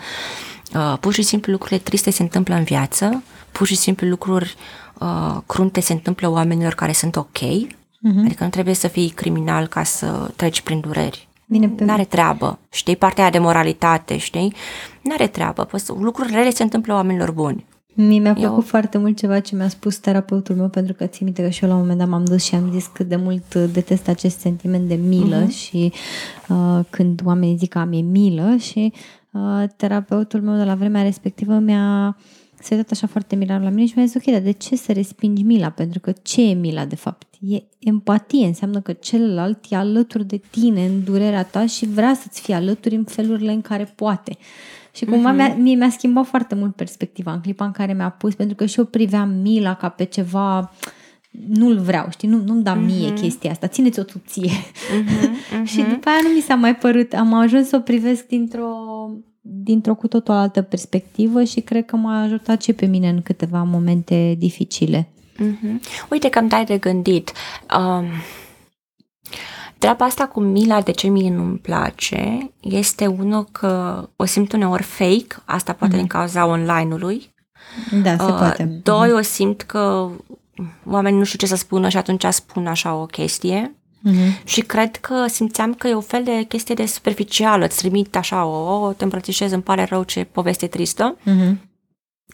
Uh, 0.75 0.97
pur 1.01 1.13
și 1.13 1.23
simplu 1.23 1.53
lucrurile 1.53 1.81
triste 1.81 2.11
se 2.11 2.23
întâmplă 2.23 2.55
în 2.55 2.65
viață, 2.65 3.23
pur 3.53 3.67
și 3.67 3.75
simplu 3.75 4.07
lucruri 4.09 4.57
uh, 5.01 5.37
crunte 5.47 5.81
se 5.81 5.93
întâmplă 5.93 6.29
oamenilor 6.29 6.75
care 6.75 6.93
sunt 6.93 7.17
ok, 7.17 7.39
uh-huh. 7.39 8.25
adică 8.25 8.45
nu 8.45 8.51
trebuie 8.51 8.75
să 8.75 8.89
fii 8.89 9.09
criminal 9.09 9.67
ca 9.67 9.83
să 9.83 10.31
treci 10.37 10.61
prin 10.61 10.81
dureri. 10.81 11.29
Bine, 11.47 11.69
pe... 11.69 11.85
N-are 11.85 12.05
treabă, 12.05 12.59
știi, 12.71 12.97
partea 12.97 13.23
aia 13.23 13.33
de 13.33 13.39
moralitate, 13.39 14.17
știi? 14.17 14.55
N-are 15.03 15.27
treabă, 15.27 15.65
păi, 15.65 15.81
lucruri 16.01 16.33
rele 16.33 16.51
se 16.51 16.63
întâmplă 16.63 16.95
oamenilor 16.95 17.31
buni. 17.33 17.65
Mie 17.95 18.19
mi-a 18.19 18.35
plăcut 18.35 18.57
eu... 18.57 18.61
foarte 18.61 18.99
mult 18.99 19.17
ceva 19.17 19.41
ce 19.41 19.57
mi-a 19.57 19.69
spus 19.69 19.97
terapeutul 19.97 20.55
meu, 20.55 20.69
pentru 20.69 20.95
că 20.95 21.07
țin 21.07 21.25
minte 21.25 21.43
că 21.43 21.49
și 21.49 21.65
eu 21.65 21.69
la 21.69 21.75
un 21.75 21.81
moment 21.81 21.99
dat 21.99 22.09
m-am 22.09 22.25
dus 22.25 22.45
și 22.45 22.55
am 22.55 22.71
zis 22.73 22.87
cât 22.87 23.09
de 23.09 23.17
mult 23.17 23.55
detest 23.55 24.09
acest 24.09 24.39
sentiment 24.39 24.89
de 24.89 24.95
milă 24.95 25.45
uh-huh. 25.45 25.51
și 25.51 25.93
uh, 26.49 26.81
când 26.91 27.21
oamenii 27.25 27.57
zic 27.57 27.69
că 27.69 27.79
am 27.79 27.93
e 27.93 28.01
milă 28.01 28.57
și 28.57 28.93
uh, 29.31 29.65
terapeutul 29.77 30.41
meu 30.41 30.57
de 30.57 30.65
la 30.65 30.75
vremea 30.75 31.03
respectivă 31.03 31.55
mi-a 31.55 32.17
se 32.61 32.75
uitat 32.75 32.91
așa 32.91 33.07
foarte 33.07 33.37
mirar 33.37 33.63
la 33.63 33.69
mine 33.69 33.87
și 33.87 33.93
mi-a 33.97 34.05
zis, 34.05 34.15
ok, 34.15 34.33
dar 34.33 34.41
de 34.41 34.51
ce 34.51 34.77
să 34.77 34.93
respingi 34.93 35.43
mila? 35.43 35.71
Pentru 35.71 36.01
că 36.01 36.13
ce 36.23 36.43
e 36.43 36.53
mila 36.55 36.85
de 36.85 36.97
fapt? 36.97 37.27
E 37.41 37.63
empatie, 37.79 38.47
înseamnă 38.47 38.81
că 38.81 38.93
celălalt 38.93 39.65
e 39.69 39.77
alături 39.77 40.25
de 40.25 40.41
tine 40.51 40.87
în 40.87 41.05
durerea 41.05 41.45
ta 41.45 41.67
și 41.67 41.87
vrea 41.87 42.15
să-ți 42.15 42.41
fie 42.41 42.55
alături 42.55 42.95
în 42.95 43.05
felurile 43.05 43.53
în 43.53 43.61
care 43.61 43.85
poate. 43.85 44.37
Și 44.95 45.05
cumva 45.05 45.33
uh-huh. 45.33 45.37
mi-a, 45.37 45.55
mie 45.55 45.75
mi-a 45.75 45.91
schimbat 45.91 46.27
foarte 46.27 46.55
mult 46.55 46.75
perspectiva 46.75 47.33
în 47.33 47.41
clipa 47.41 47.65
în 47.65 47.73
care 47.73 47.93
mi-a 47.93 48.11
pus, 48.11 48.35
pentru 48.35 48.57
că 48.57 48.67
și 48.67 48.79
eu 48.79 48.85
priveam 48.85 49.29
mila 49.29 49.75
ca 49.75 49.89
pe 49.89 50.05
ceva 50.05 50.73
nu-l 51.49 51.79
vreau, 51.79 52.07
știi, 52.11 52.29
nu, 52.29 52.43
nu-mi 52.45 52.63
da 52.63 52.75
mie 52.75 53.13
uh-huh. 53.13 53.21
chestia 53.21 53.51
asta, 53.51 53.67
țineți-o 53.67 54.03
tu 54.03 54.23
ție. 54.27 54.51
Uh-huh. 54.51 55.27
Uh-huh. 55.49 55.65
și 55.65 55.77
după 55.77 56.09
aia 56.09 56.19
nu 56.23 56.29
mi 56.35 56.41
s-a 56.41 56.55
mai 56.55 56.77
părut, 56.77 57.13
am 57.13 57.35
ajuns 57.35 57.69
să 57.69 57.77
o 57.77 57.81
privesc 57.81 58.27
dintr-o 58.27 58.69
dintr-o 59.41 59.95
cu 59.95 60.07
totul 60.07 60.35
altă 60.35 60.63
perspectivă 60.63 61.43
și 61.43 61.61
cred 61.61 61.85
că 61.85 61.97
m-a 61.97 62.23
ajutat 62.23 62.63
și 62.63 62.73
pe 62.73 62.87
mine 62.87 63.09
în 63.09 63.23
câteva 63.23 63.63
momente 63.63 64.35
dificile. 64.39 65.09
Mm-hmm. 65.39 66.07
Uite 66.11 66.29
că 66.29 66.39
îmi 66.39 66.49
dai 66.49 66.65
de 66.65 66.79
gândit. 66.79 67.33
Um, 67.79 68.07
treaba 69.79 70.05
asta 70.05 70.27
cu 70.27 70.41
mila, 70.41 70.81
de 70.81 70.91
ce 70.91 71.09
mie 71.09 71.31
nu-mi 71.31 71.59
place, 71.59 72.51
este 72.61 73.07
unul 73.07 73.45
că 73.45 74.05
o 74.17 74.25
simt 74.25 74.53
uneori 74.53 74.83
fake, 74.83 75.43
asta 75.45 75.73
poate 75.73 75.95
mm-hmm. 75.95 75.99
din 75.99 76.07
cauza 76.07 76.47
online-ului. 76.47 77.35
Da, 78.03 78.17
se 78.17 78.23
uh, 78.23 78.37
poate. 78.39 78.81
Doi, 78.83 79.09
mm-hmm. 79.09 79.19
o 79.19 79.23
simt 79.23 79.63
că 79.63 80.11
oamenii 80.85 81.19
nu 81.19 81.25
știu 81.25 81.39
ce 81.39 81.47
să 81.47 81.57
spună 81.57 81.89
și 81.89 81.97
atunci 81.97 82.25
spun 82.25 82.67
așa 82.67 82.95
o 82.95 83.07
chestie. 83.07 83.78
Uh-huh. 84.07 84.45
Și 84.45 84.61
cred 84.61 84.97
că 84.97 85.27
simțeam 85.27 85.75
că 85.75 85.89
e 85.89 85.95
o 85.95 86.01
fel 86.01 86.25
de 86.25 86.45
chestie 86.49 86.75
de 86.75 86.87
superficială, 86.87 87.65
îți 87.65 87.79
trimit 87.79 88.17
așa, 88.17 88.45
o, 88.45 88.87
o 88.87 88.93
te 88.93 89.05
îmbrățișez, 89.05 89.53
îmi 89.53 89.63
pare 89.63 89.85
rău, 89.85 90.03
ce 90.03 90.25
poveste 90.25 90.67
tristă. 90.67 91.17
Uh-huh. 91.17 91.57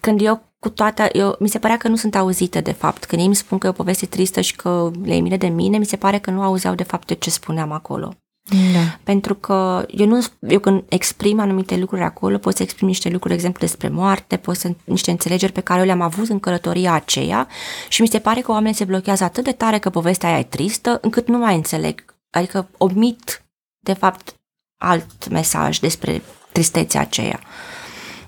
Când 0.01 0.21
eu 0.21 0.43
cu 0.59 0.69
toate, 0.69 1.09
eu, 1.13 1.37
mi 1.39 1.49
se 1.49 1.59
părea 1.59 1.77
că 1.77 1.89
nu 1.89 1.97
sunt 1.97 2.15
auzită 2.15 2.61
de 2.61 2.73
fapt. 2.73 3.05
Când 3.05 3.21
ei 3.21 3.27
îmi 3.27 3.37
spun 3.37 3.59
că 3.59 3.67
e 3.67 3.71
o 3.71 3.73
poveste 3.73 4.07
tristă 4.07 4.41
și 4.41 4.57
că 4.57 4.91
le 5.03 5.15
e 5.15 5.37
de 5.37 5.47
mine, 5.47 5.79
mi 5.79 5.87
se 5.87 5.97
pare 5.97 6.19
că 6.19 6.31
nu 6.31 6.43
auzeau 6.43 6.75
de 6.75 6.83
fapt 6.83 7.07
de 7.07 7.15
ce 7.15 7.31
spuneam 7.31 7.73
acolo. 7.73 8.15
Da. 8.51 8.99
Pentru 9.03 9.35
că 9.35 9.87
eu, 9.91 10.07
nu, 10.07 10.25
eu 10.41 10.59
când 10.59 10.83
exprim 10.89 11.41
anumite 11.41 11.77
lucruri 11.77 12.03
acolo, 12.03 12.39
pot 12.39 12.57
să 12.57 12.63
exprim 12.63 12.87
niște 12.87 13.09
lucruri, 13.09 13.29
de 13.29 13.35
exemplu, 13.35 13.67
despre 13.67 13.89
moarte, 13.89 14.37
pot 14.37 14.57
să 14.57 14.71
niște 14.85 15.11
înțelegeri 15.11 15.53
pe 15.53 15.61
care 15.61 15.81
eu 15.81 15.87
le-am 15.87 16.01
avut 16.01 16.29
în 16.29 16.41
călătoria 16.41 16.93
aceea 16.93 17.49
și 17.89 18.01
mi 18.01 18.09
se 18.09 18.19
pare 18.19 18.41
că 18.41 18.51
oamenii 18.51 18.77
se 18.77 18.85
blochează 18.85 19.25
atât 19.25 19.45
de 19.45 19.53
tare 19.53 19.79
că 19.79 19.91
povestea 19.91 20.29
aia 20.29 20.39
e 20.39 20.43
tristă, 20.43 20.99
încât 21.03 21.29
nu 21.29 21.39
mai 21.39 21.55
înțeleg. 21.55 22.05
Adică 22.31 22.69
omit, 22.79 23.45
de 23.79 23.93
fapt, 23.93 24.35
alt 24.83 25.29
mesaj 25.29 25.79
despre 25.79 26.23
tristețea 26.53 27.01
aceea. 27.01 27.41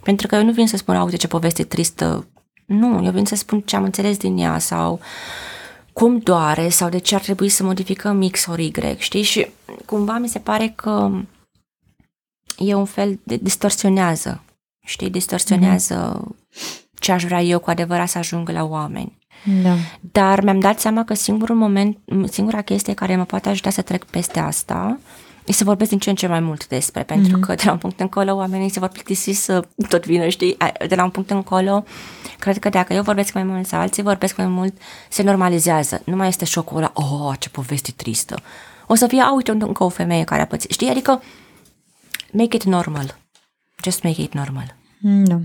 Pentru 0.02 0.26
că 0.26 0.34
eu 0.34 0.44
nu 0.44 0.52
vin 0.52 0.66
să 0.66 0.76
spun, 0.76 0.96
uite 0.96 1.16
ce 1.16 1.26
poveste 1.26 1.64
tristă, 1.64 2.26
nu, 2.66 3.04
eu 3.04 3.10
vin 3.10 3.24
să 3.24 3.34
spun 3.34 3.60
ce 3.60 3.76
am 3.76 3.84
înțeles 3.84 4.16
din 4.16 4.38
ea 4.38 4.58
sau 4.58 4.92
uh, 4.92 4.98
cum 5.98 6.18
doare 6.18 6.68
sau 6.68 6.88
de 6.88 6.98
ce 6.98 7.14
ar 7.14 7.20
trebui 7.20 7.48
să 7.48 7.62
modificăm 7.62 8.28
X 8.28 8.46
ori 8.46 8.64
Y, 8.64 8.72
știi? 8.96 9.22
Și 9.22 9.46
cumva 9.86 10.18
mi 10.18 10.28
se 10.28 10.38
pare 10.38 10.72
că 10.76 11.10
e 12.58 12.74
un 12.74 12.84
fel 12.84 13.18
de 13.22 13.36
distorsionează, 13.36 14.42
știi? 14.86 15.10
Distorsionează 15.10 16.20
mm-hmm. 16.20 16.98
ce 16.98 17.12
aș 17.12 17.24
vrea 17.24 17.42
eu 17.42 17.58
cu 17.58 17.70
adevărat 17.70 18.08
să 18.08 18.18
ajungă 18.18 18.52
la 18.52 18.64
oameni. 18.64 19.18
Da. 19.62 19.74
Dar 20.00 20.42
mi-am 20.42 20.60
dat 20.60 20.80
seama 20.80 21.04
că 21.04 21.14
singurul 21.14 21.56
moment, 21.56 21.98
singura 22.28 22.62
chestie 22.62 22.94
care 22.94 23.16
mă 23.16 23.24
poate 23.24 23.48
ajuta 23.48 23.70
să 23.70 23.82
trec 23.82 24.04
peste 24.04 24.38
asta 24.38 24.98
e 25.46 25.52
să 25.52 25.64
vorbesc 25.64 25.90
din 25.90 25.98
ce 25.98 26.10
în 26.10 26.16
ce 26.16 26.26
mai 26.26 26.40
mult 26.40 26.66
despre, 26.66 27.02
pentru 27.02 27.38
mm-hmm. 27.38 27.46
că 27.46 27.54
de 27.54 27.62
la 27.64 27.72
un 27.72 27.78
punct 27.78 28.00
încolo 28.00 28.34
oamenii 28.34 28.68
se 28.68 28.78
vor 28.78 28.88
plictisi 28.88 29.32
să 29.32 29.64
tot 29.88 30.06
vină, 30.06 30.28
știi? 30.28 30.56
De 30.88 30.94
la 30.94 31.04
un 31.04 31.10
punct 31.10 31.30
încolo, 31.30 31.84
cred 32.38 32.58
că 32.58 32.68
dacă 32.68 32.92
eu 32.92 33.02
vorbesc 33.02 33.32
mai 33.32 33.42
mult 33.42 33.66
sau 33.66 33.80
alții 33.80 34.02
vorbesc 34.02 34.36
mai 34.36 34.46
mult, 34.46 34.74
se 35.08 35.22
normalizează. 35.22 36.02
Nu 36.04 36.16
mai 36.16 36.28
este 36.28 36.44
șocul 36.44 36.76
ăla, 36.76 36.92
oh, 36.94 37.34
ce 37.38 37.48
poveste 37.48 37.92
tristă. 37.96 38.42
O 38.86 38.94
să 38.94 39.06
fie, 39.06 39.20
a, 39.20 39.32
uite, 39.32 39.50
încă 39.50 39.84
o 39.84 39.88
femeie 39.88 40.24
care 40.24 40.42
a 40.42 40.46
pățit. 40.46 40.70
Știi? 40.70 40.88
Adică, 40.88 41.22
make 42.32 42.56
it 42.56 42.64
normal. 42.64 43.18
Just 43.82 44.02
make 44.02 44.22
it 44.22 44.34
normal. 44.34 44.76
Da. 45.00 45.40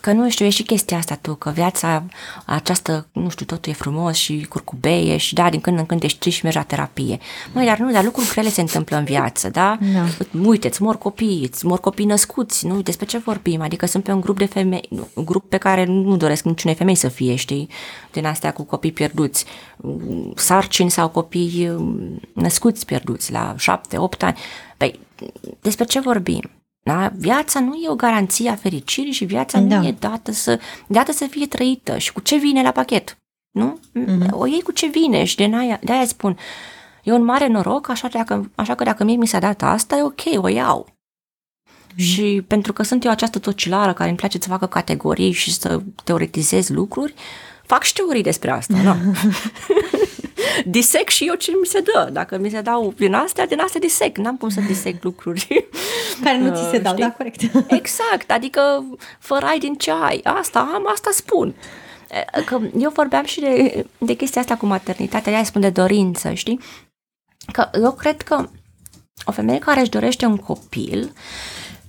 Că 0.00 0.12
nu 0.12 0.30
știu, 0.30 0.46
e 0.46 0.48
și 0.48 0.62
chestia 0.62 0.96
asta 0.96 1.14
tu, 1.14 1.34
că 1.34 1.50
viața 1.50 2.04
aceasta, 2.46 3.06
nu 3.12 3.28
știu, 3.28 3.46
totul 3.46 3.72
e 3.72 3.74
frumos 3.74 4.16
și 4.16 4.46
curcubeie 4.48 5.16
și 5.16 5.34
da, 5.34 5.50
din 5.50 5.60
când 5.60 5.78
în 5.78 5.86
când 5.86 6.02
ești 6.02 6.30
și 6.30 6.40
mergi 6.42 6.58
la 6.58 6.64
terapie. 6.64 7.18
Măi, 7.52 7.66
dar 7.66 7.78
nu, 7.78 7.90
dar 7.90 8.04
lucruri 8.04 8.28
grele 8.28 8.48
se 8.48 8.60
întâmplă 8.60 8.96
în 8.96 9.04
viață, 9.04 9.48
da? 9.48 9.78
da. 9.92 10.04
Uite, 10.44 10.68
îți 10.68 10.82
mor 10.82 10.98
copii, 10.98 11.48
îți 11.50 11.66
mor 11.66 11.80
copii 11.80 12.04
născuți, 12.04 12.66
nu? 12.66 12.82
Despre 12.82 13.06
ce 13.06 13.18
vorbim? 13.18 13.60
Adică 13.60 13.86
sunt 13.86 14.04
pe 14.04 14.12
un 14.12 14.20
grup 14.20 14.38
de 14.38 14.44
femei, 14.44 14.88
un 15.14 15.24
grup 15.24 15.48
pe 15.48 15.56
care 15.56 15.84
nu 15.84 16.16
doresc 16.16 16.44
niciunei 16.44 16.76
femei 16.76 16.94
să 16.94 17.08
fie, 17.08 17.34
știi? 17.34 17.68
Din 18.12 18.26
astea 18.26 18.52
cu 18.52 18.62
copii 18.62 18.92
pierduți, 18.92 19.44
sarcini 20.34 20.90
sau 20.90 21.08
copii 21.08 21.68
um, 21.68 22.20
născuți 22.32 22.86
pierduți 22.86 23.32
la 23.32 23.54
șapte, 23.58 23.98
opt 23.98 24.22
ani. 24.22 24.38
Păi, 24.76 25.00
despre 25.60 25.84
ce 25.84 26.00
vorbim? 26.00 26.50
Da? 26.88 27.12
Viața 27.16 27.60
nu 27.60 27.74
e 27.74 27.88
o 27.88 27.94
garanție 27.94 28.50
a 28.50 28.54
fericirii 28.54 29.12
și 29.12 29.24
viața 29.24 29.60
da. 29.60 29.78
nu 29.78 29.86
e 29.86 29.96
dată 29.98 30.32
să, 30.32 30.60
dată 30.86 31.12
să 31.12 31.26
fie 31.30 31.46
trăită. 31.46 31.98
Și 31.98 32.12
cu 32.12 32.20
ce 32.20 32.36
vine 32.36 32.62
la 32.62 32.70
pachet? 32.70 33.18
Nu? 33.50 33.78
Mm-hmm. 33.78 34.30
O 34.30 34.46
iei 34.46 34.62
cu 34.62 34.72
ce 34.72 34.86
vine 34.86 35.24
și 35.24 35.36
de 35.36 35.50
aia, 35.54 35.78
de 35.82 35.92
aia 35.92 36.06
spun, 36.06 36.38
e 37.02 37.12
un 37.12 37.24
mare 37.24 37.46
noroc, 37.46 37.88
așa, 37.88 38.08
dacă, 38.08 38.50
așa 38.54 38.74
că 38.74 38.84
dacă 38.84 39.04
mie 39.04 39.16
mi 39.16 39.26
s-a 39.26 39.38
dat 39.38 39.62
asta, 39.62 39.96
e 39.96 40.02
ok, 40.02 40.44
o 40.44 40.48
iau. 40.48 40.86
Mm-hmm. 40.88 41.96
Și 41.96 42.44
pentru 42.46 42.72
că 42.72 42.82
sunt 42.82 43.04
eu 43.04 43.10
această 43.10 43.38
tocilară 43.38 43.92
care 43.92 44.08
îmi 44.08 44.18
place 44.18 44.38
să 44.40 44.48
facă 44.48 44.66
categorii 44.66 45.32
și 45.32 45.52
să 45.52 45.80
teoretizez 46.04 46.68
lucruri, 46.68 47.14
fac 47.66 47.82
și 47.82 47.92
teorii 47.92 48.22
despre 48.22 48.50
asta. 48.50 48.76
Nu? 48.82 48.96
disec 50.64 51.08
și 51.08 51.24
eu 51.26 51.34
ce 51.34 51.50
mi 51.60 51.66
se 51.66 51.80
dă. 51.80 52.08
Dacă 52.12 52.38
mi 52.38 52.50
se 52.50 52.60
dau 52.60 52.94
din 52.96 53.14
astea, 53.14 53.46
din 53.46 53.60
astea 53.60 53.80
disec. 53.80 54.16
N-am 54.16 54.36
cum 54.36 54.48
să 54.48 54.60
disec 54.60 55.02
lucruri. 55.08 55.68
Care 56.22 56.38
nu 56.38 56.56
ți 56.56 56.70
se 56.70 56.78
dau, 56.78 56.94
da, 56.94 57.10
corect. 57.10 57.40
Exact, 57.80 58.30
adică 58.30 58.84
fără 59.18 59.46
ai 59.46 59.58
din 59.58 59.74
ce 59.74 59.90
ai. 59.90 60.20
Asta 60.24 60.70
am, 60.74 60.88
asta 60.92 61.10
spun. 61.12 61.54
Că 62.44 62.60
eu 62.78 62.90
vorbeam 62.90 63.24
și 63.24 63.40
de, 63.40 63.86
de 63.98 64.14
chestia 64.14 64.40
asta 64.40 64.56
cu 64.56 64.66
maternitatea, 64.66 65.32
ea 65.32 65.44
spun 65.44 65.60
de 65.60 65.70
dorință, 65.70 66.32
știi? 66.32 66.60
Că 67.52 67.68
eu 67.82 67.92
cred 67.92 68.22
că 68.22 68.48
o 69.24 69.32
femeie 69.32 69.58
care 69.58 69.80
își 69.80 69.90
dorește 69.90 70.26
un 70.26 70.36
copil 70.36 71.12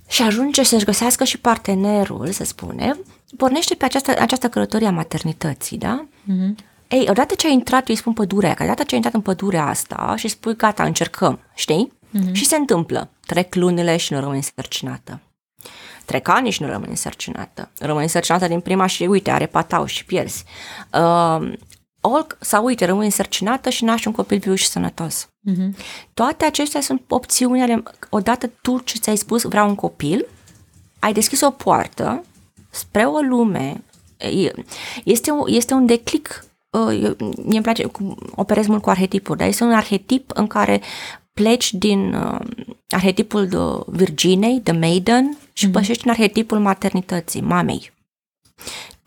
și 0.08 0.22
ajunge 0.22 0.62
să-și 0.62 0.84
găsească 0.84 1.24
și 1.24 1.38
partenerul, 1.38 2.30
să 2.30 2.44
spune, 2.44 2.98
pornește 3.36 3.74
pe 3.74 3.84
această, 3.84 4.20
această 4.20 4.48
călătorie 4.48 4.86
a 4.86 4.90
maternității, 4.90 5.78
da? 5.78 6.06
Mm-hmm. 6.06 6.69
Ei, 6.90 7.06
odată 7.08 7.34
ce 7.34 7.46
ai 7.46 7.52
intrat, 7.52 7.80
eu 7.80 7.86
îi 7.88 7.96
spun 7.96 8.12
pădurea, 8.12 8.54
că 8.54 8.62
odată 8.62 8.82
ce 8.82 8.88
ai 8.90 8.96
intrat 8.96 9.14
în 9.14 9.20
pădurea 9.20 9.66
asta 9.66 10.14
și 10.16 10.28
spui, 10.28 10.56
gata, 10.56 10.84
încercăm, 10.84 11.38
știi? 11.54 11.92
Mm-hmm. 11.92 12.32
Și 12.32 12.44
se 12.44 12.56
întâmplă. 12.56 13.10
Trec 13.26 13.54
lunile 13.54 13.96
și 13.96 14.12
nu 14.12 14.20
rămâi 14.20 14.36
însărcinată. 14.36 15.20
Trec 16.04 16.28
ani 16.28 16.50
și 16.50 16.62
nu 16.62 16.68
rămâi 16.68 16.88
însărcinată. 16.88 17.70
Rămâi 17.78 18.02
însărcinată 18.02 18.46
din 18.46 18.60
prima 18.60 18.86
și, 18.86 19.04
uite, 19.04 19.30
are 19.30 19.46
patau 19.46 19.84
și 19.84 20.04
pierzi. 20.04 20.44
Uh, 20.92 21.52
Ol, 22.00 22.26
sau 22.40 22.64
uite, 22.64 22.84
rămâi 22.84 23.04
însărcinată 23.04 23.70
și 23.70 23.84
naști 23.84 24.06
un 24.06 24.12
copil 24.12 24.38
viu 24.38 24.54
și 24.54 24.68
sănătos. 24.68 25.26
Uh-huh. 25.26 25.76
Toate 26.14 26.44
acestea 26.44 26.80
sunt 26.80 27.02
opțiuni 27.08 27.62
ale, 27.62 27.82
odată 28.10 28.50
tu 28.62 28.78
ce 28.78 28.98
ți-ai 28.98 29.16
spus 29.16 29.42
vreau 29.42 29.68
un 29.68 29.74
copil, 29.74 30.26
ai 30.98 31.12
deschis 31.12 31.40
o 31.40 31.50
poartă 31.50 32.24
spre 32.70 33.04
o 33.04 33.18
lume, 33.18 33.82
este, 35.04 35.30
un, 35.30 35.44
este 35.46 35.74
un 35.74 35.86
declic, 35.86 36.44
uh, 36.44 36.49
mie 36.70 37.16
îmi 37.46 37.62
place, 37.62 37.90
operez 38.34 38.66
mult 38.66 38.82
cu 38.82 38.90
arhetipuri, 38.90 39.38
dar 39.38 39.48
este 39.48 39.64
un 39.64 39.72
arhetip 39.72 40.30
în 40.34 40.46
care 40.46 40.80
pleci 41.32 41.74
din 41.74 42.14
uh, 42.14 42.38
arhetipul 42.88 43.46
de 43.46 43.56
Virginei, 43.86 44.60
de 44.62 44.72
Maiden, 44.72 45.36
și 45.52 45.68
mm-hmm. 45.68 45.72
pășești 45.72 46.06
în 46.06 46.10
arhetipul 46.10 46.58
maternității, 46.58 47.40
mamei 47.40 47.92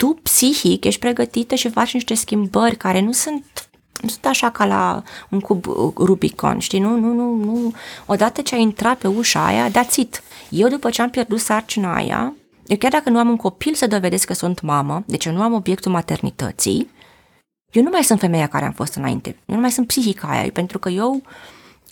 tu 0.04 0.20
psihic 0.24 0.86
ești 0.86 1.00
pregătită 1.00 1.56
și 1.56 1.70
faci 1.70 1.94
niște 1.94 2.14
schimbări 2.14 2.76
care 2.76 3.00
nu 3.00 3.12
sunt 3.12 3.70
nu 4.02 4.10
sunt 4.10 4.26
așa 4.26 4.50
ca 4.50 4.66
la 4.66 5.04
un 5.30 5.40
cub 5.40 5.66
Rubicon, 5.98 6.60
știi? 6.60 6.80
Nu, 6.80 6.98
nu, 6.98 7.14
nu, 7.14 7.36
nu. 7.36 7.74
Odată 8.06 8.42
ce 8.42 8.56
ai 8.56 8.62
intrat 8.62 8.98
pe 8.98 9.08
ușa 9.08 9.46
aia, 9.46 9.70
that's 9.70 9.96
it. 9.96 10.24
Eu 10.50 10.68
după 10.68 10.90
ce 10.90 11.02
am 11.02 11.10
pierdut 11.10 11.40
sarcina 11.40 11.96
aia, 11.96 12.34
eu 12.66 12.78
chiar 12.78 12.92
dacă 12.92 13.10
nu 13.10 13.20
am 13.20 13.30
un 13.30 13.36
copil 13.36 13.74
să 13.74 13.88
dovedesc 13.88 14.26
că 14.26 14.34
sunt 14.34 14.62
mamă, 14.62 15.04
deci 15.06 15.26
eu 15.26 15.34
nu 15.34 15.42
am 15.42 15.54
obiectul 15.54 15.92
maternității, 15.92 16.90
eu 17.74 17.84
nu 17.84 17.90
mai 17.90 18.04
sunt 18.04 18.20
femeia 18.20 18.48
care 18.48 18.66
am 18.66 18.72
fost 18.72 18.94
înainte. 18.94 19.36
Eu 19.46 19.56
nu 19.56 19.62
mai 19.62 19.72
sunt 19.72 19.88
psihica 19.88 20.28
aia, 20.28 20.50
pentru 20.54 20.80
că 20.80 20.90
eu 20.90 21.22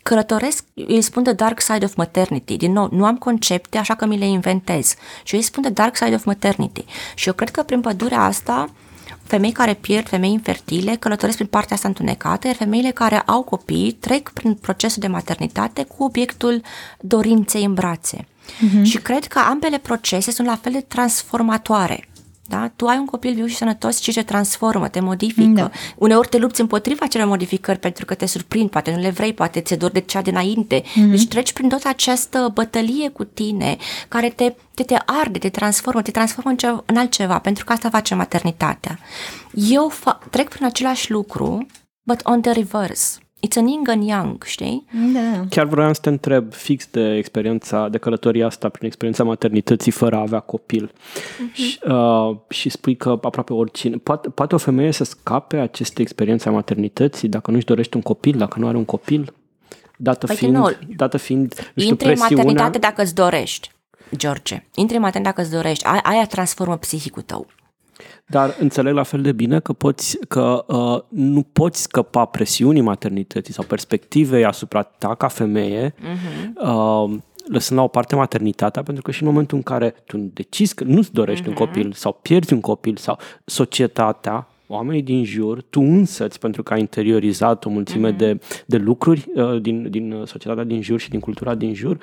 călătoresc, 0.04 0.64
eu 0.74 0.86
îi 0.88 1.02
spun 1.02 1.24
de 1.24 1.34
dark 1.34 1.62
side 1.62 1.86
of 1.86 1.96
maternity. 1.96 2.58
Din 2.58 2.72
nou, 2.72 2.90
nu 2.92 3.06
am 3.06 3.18
concepte, 3.18 3.78
așa 3.78 3.96
că 3.96 4.06
mi 4.06 4.18
le 4.18 4.28
inventez. 4.28 4.96
Și 5.24 5.34
eu 5.34 5.40
îi 5.40 5.46
spun 5.46 5.64
de 5.64 5.70
dark 5.70 5.96
side 5.96 6.16
of 6.16 6.24
maternity. 6.24 6.86
Și 7.16 7.28
eu 7.28 7.34
cred 7.34 7.50
că 7.50 7.64
prin 7.64 7.82
pădurea 7.82 8.24
asta, 8.24 8.70
femei 9.24 9.52
care 9.52 9.74
pierd, 9.74 10.08
femei 10.08 10.32
infertile, 10.32 10.96
călătoresc 10.96 11.38
prin 11.38 11.50
partea 11.50 11.76
asta 11.76 11.88
întunecată, 11.88 12.48
iar 12.48 12.56
femeile 12.56 12.92
care 12.92 13.20
au 13.20 13.44
copii 13.44 13.92
trec 13.92 14.30
prin 14.30 14.54
procesul 14.54 15.02
de 15.02 15.08
maternitate 15.08 15.84
cu 15.84 16.04
obiectul 16.04 16.62
dorinței 17.00 17.64
în 17.64 17.74
brațe. 17.74 18.18
Uh-huh. 18.18 18.84
Și 18.84 18.98
cred 18.98 19.26
că 19.26 19.40
ambele 19.40 19.78
procese 19.78 20.32
sunt 20.32 20.48
la 20.48 20.56
fel 20.56 20.72
de 20.72 20.82
transformatoare. 20.82 22.08
Da? 22.52 22.72
Tu 22.76 22.86
ai 22.86 22.98
un 22.98 23.06
copil 23.06 23.34
viu 23.34 23.46
și 23.46 23.56
sănătos 23.56 24.02
și 24.02 24.12
se 24.12 24.22
transformă, 24.22 24.88
te 24.88 25.00
modifică. 25.00 25.52
Da. 25.54 25.70
Uneori 25.98 26.28
te 26.28 26.38
lupți 26.38 26.62
împotriva 26.62 27.06
acelor 27.06 27.28
modificări 27.28 27.80
pentru 27.80 28.06
că 28.06 28.14
te 28.14 28.26
surprind, 28.26 28.70
poate 28.70 28.92
nu 28.92 29.02
le 29.02 29.10
vrei, 29.10 29.34
poate 29.34 29.62
ți-e 29.62 29.76
dor 29.76 29.92
de 29.92 30.00
cea 30.00 30.22
dinainte. 30.22 30.82
Mm-hmm. 30.82 31.10
Deci 31.10 31.28
treci 31.28 31.54
prin 31.54 31.70
toată 31.70 31.88
această 31.88 32.52
bătălie 32.54 33.10
cu 33.10 33.24
tine 33.24 33.78
care 34.08 34.30
te, 34.30 34.56
te, 34.74 34.84
te 34.84 34.96
arde, 35.06 35.40
te 35.40 35.50
transformă, 35.50 36.02
te 36.02 36.12
transformă 36.12 36.50
în, 36.50 36.58
ce, 36.58 36.68
în 36.86 36.98
altceva, 36.98 37.40
pentru 37.40 37.66
că 37.66 37.74
asta 37.74 37.90
face 37.90 38.16
maternitatea. 38.16 39.00
Eu 39.54 39.92
fa- 39.92 40.30
trec 40.30 40.50
prin 40.50 40.66
același 40.66 41.12
lucru, 41.12 41.66
but 42.04 42.20
on 42.24 42.42
the 42.42 42.52
reverse. 42.52 43.18
It's 43.48 43.58
an 43.58 43.68
yin 43.68 43.84
and 43.88 44.04
yang, 44.04 44.44
știi? 44.44 44.86
Da. 45.14 45.46
Chiar 45.50 45.66
vreau 45.66 45.94
să 45.94 46.02
te 46.02 46.10
întreb 46.10 46.54
fix 46.54 46.88
de 46.92 47.16
experiența, 47.16 47.90
de 47.90 47.98
călătoria 47.98 48.46
asta 48.46 48.70
prin 48.70 48.86
experiența 48.86 49.24
maternității 49.24 49.92
fără 49.92 50.16
a 50.16 50.20
avea 50.20 50.40
copil. 50.40 50.92
Uh-huh. 50.92 51.54
Și, 51.54 51.80
uh, 51.88 52.36
și 52.50 52.70
spui 52.70 52.96
că 52.96 53.10
aproape 53.10 53.54
oricine, 53.54 53.98
poate, 53.98 54.30
poate 54.30 54.56
o 54.56 54.58
femeie 54.58 54.92
să 54.92 55.04
scape 55.04 55.58
aceste 55.58 56.02
experiențe 56.02 56.48
a 56.50 56.52
maternității 56.52 57.28
dacă 57.28 57.52
nu-și 57.52 57.66
dorește 57.66 57.96
un 57.96 58.04
copil, 58.04 58.38
dacă 58.38 58.60
nu 58.60 58.68
are 58.68 58.78
un 58.78 58.86
copil? 58.86 59.34
Dată 59.98 60.26
păi 60.26 60.36
fiind, 60.36 60.56
nu. 60.56 60.72
dată 60.96 61.18
fiind 61.18 61.54
nu 61.56 61.82
știu, 61.82 61.90
Intri 61.90 62.06
presiunea... 62.06 62.28
în 62.30 62.36
maternitate 62.36 62.78
dacă 62.78 63.02
îți 63.02 63.16
dorești, 63.16 63.72
George. 64.16 64.64
Intri 64.76 64.96
în 64.96 65.02
maternitate 65.02 65.22
dacă 65.22 65.42
îți 65.42 65.52
dorești. 65.52 65.86
Aia 66.04 66.26
transformă 66.26 66.78
psihicul 66.78 67.22
tău. 67.22 67.48
Dar 68.28 68.56
înțeleg 68.60 68.94
la 68.94 69.04
fel 69.04 69.22
de 69.22 69.32
bine 69.32 69.60
că, 69.60 69.74
poți, 69.74 70.18
că 70.28 70.66
uh, 70.68 71.02
nu 71.10 71.42
poți 71.42 71.82
scăpa 71.82 72.26
presiunii 72.26 72.82
maternității 72.82 73.54
sau 73.54 73.64
perspectivei 73.64 74.46
asupra 74.46 74.82
ta 74.82 75.16
ca 75.16 75.28
femeie, 75.28 75.94
uh-huh. 75.94 76.64
uh, 76.64 77.18
lăsând 77.48 77.80
la 77.80 77.86
o 77.86 77.88
parte 77.88 78.16
maternitatea, 78.16 78.84
pentru 78.84 79.04
că 79.04 79.12
și 79.12 79.22
în 79.22 79.28
momentul 79.28 79.58
în 79.58 79.64
care 79.64 79.90
tu 80.06 80.18
decizi 80.18 80.76
că 80.76 80.84
nu-ți 80.84 81.14
dorești 81.14 81.44
uh-huh. 81.44 81.48
un 81.48 81.54
mhm. 81.54 81.64
copil 81.64 81.92
sau 81.94 82.20
pierzi 82.22 82.54
un 82.54 82.62
copil 82.62 82.96
sau 82.96 83.18
societatea, 83.46 84.48
oamenii 84.68 85.02
din 85.02 85.24
jur, 85.24 85.62
tu 85.62 85.82
însăți, 85.82 86.40
pentru 86.40 86.64
că 86.64 86.74
ai 86.74 86.80
interiorizat 86.80 87.66
o 87.66 87.70
mulțime 87.70 88.14
uh-huh. 88.14 88.18
de, 88.18 88.40
de 88.66 88.78
lucruri 88.78 89.26
uh, 89.36 89.62
din, 89.62 89.90
din 89.90 90.24
societatea 90.26 90.64
din 90.64 90.82
jur 90.82 91.00
și 91.00 91.10
din 91.10 91.20
cultura 91.20 91.56
din 91.56 91.74
jur, 91.74 91.98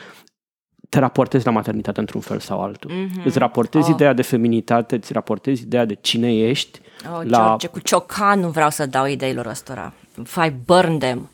te 0.89 0.99
raportezi 0.99 1.45
la 1.45 1.51
maternitate 1.51 2.01
într-un 2.01 2.21
fel 2.21 2.39
sau 2.39 2.63
altul. 2.63 2.91
Mm-hmm. 2.91 3.25
Îți 3.25 3.39
raportezi 3.39 3.89
oh. 3.89 3.95
ideea 3.95 4.13
de 4.13 4.23
feminitate, 4.23 4.95
îți 4.95 5.13
raportezi 5.13 5.63
ideea 5.63 5.85
de 5.85 5.95
cine 5.95 6.33
ești. 6.35 6.81
Oh, 7.13 7.21
la... 7.25 7.39
George, 7.39 7.67
cu 7.67 7.79
ciocan 7.79 8.41
nu 8.41 8.49
vreau 8.49 8.71
să 8.71 8.87
dau 8.87 9.07
ideilor 9.07 9.47
ăstora. 9.47 9.93
Fai 10.25 10.51
burn 10.51 10.99
them. 10.99 11.31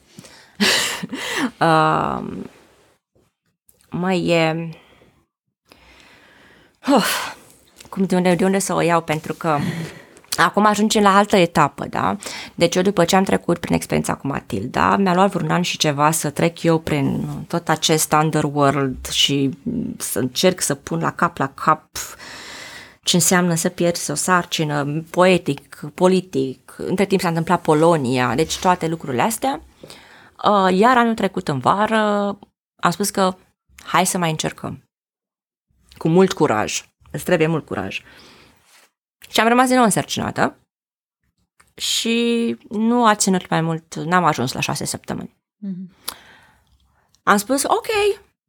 uh, 1.60 2.24
mai 4.04 4.26
e... 4.26 4.68
Uh, 6.88 7.34
cum 7.88 8.04
de 8.04 8.16
unde, 8.16 8.34
de 8.34 8.44
unde 8.44 8.58
să 8.58 8.74
o 8.74 8.80
iau? 8.80 9.00
Pentru 9.00 9.34
că 9.34 9.58
Acum 10.36 10.66
ajungem 10.66 11.02
la 11.02 11.16
altă 11.16 11.36
etapă, 11.36 11.86
da? 11.90 12.16
Deci 12.54 12.74
eu 12.74 12.82
după 12.82 13.04
ce 13.04 13.16
am 13.16 13.24
trecut 13.24 13.58
prin 13.58 13.74
experiența 13.74 14.14
cu 14.14 14.26
Matilda, 14.26 14.96
mi-a 14.96 15.14
luat 15.14 15.30
vreun 15.30 15.50
an 15.50 15.62
și 15.62 15.76
ceva 15.76 16.10
să 16.10 16.30
trec 16.30 16.62
eu 16.62 16.78
prin 16.78 17.24
tot 17.48 17.68
acest 17.68 18.12
underworld 18.12 19.08
și 19.08 19.50
să 19.98 20.18
încerc 20.18 20.60
să 20.60 20.74
pun 20.74 21.00
la 21.00 21.10
cap 21.10 21.36
la 21.36 21.48
cap 21.48 21.86
ce 23.04 23.16
înseamnă 23.16 23.54
să 23.54 23.68
pierzi 23.68 24.10
o 24.10 24.14
sarcină, 24.14 25.04
poetic, 25.10 25.80
politic, 25.94 26.74
între 26.76 27.04
timp 27.04 27.20
s-a 27.20 27.28
întâmplat 27.28 27.60
Polonia, 27.60 28.34
deci 28.34 28.58
toate 28.58 28.88
lucrurile 28.88 29.22
astea. 29.22 29.60
Uh, 30.44 30.78
iar 30.78 30.96
anul 30.96 31.14
trecut 31.14 31.48
în 31.48 31.58
vară 31.58 31.98
am 32.76 32.90
spus 32.90 33.10
că 33.10 33.36
hai 33.84 34.06
să 34.06 34.18
mai 34.18 34.30
încercăm. 34.30 34.88
Cu 35.96 36.08
mult 36.08 36.32
curaj. 36.32 36.84
Îți 37.10 37.24
trebuie 37.24 37.46
mult 37.46 37.66
curaj. 37.66 38.02
Și 39.28 39.40
am 39.40 39.48
rămas 39.48 39.66
din 39.66 39.76
nou 39.76 39.84
însărcinată 39.84 40.56
și 41.74 42.56
nu 42.68 43.06
a 43.06 43.14
ținut 43.14 43.48
mai 43.48 43.60
mult, 43.60 43.94
n-am 43.94 44.24
ajuns 44.24 44.52
la 44.52 44.60
șase 44.60 44.84
săptămâni. 44.84 45.36
Mm-hmm. 45.66 46.12
Am 47.22 47.36
spus, 47.36 47.62
ok, 47.62 47.86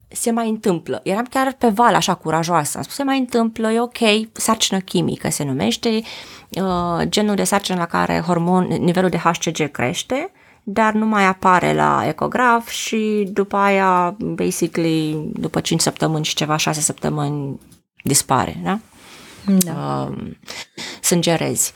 se 0.07 0.31
mai 0.31 0.49
întâmplă. 0.49 1.01
Eram 1.03 1.25
chiar 1.25 1.53
pe 1.53 1.67
val, 1.67 1.95
așa, 1.95 2.15
curajoasă. 2.15 2.77
Am 2.77 2.83
spus, 2.83 2.95
se 2.95 3.03
mai 3.03 3.19
întâmplă, 3.19 3.71
e 3.71 3.79
ok, 3.79 3.97
sarcină 4.31 4.79
chimică 4.79 5.29
se 5.29 5.43
numește, 5.43 6.01
uh, 6.49 7.01
genul 7.03 7.35
de 7.35 7.43
sarcină 7.43 7.77
la 7.77 7.85
care 7.85 8.19
hormon, 8.19 8.63
nivelul 8.63 9.09
de 9.09 9.17
HCG 9.17 9.71
crește, 9.71 10.31
dar 10.63 10.93
nu 10.93 11.05
mai 11.05 11.25
apare 11.25 11.73
la 11.73 12.03
ecograf 12.07 12.69
și 12.69 13.29
după 13.31 13.55
aia, 13.55 14.15
basically, 14.19 15.29
după 15.33 15.59
5 15.59 15.81
săptămâni 15.81 16.25
și 16.25 16.35
ceva, 16.35 16.57
6 16.57 16.81
săptămâni, 16.81 17.59
dispare, 18.03 18.59
da? 18.63 18.79
Da. 19.47 20.09
uh, 20.11 20.31
sângerezi. 21.01 21.73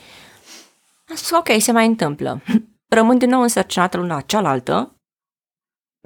Am 1.08 1.16
spus, 1.16 1.30
ok, 1.30 1.48
se 1.60 1.72
mai 1.72 1.86
întâmplă. 1.86 2.42
Rămân 2.88 3.18
din 3.18 3.28
nou 3.28 3.42
însărcinată 3.42 3.96
luna 3.96 4.20
cealaltă 4.20 4.94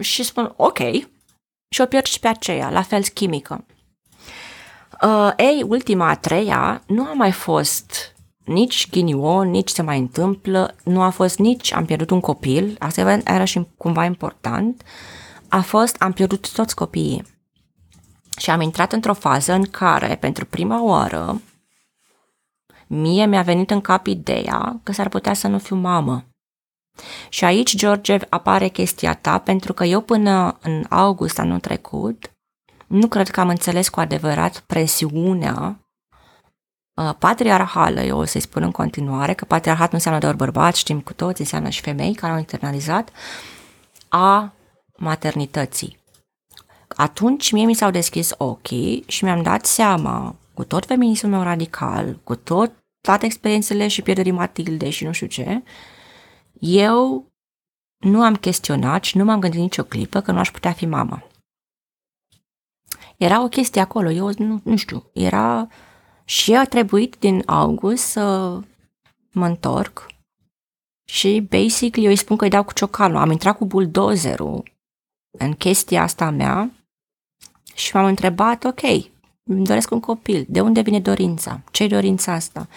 și 0.02 0.22
spun, 0.22 0.52
ok, 0.56 0.78
și 1.68 1.80
o 1.80 1.86
pierd 1.86 2.06
și 2.06 2.20
pe 2.20 2.28
aceea, 2.28 2.70
la 2.70 2.82
fel 2.82 3.02
chimică. 3.02 3.64
Uh, 5.02 5.32
ei, 5.36 5.64
ultima 5.68 6.08
a 6.08 6.16
treia 6.16 6.82
nu 6.86 7.04
a 7.04 7.12
mai 7.12 7.32
fost 7.32 8.14
nici 8.44 8.90
ghinion, 8.90 9.50
nici 9.50 9.68
se 9.68 9.82
mai 9.82 9.98
întâmplă, 9.98 10.74
nu 10.84 11.02
a 11.02 11.10
fost 11.10 11.38
nici 11.38 11.72
am 11.72 11.84
pierdut 11.84 12.10
un 12.10 12.20
copil, 12.20 12.76
asta 12.78 13.20
era 13.24 13.44
și 13.44 13.66
cumva 13.76 14.04
important, 14.04 14.82
a 15.48 15.60
fost 15.60 15.96
am 15.96 16.12
pierdut 16.12 16.52
toți 16.52 16.74
copiii. 16.74 17.22
Și 18.36 18.50
am 18.50 18.60
intrat 18.60 18.92
într-o 18.92 19.14
fază 19.14 19.52
în 19.52 19.64
care, 19.64 20.16
pentru 20.16 20.44
prima 20.44 20.82
oară, 20.82 21.40
mie 22.94 23.26
mi-a 23.26 23.42
venit 23.42 23.70
în 23.70 23.80
cap 23.80 24.06
ideea 24.06 24.80
că 24.82 24.92
s-ar 24.92 25.08
putea 25.08 25.34
să 25.34 25.48
nu 25.48 25.58
fiu 25.58 25.76
mamă. 25.76 26.24
Și 27.28 27.44
aici, 27.44 27.76
George, 27.76 28.18
apare 28.28 28.68
chestia 28.68 29.14
ta, 29.14 29.38
pentru 29.38 29.72
că 29.72 29.84
eu 29.84 30.00
până 30.00 30.58
în 30.62 30.84
august 30.88 31.38
anul 31.38 31.60
trecut 31.60 32.34
nu 32.86 33.08
cred 33.08 33.28
că 33.28 33.40
am 33.40 33.48
înțeles 33.48 33.88
cu 33.88 34.00
adevărat 34.00 34.60
presiunea 34.60 35.78
uh, 36.94 37.14
patriarhală, 37.18 38.00
eu 38.00 38.18
o 38.18 38.24
să-i 38.24 38.40
spun 38.40 38.62
în 38.62 38.70
continuare, 38.70 39.34
că 39.34 39.44
patriarhat 39.44 39.88
nu 39.90 39.96
înseamnă 39.96 40.20
doar 40.20 40.34
bărbați, 40.34 40.78
știm 40.78 41.00
cu 41.00 41.12
toți, 41.12 41.40
înseamnă 41.40 41.68
și 41.68 41.80
femei 41.80 42.14
care 42.14 42.32
au 42.32 42.38
internalizat, 42.38 43.10
a 44.08 44.52
maternității. 44.96 45.98
atunci 46.88 47.52
mie 47.52 47.64
mi 47.64 47.74
s-au 47.74 47.90
deschis 47.90 48.32
ochii 48.36 49.04
și 49.06 49.24
mi-am 49.24 49.42
dat 49.42 49.66
seama, 49.66 50.34
cu 50.54 50.64
tot 50.64 50.86
feminismul 50.86 51.32
meu 51.32 51.42
radical, 51.42 52.18
cu 52.24 52.34
tot 52.34 52.72
toate 53.04 53.26
experiențele 53.26 53.88
și 53.88 54.02
pierderii 54.02 54.32
Matilde 54.32 54.90
și 54.90 55.04
nu 55.04 55.12
știu 55.12 55.26
ce, 55.26 55.62
eu 56.60 57.32
nu 57.98 58.22
am 58.22 58.36
chestionat 58.36 59.04
și 59.04 59.16
nu 59.16 59.24
m-am 59.24 59.40
gândit 59.40 59.60
nicio 59.60 59.84
clipă 59.84 60.20
că 60.20 60.32
nu 60.32 60.38
aș 60.38 60.50
putea 60.50 60.72
fi 60.72 60.86
mamă. 60.86 61.26
Era 63.16 63.42
o 63.42 63.48
chestie 63.48 63.80
acolo, 63.80 64.10
eu 64.10 64.30
nu, 64.36 64.60
nu 64.64 64.76
știu, 64.76 65.10
era 65.12 65.68
și 66.24 66.54
a 66.54 66.64
trebuit 66.64 67.16
din 67.16 67.42
august 67.46 68.04
să 68.04 68.58
mă 69.32 69.46
întorc 69.46 70.06
și 71.04 71.40
basically 71.40 72.04
eu 72.04 72.10
îi 72.10 72.16
spun 72.16 72.36
că 72.36 72.44
îi 72.44 72.50
dau 72.50 72.64
cu 72.64 72.72
ciocanul. 72.72 73.16
Am 73.16 73.30
intrat 73.30 73.56
cu 73.56 73.66
buldozerul 73.66 74.72
în 75.38 75.52
chestia 75.52 76.02
asta 76.02 76.30
mea 76.30 76.70
și 77.74 77.96
m-am 77.96 78.04
întrebat, 78.04 78.64
ok, 78.64 78.80
îmi 79.46 79.64
doresc 79.64 79.90
un 79.90 80.00
copil. 80.00 80.44
De 80.48 80.60
unde 80.60 80.80
vine 80.80 81.00
dorința? 81.00 81.60
Ce-i 81.70 81.88
dorința 81.88 82.32
asta? 82.32 82.68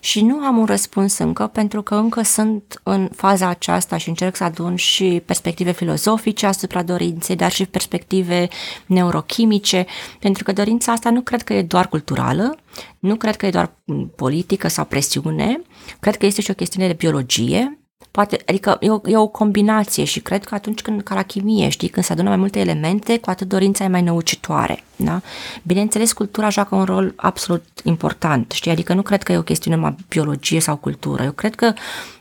Și 0.00 0.22
nu 0.22 0.44
am 0.44 0.58
un 0.58 0.64
răspuns 0.64 1.18
încă, 1.18 1.46
pentru 1.46 1.82
că 1.82 1.94
încă 1.94 2.22
sunt 2.22 2.80
în 2.82 3.08
faza 3.14 3.48
aceasta 3.48 3.96
și 3.96 4.08
încerc 4.08 4.36
să 4.36 4.44
adun 4.44 4.76
și 4.76 5.22
perspective 5.24 5.72
filozofice 5.72 6.46
asupra 6.46 6.82
dorinței, 6.82 7.36
dar 7.36 7.52
și 7.52 7.66
perspective 7.66 8.48
neurochimice, 8.86 9.86
pentru 10.18 10.44
că 10.44 10.52
dorința 10.52 10.92
asta 10.92 11.10
nu 11.10 11.20
cred 11.20 11.42
că 11.42 11.54
e 11.54 11.62
doar 11.62 11.88
culturală, 11.88 12.58
nu 12.98 13.16
cred 13.16 13.36
că 13.36 13.46
e 13.46 13.50
doar 13.50 13.72
politică 14.16 14.68
sau 14.68 14.84
presiune, 14.84 15.62
cred 16.00 16.16
că 16.16 16.26
este 16.26 16.40
și 16.40 16.50
o 16.50 16.54
chestiune 16.54 16.86
de 16.86 16.92
biologie, 16.92 17.78
Poate, 18.10 18.42
adică 18.46 18.76
e 18.80 18.90
o, 18.90 19.00
e 19.04 19.16
o 19.16 19.26
combinație 19.26 20.04
și 20.04 20.20
cred 20.20 20.44
că 20.44 20.54
atunci 20.54 20.82
când, 20.82 21.02
ca 21.02 21.14
la 21.14 21.22
chimie, 21.22 21.68
știi, 21.68 21.88
când 21.88 22.04
se 22.04 22.12
adună 22.12 22.28
mai 22.28 22.36
multe 22.36 22.58
elemente, 22.58 23.18
cu 23.18 23.30
atât 23.30 23.48
dorința 23.48 23.84
e 23.84 23.88
mai 23.88 24.02
năucitoare, 24.02 24.84
da? 24.96 25.20
Bineînțeles, 25.62 26.12
cultura 26.12 26.48
joacă 26.48 26.74
un 26.74 26.84
rol 26.84 27.12
absolut 27.16 27.64
important, 27.84 28.50
știi, 28.50 28.70
adică 28.70 28.94
nu 28.94 29.02
cred 29.02 29.22
că 29.22 29.32
e 29.32 29.38
o 29.38 29.42
chestiune 29.42 29.76
mai 29.76 29.94
biologie 30.08 30.60
sau 30.60 30.76
cultură, 30.76 31.22
eu 31.22 31.32
cred 31.32 31.54
că 31.54 31.72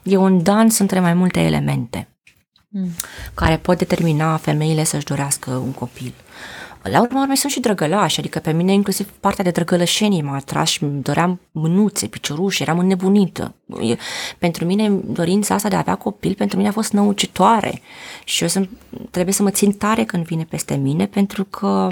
e 0.04 0.18
un 0.18 0.44
dans 0.44 0.78
între 0.78 1.00
mai 1.00 1.14
multe 1.14 1.40
elemente 1.40 2.08
mm. 2.70 2.90
care 3.34 3.58
pot 3.58 3.78
determina 3.78 4.38
femeile 4.38 4.84
să-și 4.84 5.06
dorească 5.06 5.52
un 5.52 5.72
copil. 5.72 6.14
La 6.84 7.02
urmă 7.02 7.20
urmei 7.20 7.36
sunt 7.36 7.52
și 7.52 7.60
drăgălași, 7.60 8.20
adică 8.20 8.40
pe 8.40 8.52
mine 8.52 8.74
inclusiv 8.74 9.10
partea 9.20 9.44
de 9.44 9.50
drăgălășenie 9.50 10.22
m-a 10.22 10.36
atras 10.36 10.70
și 10.70 10.84
îmi 10.84 11.02
doream 11.02 11.40
mânuțe, 11.52 12.08
picioruși, 12.08 12.62
eram 12.62 12.80
înnebunită. 12.80 13.56
Pentru 14.38 14.66
mine 14.66 14.90
dorința 14.90 15.54
asta 15.54 15.70
de 15.70 15.76
a 15.76 15.80
avea 15.80 15.96
copil, 15.96 16.34
pentru 16.34 16.58
mine 16.58 16.70
a 16.70 16.72
fost 16.72 16.94
năucitoare 16.94 17.82
și 18.24 18.42
eu 18.42 18.48
sunt, 18.48 18.70
trebuie 19.12 19.34
să 19.34 19.44
mă 19.44 19.50
țin 19.50 19.72
tare 19.72 20.04
când 20.04 20.26
vine 20.26 20.46
peste 20.50 20.76
mine 20.76 21.06
pentru 21.06 21.44
că 21.44 21.90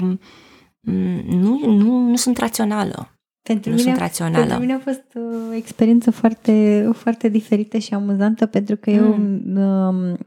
mm, 0.80 1.22
nu, 1.26 1.60
nu, 1.66 1.98
nu 2.08 2.16
sunt 2.16 2.38
rațională. 2.38 3.16
Pentru 3.42 3.70
nu 3.70 3.76
mine, 3.76 3.88
sunt 3.88 4.00
rațională. 4.00 4.38
Pentru 4.38 4.60
mine 4.60 4.74
a 4.74 4.78
fost 4.78 5.04
o 5.50 5.54
experiență 5.54 6.10
foarte, 6.10 6.88
foarte 6.94 7.28
diferită 7.28 7.78
și 7.78 7.94
amuzantă 7.94 8.46
pentru 8.46 8.76
că 8.76 8.90
mm. 8.90 8.96
eu 8.96 9.08
um, 9.08 10.18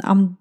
am 0.00 0.38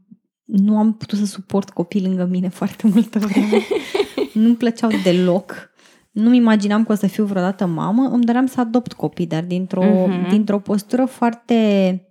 nu 0.48 0.78
am 0.78 0.94
putut 0.94 1.18
să 1.18 1.26
suport 1.26 1.70
copii 1.70 2.02
lângă 2.02 2.26
mine 2.26 2.48
foarte 2.48 2.88
multă 2.88 3.20
vreme. 3.20 3.62
Nu-mi 4.34 4.56
plăceau 4.56 4.90
deloc. 5.04 5.70
Nu-mi 6.12 6.38
imaginam 6.38 6.84
că 6.84 6.92
o 6.92 6.96
să 6.96 7.08
fiu 7.08 7.26
vreodată 7.26 7.66
mamă. 7.66 8.10
Îmi 8.12 8.24
doream 8.24 8.46
să 8.46 8.60
adopt 8.60 8.94
copii, 8.94 9.28
dar 9.28 9.44
dintr-o, 9.44 9.84
uh-huh. 9.84 10.30
dintr-o 10.30 10.60
postură 10.60 11.06
foarte 11.06 12.02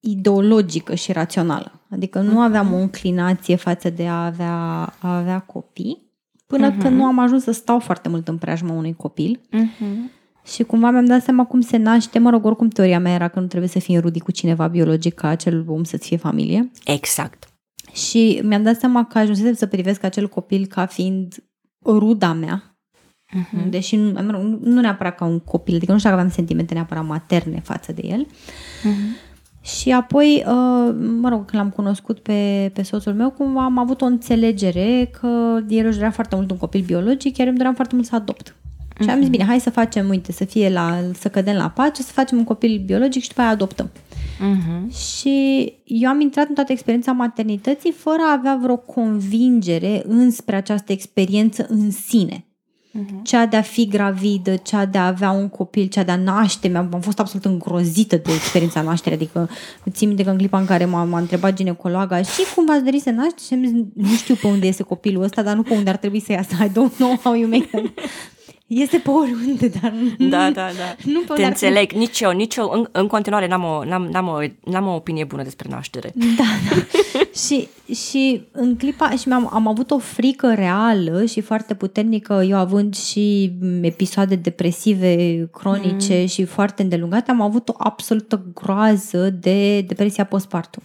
ideologică 0.00 0.94
și 0.94 1.12
rațională. 1.12 1.80
Adică 1.90 2.20
nu 2.20 2.40
aveam 2.40 2.72
o 2.72 2.76
înclinație 2.76 3.56
față 3.56 3.90
de 3.90 4.06
a 4.06 4.24
avea, 4.24 4.54
a 5.00 5.16
avea 5.16 5.38
copii, 5.38 6.12
până 6.46 6.72
uh-huh. 6.72 6.78
când 6.78 6.96
nu 6.96 7.04
am 7.04 7.18
ajuns 7.18 7.42
să 7.42 7.50
stau 7.50 7.78
foarte 7.78 8.08
mult 8.08 8.28
în 8.28 8.38
preajma 8.38 8.72
unui 8.72 8.94
copil. 8.94 9.40
Uh-huh. 9.52 10.19
Și 10.44 10.62
cumva 10.62 10.90
mi-am 10.90 11.04
dat 11.04 11.22
seama 11.22 11.44
cum 11.44 11.60
se 11.60 11.76
naște, 11.76 12.18
mă 12.18 12.30
rog, 12.30 12.44
oricum 12.44 12.68
teoria 12.68 13.00
mea 13.00 13.14
era 13.14 13.28
că 13.28 13.40
nu 13.40 13.46
trebuie 13.46 13.70
să 13.70 13.78
fii 13.78 13.98
rudi 13.98 14.20
cu 14.20 14.30
cineva 14.30 14.68
biologic 14.68 15.14
ca 15.14 15.28
acel 15.28 15.64
om 15.68 15.84
să-ți 15.84 16.06
fie 16.06 16.16
familie. 16.16 16.70
Exact. 16.84 17.48
Și 17.92 18.40
mi-am 18.44 18.62
dat 18.62 18.78
seama 18.78 19.04
că 19.04 19.18
ajunsesem 19.18 19.54
să 19.54 19.66
privesc 19.66 20.02
acel 20.02 20.28
copil 20.28 20.66
ca 20.66 20.86
fiind 20.86 21.44
ruda 21.84 22.32
mea, 22.32 22.76
uh-huh. 23.38 23.68
deși 23.68 23.96
nu, 23.96 24.58
nu 24.62 24.80
neapărat 24.80 25.14
ca 25.14 25.24
un 25.24 25.38
copil, 25.38 25.74
adică 25.74 25.92
nu 25.92 25.98
știu 25.98 26.10
dacă 26.10 26.20
aveam 26.20 26.36
sentimente 26.36 26.74
neapărat 26.74 27.06
materne 27.06 27.60
față 27.60 27.92
de 27.92 28.02
el. 28.04 28.26
Uh-huh. 28.26 29.28
Și 29.62 29.92
apoi, 29.92 30.44
uh, 30.46 30.94
mă 31.20 31.28
rog, 31.28 31.44
când 31.44 31.62
l-am 31.62 31.70
cunoscut 31.70 32.18
pe, 32.18 32.70
pe 32.74 32.82
soțul 32.82 33.14
meu, 33.14 33.30
cumva 33.30 33.64
am 33.64 33.78
avut 33.78 34.00
o 34.00 34.04
înțelegere 34.04 35.10
că 35.20 35.60
el 35.68 35.86
își 35.86 35.94
dorea 35.94 36.10
foarte 36.10 36.34
mult 36.36 36.50
un 36.50 36.56
copil 36.56 36.82
biologic, 36.86 37.36
iar 37.36 37.46
eu 37.46 37.46
îmi 37.46 37.56
doream 37.56 37.74
foarte 37.74 37.94
mult 37.94 38.06
să 38.06 38.14
adopt. 38.14 38.54
Și 39.02 39.10
am 39.10 39.18
zis, 39.20 39.28
bine, 39.28 39.44
hai 39.44 39.60
să 39.60 39.70
facem, 39.70 40.08
uite, 40.08 40.32
să 40.32 40.44
fie 40.44 40.70
la, 40.70 40.98
să 41.18 41.28
cădem 41.28 41.56
la 41.56 41.68
pace, 41.68 42.02
să 42.02 42.12
facem 42.12 42.38
un 42.38 42.44
copil 42.44 42.82
biologic 42.86 43.22
și 43.22 43.28
după 43.28 43.40
aia 43.40 43.50
adoptăm. 43.50 43.90
Uh-huh. 44.40 44.96
Și 44.96 45.64
eu 45.84 46.08
am 46.08 46.20
intrat 46.20 46.48
în 46.48 46.54
toată 46.54 46.72
experiența 46.72 47.12
maternității 47.12 47.92
fără 47.92 48.22
a 48.28 48.32
avea 48.32 48.58
vreo 48.62 48.76
convingere 48.76 50.02
înspre 50.06 50.56
această 50.56 50.92
experiență 50.92 51.66
în 51.68 51.90
sine. 51.90 52.44
Uh-huh. 52.98 53.22
Cea 53.22 53.46
de 53.46 53.56
a 53.56 53.62
fi 53.62 53.88
gravidă, 53.88 54.56
cea 54.56 54.84
de 54.84 54.98
a 54.98 55.06
avea 55.06 55.30
un 55.30 55.48
copil, 55.48 55.86
cea 55.86 56.02
de 56.02 56.10
a 56.10 56.16
naște, 56.16 56.76
am, 56.76 56.88
am 56.92 57.00
fost 57.00 57.18
absolut 57.18 57.44
îngrozită 57.44 58.16
de 58.16 58.32
experiența 58.34 58.82
nașterii, 58.82 59.18
adică 59.18 59.48
țin 59.90 60.08
minte 60.08 60.22
că 60.22 60.30
în 60.30 60.36
clipa 60.36 60.58
în 60.58 60.64
care 60.64 60.84
m-a, 60.84 61.04
m-a 61.04 61.18
întrebat 61.18 61.54
ginecologa 61.54 62.22
și 62.22 62.42
cum 62.54 62.66
v-ați 62.66 62.84
dori 62.84 63.00
să 63.00 63.10
naște 63.10 63.40
și 63.46 63.54
am 63.54 63.64
zis, 63.64 63.72
nu 63.94 64.14
știu 64.16 64.34
pe 64.34 64.46
unde 64.46 64.66
este 64.66 64.82
copilul 64.82 65.22
ăsta, 65.22 65.42
dar 65.42 65.56
nu 65.56 65.62
pe 65.62 65.74
unde 65.74 65.90
ar 65.90 65.96
trebui 65.96 66.20
să 66.20 66.32
iasă, 66.32 66.54
I 66.64 66.68
don't 66.68 66.96
know 66.96 67.16
how 67.22 67.34
you 67.34 67.48
make 67.48 67.68
them. 67.70 67.94
Este 68.72 68.98
pe 68.98 69.10
oriunde, 69.10 69.68
dar 69.80 69.92
nu, 70.18 70.28
da, 70.28 70.50
da, 70.50 70.68
da. 70.78 70.96
nu 71.04 71.20
pe 71.20 71.34
Te 71.34 71.44
înțeleg, 71.44 71.92
nici 71.92 72.20
eu, 72.20 72.30
nici 72.30 72.56
eu 72.56 72.70
în, 72.70 72.88
în 72.92 73.06
continuare 73.06 73.46
n-am 73.46 73.64
o, 73.64 73.84
n-am, 73.84 74.08
n-am, 74.12 74.28
o, 74.28 74.38
n-am 74.70 74.86
o 74.86 74.94
opinie 74.94 75.24
bună 75.24 75.42
despre 75.42 75.68
naștere. 75.70 76.12
Da, 76.14 76.44
da. 76.68 76.82
și, 77.46 77.68
și 77.94 78.42
în 78.52 78.76
clipa, 78.76 79.10
și 79.10 79.28
am, 79.28 79.48
am 79.52 79.66
avut 79.66 79.90
o 79.90 79.98
frică 79.98 80.54
reală 80.54 81.24
și 81.24 81.40
foarte 81.40 81.74
puternică, 81.74 82.44
eu 82.48 82.56
având 82.56 82.96
și 82.96 83.52
episoade 83.82 84.34
depresive 84.34 85.48
cronice 85.52 86.20
mm. 86.20 86.26
și 86.26 86.44
foarte 86.44 86.82
îndelungate, 86.82 87.30
am 87.30 87.40
avut 87.40 87.68
o 87.68 87.74
absolută 87.78 88.44
groază 88.54 89.30
de 89.30 89.80
depresia 89.80 90.24
postpartum. 90.24 90.82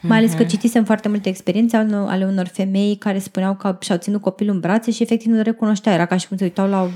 Mai 0.00 0.18
ales 0.18 0.30
că 0.30 0.40
mhm. 0.40 0.48
citisem 0.48 0.84
foarte 0.84 1.08
multe 1.08 1.28
experiențe 1.28 1.76
ale 2.06 2.24
unor 2.24 2.46
femei 2.46 2.96
care 2.96 3.18
spuneau 3.18 3.54
că 3.54 3.76
și-au 3.80 3.98
ținut 3.98 4.20
copilul 4.20 4.54
în 4.54 4.60
brațe 4.60 4.90
și 4.90 5.02
efectiv 5.02 5.32
nu 5.32 5.42
recunoștea. 5.42 5.92
Era 5.92 6.06
ca 6.06 6.16
și 6.16 6.28
cum 6.28 6.36
se 6.36 6.44
uitau 6.44 6.68
la 6.68 6.90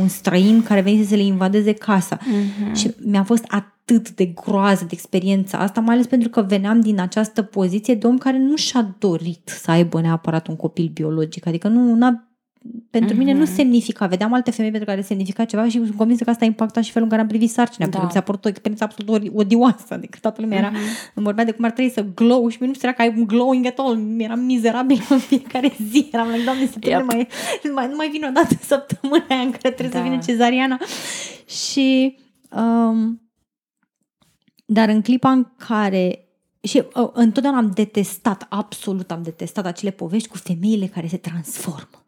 un 0.00 0.08
străin 0.08 0.62
care 0.62 0.80
venise 0.80 1.08
să 1.08 1.14
le 1.14 1.22
invadeze 1.22 1.72
casa. 1.72 2.18
Uh-huh. 2.18 2.76
Și 2.76 2.94
mi-a 3.04 3.22
fost 3.22 3.44
atât 3.48 4.10
de 4.10 4.24
groază 4.24 4.84
de 4.84 4.90
experiența 4.92 5.58
asta, 5.58 5.80
mai 5.80 5.94
ales 5.94 6.06
pentru 6.06 6.28
că 6.28 6.42
veneam 6.42 6.80
din 6.80 7.00
această 7.00 7.42
poziție 7.42 7.94
de 7.94 8.06
om 8.06 8.18
care 8.18 8.38
nu 8.38 8.56
și-a 8.56 8.94
dorit 8.98 9.48
să 9.62 9.70
aibă 9.70 10.00
neapărat 10.00 10.46
un 10.46 10.56
copil 10.56 10.90
biologic. 10.94 11.46
Adică 11.46 11.68
nu 11.68 12.06
a 12.06 12.29
pentru 12.90 13.14
uh-huh. 13.14 13.18
mine 13.18 13.32
nu 13.32 13.40
mhm. 13.40 13.54
semnifica. 13.54 14.06
Vedeam 14.06 14.32
alte 14.32 14.50
femei 14.50 14.70
pentru 14.70 14.88
care 14.88 15.00
semnifica 15.00 15.44
ceva 15.44 15.68
și 15.68 15.70
sunt 15.70 15.96
convinsă 15.96 16.24
că 16.24 16.30
asta 16.30 16.44
a 16.44 16.46
impactat 16.46 16.84
și 16.84 16.90
felul 16.90 17.08
în 17.10 17.10
care 17.10 17.22
am 17.22 17.28
privit 17.28 17.50
sarcina. 17.50 17.86
Da. 17.86 17.90
Pentru 17.90 18.00
că 18.00 18.06
mi 18.06 18.12
s-a 18.12 18.20
părut 18.20 18.44
o 18.44 18.48
experiență 18.48 18.84
absolut 18.84 19.30
odioasă. 19.34 19.94
Adică 19.94 20.18
toată 20.20 20.40
lumea 20.40 20.58
era, 20.58 20.70
uh-huh. 20.70 21.12
îmi 21.14 21.24
vorbea 21.24 21.44
de 21.44 21.50
cum 21.50 21.64
ar 21.64 21.70
trebui 21.70 21.90
să 21.90 22.04
glow 22.14 22.48
și 22.48 22.56
mie 22.60 22.68
nu 22.68 22.74
știa 22.74 22.92
că 22.92 23.02
ai 23.02 23.14
un 23.16 23.26
glowing 23.26 23.66
at 23.66 23.78
all. 23.78 24.14
Eram 24.18 24.40
mizerabil 24.40 25.00
în 25.08 25.18
fiecare 25.18 25.72
zi. 25.90 26.08
Eram 26.12 26.28
like, 26.28 26.44
doamne, 26.44 26.66
să 26.66 26.78
yep. 26.80 27.04
mai, 27.06 27.28
mai, 27.74 27.88
nu 27.88 27.96
mai 27.96 28.08
vine 28.08 28.26
o 28.28 28.32
dată 28.32 28.54
săptămâna 28.62 29.24
aia 29.28 29.40
în 29.40 29.50
care 29.50 29.74
trebuie 29.74 29.88
da. 29.88 29.98
să 29.98 30.02
vină 30.02 30.22
cezariana. 30.22 30.78
Și 31.46 32.16
um, 32.50 33.20
dar 34.72 34.88
în 34.88 35.02
clipa 35.02 35.30
în 35.30 35.46
care 35.68 36.29
și 36.62 36.82
uh, 36.94 37.08
întotdeauna 37.12 37.58
am 37.60 37.70
detestat, 37.74 38.46
absolut 38.48 39.10
am 39.10 39.22
detestat 39.22 39.66
acele 39.66 39.90
povești 39.90 40.28
cu 40.28 40.36
femeile 40.36 40.86
care 40.86 41.06
se 41.06 41.16
transformă 41.16 42.00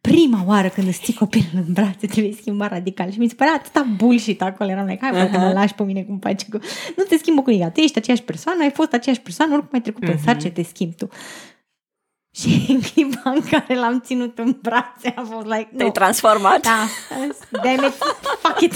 prima 0.00 0.44
oară 0.46 0.68
când 0.68 0.86
îți 0.88 1.00
ții 1.00 1.14
copilul 1.14 1.64
în 1.66 1.72
brațe 1.72 2.06
trebuie 2.06 2.32
schimbat 2.40 2.70
radical 2.70 3.10
și 3.10 3.18
mi 3.18 3.28
se 3.28 3.34
părea 3.34 3.52
atâta 3.52 3.86
bullshit 3.96 4.42
acolo, 4.42 4.70
eram 4.70 4.86
like, 4.86 4.98
hai 5.00 5.28
uh-huh. 5.28 5.32
mă 5.32 5.52
lași 5.52 5.74
pe 5.74 5.82
mine 5.82 6.02
cum 6.02 6.18
faci 6.18 6.44
cu... 6.48 6.58
Nu 6.96 7.04
te 7.04 7.16
schimbă 7.16 7.42
cu 7.42 7.50
nimic, 7.50 7.72
tu 7.72 7.80
ești 7.80 7.98
aceeași 7.98 8.22
persoană, 8.22 8.62
ai 8.62 8.70
fost 8.70 8.92
aceeași 8.92 9.20
persoană, 9.20 9.52
oricum 9.52 9.70
ai 9.72 9.80
trecut 9.80 10.02
uh-huh. 10.02 10.12
în 10.12 10.18
sarce, 10.18 10.50
te 10.50 10.62
schimbi 10.62 10.94
tu. 10.94 11.08
Și 12.34 12.64
în 12.72 12.80
clipa 12.80 13.30
în 13.30 13.40
care 13.50 13.74
l-am 13.78 14.00
ținut 14.00 14.38
în 14.38 14.58
brațe 14.62 15.12
a 15.16 15.22
fost 15.22 15.46
like, 15.46 15.68
Te-ai 15.76 15.92
transformat? 15.92 16.60
Da. 16.62 16.86
Damn 17.50 17.84
it, 17.84 17.92
fuck 18.42 18.60
it. 18.60 18.72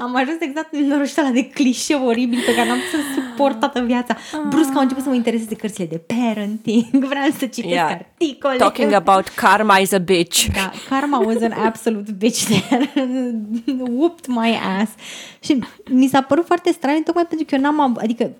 Am 0.00 0.16
ajuns 0.16 0.36
exact 0.40 0.74
în 0.74 0.86
noroșul 0.86 1.22
ăla 1.22 1.32
de 1.32 1.46
clișeu 1.46 2.06
oribil 2.06 2.38
pe 2.46 2.54
care 2.54 2.68
n-am 2.68 2.78
să 2.90 2.96
sport 3.32 3.60
toată 3.60 3.80
viața. 3.80 4.16
Brusc 4.48 4.74
au 4.74 4.80
început 4.80 5.02
să 5.02 5.08
mă 5.08 5.14
intereseze 5.14 5.54
cărțile 5.54 5.86
de 5.86 6.00
parenting, 6.06 6.84
vreau 7.10 7.28
să 7.38 7.46
citesc 7.46 7.74
yeah. 7.74 7.90
articole. 7.90 8.56
Talking 8.56 8.92
about 8.92 9.28
karma 9.28 9.76
is 9.76 9.92
a 9.92 9.98
bitch. 9.98 10.46
Da, 10.54 10.70
karma 10.88 11.18
was 11.18 11.42
an 11.42 11.52
absolute 11.52 12.12
bitch 12.12 12.44
there. 12.44 12.90
Whooped 13.98 14.26
my 14.26 14.58
ass. 14.80 14.90
Și 15.40 15.58
mi 15.90 16.06
s-a 16.06 16.20
părut 16.20 16.46
foarte 16.46 16.72
straniu, 16.72 17.00
tocmai 17.00 17.26
pentru 17.26 17.46
că 17.46 17.54
eu 17.54 17.60
n-am, 17.60 17.98
adică 18.02 18.30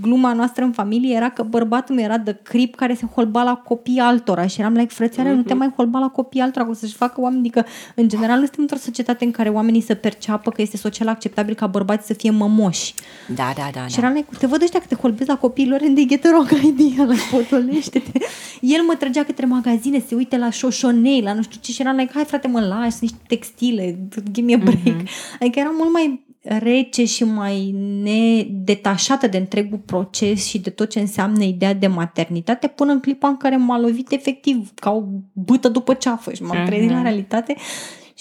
gluma 0.00 0.32
noastră 0.32 0.64
în 0.64 0.72
familie 0.72 1.16
era 1.16 1.30
că 1.30 1.42
bărbatul 1.42 1.94
meu 1.94 2.04
era 2.04 2.18
de 2.18 2.38
crip 2.42 2.74
care 2.74 2.94
se 2.94 3.06
holba 3.14 3.42
la 3.42 3.54
copii 3.54 3.98
altora 3.98 4.46
și 4.46 4.60
eram 4.60 4.72
like, 4.72 4.94
frățioare, 4.94 5.30
mm-hmm. 5.30 5.36
nu 5.36 5.42
te 5.42 5.54
mhm. 5.54 5.58
mai 5.58 5.72
holba 5.76 5.98
la 5.98 6.08
copii 6.08 6.40
altora, 6.40 6.68
o 6.68 6.72
să-și 6.72 6.94
facă 6.94 7.20
oameni, 7.20 7.40
adică 7.40 7.66
în 7.94 8.08
general 8.08 8.38
suntem 8.38 8.60
într-o 8.60 8.76
societate 8.76 9.24
în 9.24 9.30
care 9.30 9.48
oamenii 9.48 9.80
să 9.80 9.94
perceapă 9.94 10.50
că 10.50 10.62
este 10.62 10.71
social 10.76 11.08
acceptabil 11.08 11.54
ca 11.54 11.66
bărbați 11.66 12.06
să 12.06 12.14
fie 12.14 12.30
mămoși. 12.30 12.94
Da, 13.34 13.52
da, 13.56 13.68
da. 13.72 13.86
Și 13.86 13.98
eram 13.98 14.12
like, 14.12 14.26
te 14.38 14.46
văd 14.46 14.62
ăștia 14.62 14.80
că 14.80 14.86
te 14.88 14.94
holbezi 14.94 15.28
la 15.28 15.36
copiilor 15.36 15.80
and 15.82 15.94
they 15.94 16.06
get 16.06 16.24
a 16.24 16.28
wrong 16.28 16.50
idea, 16.50 17.04
la 17.04 17.14
potolește-te. 17.30 18.18
El 18.60 18.82
mă 18.82 18.94
trăgea 18.94 19.24
către 19.24 19.46
magazine, 19.46 20.04
se 20.06 20.14
uite 20.14 20.36
la 20.36 20.50
șoșonei, 20.50 21.20
la 21.20 21.32
nu 21.32 21.42
știu 21.42 21.60
ce 21.62 21.72
și 21.72 21.80
eram 21.80 21.96
like, 21.96 22.12
hai 22.14 22.24
frate 22.24 22.48
mă 22.48 22.60
lași, 22.60 22.96
niște 23.00 23.18
textile, 23.26 23.98
give 24.30 24.46
me 24.46 24.54
a 24.54 24.58
break. 24.58 25.02
Mm-hmm. 25.02 25.38
Adică 25.40 25.58
era 25.58 25.72
mult 25.78 25.92
mai 25.92 26.30
rece 26.42 27.04
și 27.04 27.24
mai 27.24 27.74
nedetașată 28.02 29.26
de 29.26 29.36
întregul 29.36 29.78
proces 29.78 30.46
și 30.46 30.58
de 30.58 30.70
tot 30.70 30.90
ce 30.90 31.00
înseamnă 31.00 31.44
ideea 31.44 31.74
de 31.74 31.86
maternitate 31.86 32.66
până 32.66 32.92
în 32.92 33.00
clipa 33.00 33.28
în 33.28 33.36
care 33.36 33.56
m-a 33.56 33.78
lovit 33.78 34.12
efectiv 34.12 34.70
ca 34.74 34.90
o 34.90 35.02
bâtă 35.32 35.68
după 35.68 35.94
ceafă 35.94 36.32
și 36.32 36.42
m-am 36.42 36.62
uh-huh. 36.62 36.66
trezit 36.66 36.90
la 36.90 37.02
realitate 37.02 37.56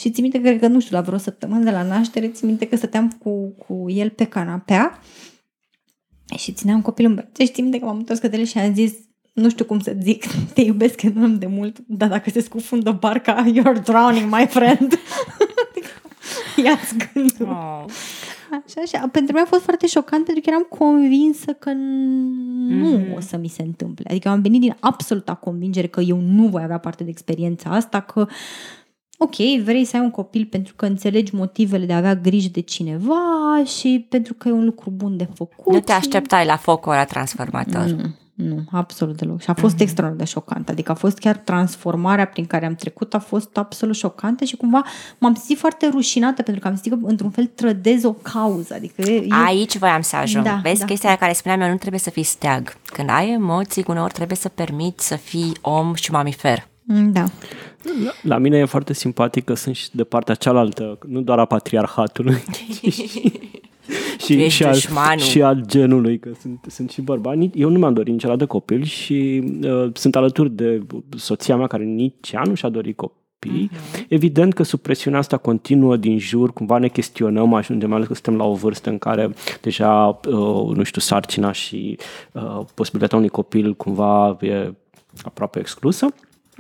și 0.01 0.11
ți 0.11 0.21
minte, 0.21 0.41
cred 0.41 0.59
că, 0.59 0.67
nu 0.67 0.79
știu, 0.79 0.95
la 0.95 1.01
vreo 1.01 1.17
săptămână 1.17 1.63
de 1.63 1.71
la 1.71 1.83
naștere, 1.83 2.27
ți 2.27 2.45
minte 2.45 2.67
că 2.67 2.75
stăteam 2.75 3.09
cu, 3.09 3.47
cu 3.47 3.89
el 3.89 4.09
pe 4.09 4.25
canapea 4.25 4.99
și 6.37 6.51
țineam 6.51 6.81
copilul 6.81 7.09
în 7.09 7.15
brațe 7.15 7.45
și 7.45 7.51
ți 7.51 7.61
minte 7.61 7.79
că 7.79 7.85
m-am 7.85 7.97
întors 7.97 8.19
către 8.19 8.39
el 8.39 8.45
și 8.45 8.57
am 8.57 8.73
zis 8.73 8.93
nu 9.33 9.49
știu 9.49 9.65
cum 9.65 9.79
să 9.79 9.95
zic, 10.01 10.25
te 10.53 10.61
iubesc 10.61 11.01
enorm 11.01 11.37
de 11.37 11.45
mult, 11.45 11.77
dar 11.87 12.09
dacă 12.09 12.29
se 12.29 12.41
scufundă 12.41 12.91
barca, 12.91 13.45
you're 13.45 13.83
drowning, 13.83 14.33
my 14.33 14.45
friend. 14.49 14.99
Ia-ți 16.63 16.95
gândul. 17.13 17.47
Oh. 17.47 17.85
Așa, 18.51 18.81
așa. 18.81 19.07
Pentru 19.11 19.33
mine 19.33 19.45
a 19.45 19.49
fost 19.49 19.63
foarte 19.63 19.87
șocant 19.87 20.25
pentru 20.25 20.43
că 20.43 20.49
eram 20.49 20.67
convinsă 20.69 21.51
că 21.51 21.71
nu 21.71 22.89
mm. 22.89 23.13
o 23.15 23.19
să 23.19 23.37
mi 23.37 23.47
se 23.47 23.61
întâmple. 23.61 24.05
Adică 24.09 24.29
am 24.29 24.41
venit 24.41 24.61
din 24.61 24.75
absoluta 24.79 25.33
convingere 25.33 25.87
că 25.87 26.01
eu 26.01 26.19
nu 26.19 26.47
voi 26.47 26.63
avea 26.63 26.77
parte 26.77 27.03
de 27.03 27.09
experiența 27.09 27.69
asta, 27.69 27.99
că 27.99 28.27
ok, 29.23 29.63
vrei 29.63 29.85
să 29.85 29.97
ai 29.97 30.03
un 30.03 30.11
copil 30.11 30.45
pentru 30.45 30.73
că 30.75 30.85
înțelegi 30.85 31.35
motivele 31.35 31.85
de 31.85 31.93
a 31.93 31.97
avea 31.97 32.15
grijă 32.15 32.49
de 32.51 32.61
cineva 32.61 33.63
și 33.79 34.05
pentru 34.09 34.33
că 34.33 34.47
e 34.47 34.51
un 34.51 34.65
lucru 34.65 34.89
bun 34.89 35.17
de 35.17 35.27
făcut. 35.35 35.73
Nu 35.73 35.79
te 35.79 35.91
așteptai 35.91 36.45
la 36.45 36.57
focul 36.57 36.91
ăla 36.91 37.05
transformator. 37.05 37.95
Mm. 37.97 38.15
Nu, 38.33 38.63
absolut 38.71 39.17
deloc. 39.17 39.41
Și 39.41 39.49
a 39.49 39.53
fost 39.53 39.75
mm-hmm. 39.75 39.79
extraordinar 39.79 40.25
de 40.25 40.31
șocant. 40.31 40.69
Adică 40.69 40.91
a 40.91 40.95
fost 40.95 41.17
chiar 41.17 41.35
transformarea 41.35 42.25
prin 42.25 42.45
care 42.45 42.65
am 42.65 42.75
trecut, 42.75 43.13
a 43.13 43.19
fost 43.19 43.57
absolut 43.57 43.95
șocantă 43.95 44.43
și 44.43 44.55
cumva 44.55 44.83
m-am 45.17 45.33
simțit 45.33 45.57
foarte 45.57 45.87
rușinată 45.87 46.41
pentru 46.41 46.61
că 46.61 46.67
am 46.67 46.73
simțit 46.73 46.91
că 46.91 47.07
într-un 47.07 47.29
fel 47.29 47.45
trădez 47.45 48.03
o 48.03 48.11
cauză. 48.11 48.73
Adică 48.73 49.01
eu... 49.01 49.23
Aici 49.45 49.77
voiam 49.77 50.01
să 50.01 50.15
ajung. 50.15 50.45
Da, 50.45 50.59
Vezi, 50.63 50.79
da. 50.79 50.85
chestia 50.85 51.09
aia 51.09 51.17
care 51.17 51.33
spuneam 51.33 51.61
eu, 51.61 51.69
nu 51.69 51.77
trebuie 51.77 51.99
să 51.99 52.09
fii 52.09 52.23
steag. 52.23 52.77
Când 52.85 53.09
ai 53.09 53.31
emoții, 53.31 53.83
uneori 53.87 54.13
trebuie 54.13 54.37
să 54.37 54.49
permiți 54.49 55.07
să 55.07 55.15
fii 55.15 55.51
om 55.61 55.93
și 55.93 56.11
mamifer. 56.11 56.69
Mm, 56.83 57.11
da. 57.11 57.23
La, 58.03 58.11
la 58.23 58.37
mine 58.37 58.57
e 58.57 58.65
foarte 58.65 58.93
simpatic 58.93 59.43
că 59.43 59.53
sunt 59.53 59.75
și 59.75 59.89
de 59.91 60.03
partea 60.03 60.35
cealaltă, 60.35 60.97
nu 61.07 61.21
doar 61.21 61.39
a 61.39 61.45
patriarhatului, 61.45 62.43
și, 64.25 64.49
și, 64.49 64.63
al, 64.63 65.17
și 65.17 65.41
al 65.41 65.63
genului, 65.65 66.19
că 66.19 66.29
sunt, 66.39 66.65
sunt 66.67 66.89
și 66.89 67.01
bărbați. 67.01 67.49
Eu 67.53 67.69
nu 67.69 67.77
mi-am 67.77 67.93
dorit 67.93 68.13
niciodată 68.13 68.45
copil 68.45 68.83
și 68.83 69.43
uh, 69.63 69.89
sunt 69.93 70.15
alături 70.15 70.51
de 70.51 70.81
soția 71.17 71.55
mea 71.55 71.67
care 71.67 71.83
nici 71.83 72.31
ea 72.31 72.41
nu 72.45 72.53
și-a 72.53 72.69
dorit 72.69 72.95
copil. 72.95 73.19
Uh-huh. 73.49 74.05
Evident 74.07 74.53
că 74.53 74.63
sub 74.63 74.79
presiunea 74.79 75.19
asta 75.19 75.37
continuă 75.37 75.97
din 75.97 76.19
jur, 76.19 76.53
cumva 76.53 76.77
ne 76.77 76.87
chestionăm, 76.87 77.53
ajungem, 77.53 77.87
mai 77.87 77.97
ales 77.97 78.07
că 78.07 78.13
suntem 78.13 78.35
la 78.35 78.43
o 78.43 78.53
vârstă 78.53 78.89
în 78.89 78.97
care 78.97 79.33
deja, 79.61 80.19
uh, 80.27 80.75
nu 80.75 80.83
știu, 80.83 81.01
sarcina 81.01 81.51
și 81.51 81.97
uh, 82.31 82.59
posibilitatea 82.73 83.17
unui 83.17 83.29
copil 83.29 83.73
cumva 83.73 84.37
e 84.41 84.73
aproape 85.23 85.59
exclusă. 85.59 86.13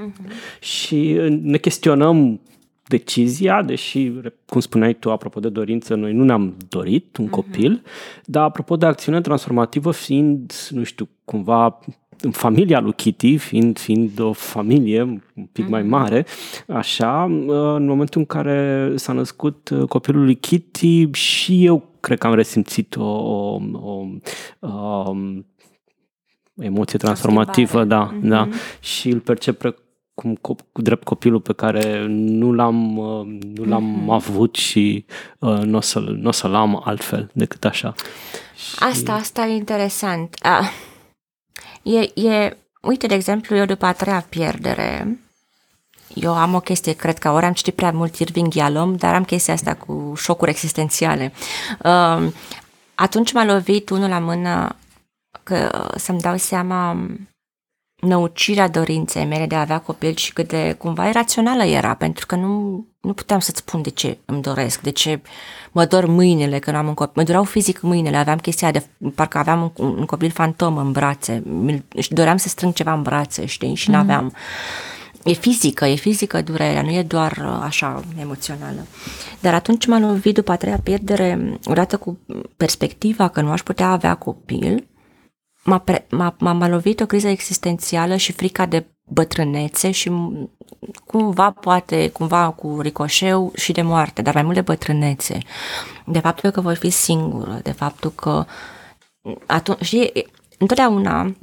Uh-huh. 0.07 0.59
Și 0.59 1.17
ne 1.41 1.57
chestionăm 1.57 2.41
decizia, 2.87 3.61
deși, 3.61 4.11
cum 4.45 4.61
spuneai 4.61 4.93
tu, 4.93 5.11
apropo 5.11 5.39
de 5.39 5.49
dorință, 5.49 5.95
noi 5.95 6.13
nu 6.13 6.23
ne-am 6.23 6.55
dorit 6.69 7.17
un 7.17 7.27
uh-huh. 7.27 7.29
copil, 7.29 7.83
dar 8.25 8.43
apropo 8.43 8.75
de 8.75 8.85
acțiune 8.85 9.21
transformativă, 9.21 9.91
fiind, 9.91 10.53
nu 10.69 10.83
știu, 10.83 11.09
cumva 11.25 11.79
în 12.21 12.31
familia 12.31 12.79
lui 12.79 12.93
Kitty, 12.93 13.37
fiind, 13.37 13.79
fiind 13.79 14.19
o 14.19 14.33
familie 14.33 15.01
un 15.01 15.45
pic 15.51 15.67
mai 15.67 15.81
mhm. 15.81 15.89
mare, 15.89 16.25
așa, 16.67 17.23
în 17.75 17.85
momentul 17.85 18.19
în 18.19 18.25
care 18.25 18.91
s-a 18.95 19.13
născut 19.13 19.69
copilul 19.87 20.23
lui 20.23 20.35
Kitty, 20.35 21.11
și 21.11 21.65
eu 21.65 21.89
cred 21.99 22.17
că 22.17 22.27
am 22.27 22.33
resimțit 22.33 22.95
o, 22.95 23.03
o, 23.03 23.59
o, 23.71 24.05
o 24.59 25.13
emoție 26.55 26.99
transformativă, 26.99 27.83
da, 27.83 28.13
mm-hmm. 28.13 28.27
da, 28.27 28.47
și 28.79 29.09
îl 29.09 29.19
percep 29.19 29.57
cum 30.21 30.57
cu 30.71 30.81
drept 30.81 31.03
copilul 31.03 31.39
pe 31.39 31.53
care 31.53 32.05
nu 32.07 32.51
l-am, 32.51 32.97
uh, 32.97 33.25
nu 33.55 33.63
l-am 33.63 34.03
mm-hmm. 34.03 34.13
avut 34.13 34.55
și 34.55 35.05
uh, 35.39 35.57
nu 35.57 35.77
o 35.77 35.81
să-l, 35.81 36.17
n-o 36.21 36.31
să-l 36.31 36.55
am 36.55 36.81
altfel 36.85 37.29
decât 37.33 37.65
așa. 37.65 37.93
Și... 38.55 38.75
Asta, 38.79 39.13
asta 39.13 39.45
e 39.45 39.55
interesant. 39.55 40.35
Ah, 40.41 40.71
e, 41.83 42.27
e, 42.27 42.57
uite, 42.81 43.07
de 43.07 43.13
exemplu, 43.13 43.55
eu 43.55 43.65
după 43.65 43.85
a 43.85 43.93
treia 43.93 44.25
pierdere, 44.29 45.19
eu 46.13 46.33
am 46.33 46.53
o 46.53 46.59
chestie, 46.59 46.93
cred 46.93 47.17
că 47.17 47.29
ori 47.29 47.45
am 47.45 47.53
citit 47.53 47.75
prea 47.75 47.91
mult 47.91 48.15
Irving 48.15 48.53
Yalom, 48.53 48.95
dar 48.95 49.15
am 49.15 49.23
chestia 49.23 49.53
asta 49.53 49.73
cu 49.73 50.13
șocuri 50.15 50.49
existențiale. 50.49 51.33
Uh, 51.83 52.31
atunci 52.95 53.31
m-a 53.33 53.45
lovit 53.45 53.89
unul 53.89 54.09
la 54.09 54.19
mână 54.19 54.75
că 55.43 55.89
să-mi 55.95 56.19
dau 56.19 56.37
seama 56.37 56.97
năucirea 58.01 58.67
dorinței 58.67 59.25
mele 59.25 59.45
de 59.45 59.55
a 59.55 59.59
avea 59.59 59.79
copil 59.79 60.15
și 60.15 60.33
cât 60.33 60.47
de 60.47 60.75
cumva 60.77 61.07
irațională 61.07 61.63
era, 61.63 61.93
pentru 61.93 62.25
că 62.25 62.35
nu, 62.35 62.85
nu 63.01 63.13
puteam 63.13 63.39
să-ți 63.39 63.57
spun 63.57 63.81
de 63.81 63.89
ce 63.89 64.17
îmi 64.25 64.41
doresc, 64.41 64.81
de 64.81 64.89
ce 64.89 65.21
mă 65.71 65.85
dor 65.85 66.05
mâinile 66.05 66.59
când 66.59 66.77
am 66.77 66.87
un 66.87 66.93
copil. 66.93 67.13
Mă 67.15 67.23
dureau 67.23 67.43
fizic 67.43 67.81
mâinile, 67.81 68.17
aveam 68.17 68.37
chestia 68.37 68.71
de, 68.71 68.85
parcă 69.15 69.37
aveam 69.37 69.71
un, 69.75 69.87
un 69.87 70.05
copil 70.05 70.29
fantom 70.29 70.77
în 70.77 70.91
brațe 70.91 71.43
și 71.97 72.13
doream 72.13 72.37
să 72.37 72.47
strâng 72.47 72.73
ceva 72.73 72.93
în 72.93 73.01
brațe, 73.01 73.45
știi, 73.45 73.75
și 73.75 73.89
mm-hmm. 73.89 73.91
n-aveam. 73.91 74.33
E 75.23 75.33
fizică, 75.33 75.85
e 75.85 75.95
fizică 75.95 76.41
durerea, 76.41 76.81
nu 76.81 76.89
e 76.89 77.03
doar 77.03 77.31
uh, 77.31 77.59
așa 77.63 78.03
emoțională. 78.19 78.85
Dar 79.39 79.53
atunci 79.53 79.85
m-am 79.85 80.01
lovit 80.01 80.33
după 80.33 80.51
a 80.51 80.55
treia 80.55 80.79
pierdere, 80.83 81.59
odată 81.65 81.97
cu 81.97 82.19
perspectiva 82.57 83.27
că 83.27 83.41
nu 83.41 83.51
aș 83.51 83.61
putea 83.61 83.89
avea 83.89 84.15
copil, 84.15 84.87
m-a, 85.63 85.77
pre, 85.77 86.07
m-a, 86.09 86.35
m-a 86.39 86.67
lovit 86.67 86.99
o 86.99 87.05
criză 87.05 87.27
existențială 87.27 88.15
și 88.15 88.31
frica 88.31 88.65
de 88.65 88.85
bătrânețe 89.03 89.91
și 89.91 90.11
cumva 91.05 91.51
poate, 91.51 92.09
cumva 92.09 92.49
cu 92.49 92.79
ricoșeu 92.81 93.51
și 93.55 93.71
de 93.71 93.81
moarte, 93.81 94.21
dar 94.21 94.33
mai 94.33 94.43
mult 94.43 94.55
de 94.55 94.61
bătrânețe. 94.61 95.37
De 96.05 96.19
faptul 96.19 96.49
că 96.49 96.61
voi 96.61 96.75
fi 96.75 96.89
singură, 96.89 97.59
de 97.63 97.71
faptul 97.71 98.11
că 98.11 98.45
atunci, 99.45 99.85
și 99.85 100.11
întotdeauna 100.57 101.35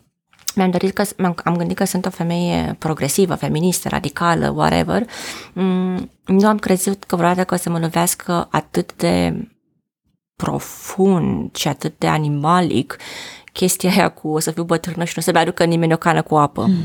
mi-am 0.54 0.70
dorit 0.70 0.94
că, 0.94 1.04
am 1.44 1.56
gândit 1.56 1.76
că 1.76 1.84
sunt 1.84 2.06
o 2.06 2.10
femeie 2.10 2.76
progresivă, 2.78 3.34
feministă, 3.34 3.88
radicală, 3.88 4.50
whatever. 4.50 5.02
Mm, 5.52 6.10
nu 6.26 6.48
am 6.48 6.58
crezut 6.58 7.04
că 7.04 7.16
vreodată 7.16 7.44
că 7.44 7.54
o 7.54 7.56
să 7.56 7.70
mă 7.70 7.78
lovească 7.78 8.48
atât 8.50 8.96
de 8.96 9.46
profund 10.36 11.56
și 11.56 11.68
atât 11.68 11.98
de 11.98 12.06
animalic 12.06 12.96
chestia 13.58 13.90
aia 13.90 14.08
cu 14.08 14.28
o 14.28 14.38
să 14.38 14.50
fiu 14.50 14.62
bătrână 14.62 15.04
și 15.04 15.12
nu 15.16 15.22
o 15.22 15.24
să-mi 15.24 15.38
aducă 15.38 15.64
nimeni 15.64 15.92
o 15.92 15.96
cană 15.96 16.22
cu 16.22 16.36
apă. 16.36 16.66
Mm. 16.66 16.76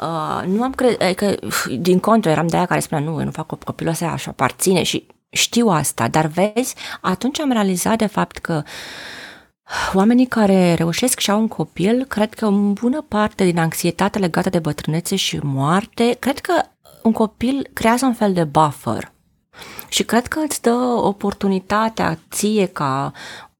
Uh, 0.00 0.46
nu 0.46 0.62
am 0.62 0.72
crezut, 0.72 1.00
adică 1.00 1.34
din 1.78 1.98
contră 1.98 2.30
eram 2.30 2.46
de 2.46 2.56
aia 2.56 2.66
care 2.66 2.80
spunea 2.80 3.04
nu, 3.04 3.18
eu 3.18 3.24
nu 3.24 3.30
fac 3.30 3.64
copilul 3.64 3.92
ăsta 3.92 4.06
așa 4.06 4.30
aparține 4.30 4.82
și 4.82 5.06
știu 5.30 5.68
asta, 5.68 6.08
dar 6.08 6.26
vezi, 6.26 6.74
atunci 7.00 7.40
am 7.40 7.52
realizat 7.52 7.98
de 7.98 8.06
fapt 8.06 8.38
că 8.38 8.62
Oamenii 9.92 10.26
care 10.26 10.74
reușesc 10.74 11.18
și 11.18 11.30
au 11.30 11.40
un 11.40 11.48
copil, 11.48 12.04
cred 12.04 12.34
că 12.34 12.46
în 12.46 12.72
bună 12.72 13.04
parte 13.08 13.44
din 13.44 13.58
anxietatea 13.58 14.20
legată 14.20 14.48
de 14.48 14.58
bătrânețe 14.58 15.16
și 15.16 15.38
moarte, 15.42 16.16
cred 16.18 16.38
că 16.38 16.52
un 17.02 17.12
copil 17.12 17.70
creează 17.72 18.06
un 18.06 18.14
fel 18.14 18.32
de 18.32 18.44
buffer. 18.44 19.12
Și 19.88 20.04
cred 20.04 20.26
că 20.26 20.40
îți 20.48 20.62
dă 20.62 20.74
oportunitatea 20.96 22.18
ție 22.30 22.66
ca 22.66 23.12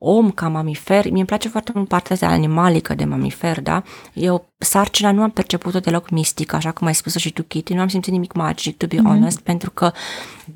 om, 0.04 0.30
ca 0.30 0.48
mamifer, 0.48 1.10
mi-e 1.10 1.24
place 1.24 1.48
foarte 1.48 1.72
mult 1.74 1.88
partea 1.88 2.16
de 2.16 2.26
animalică 2.26 2.94
de 2.94 3.04
mamifer, 3.04 3.60
da? 3.60 3.82
Eu 4.12 4.48
sarcina 4.58 5.12
nu 5.12 5.22
am 5.22 5.30
perceput-o 5.30 5.80
deloc 5.80 6.10
mistică, 6.10 6.56
așa 6.56 6.70
cum 6.70 6.86
ai 6.86 6.94
spus 6.94 7.14
și 7.16 7.32
tu, 7.32 7.42
Kitty, 7.42 7.74
nu 7.74 7.80
am 7.80 7.88
simțit 7.88 8.12
nimic 8.12 8.32
magic, 8.32 8.76
to 8.76 8.86
be 8.86 8.96
mm-hmm. 8.96 9.02
honest, 9.02 9.40
pentru 9.40 9.70
că 9.70 9.92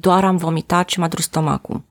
doar 0.00 0.24
am 0.24 0.36
vomitat 0.36 0.88
și 0.88 0.98
m-a 0.98 1.08
dus 1.08 1.24
stomacul. 1.24 1.82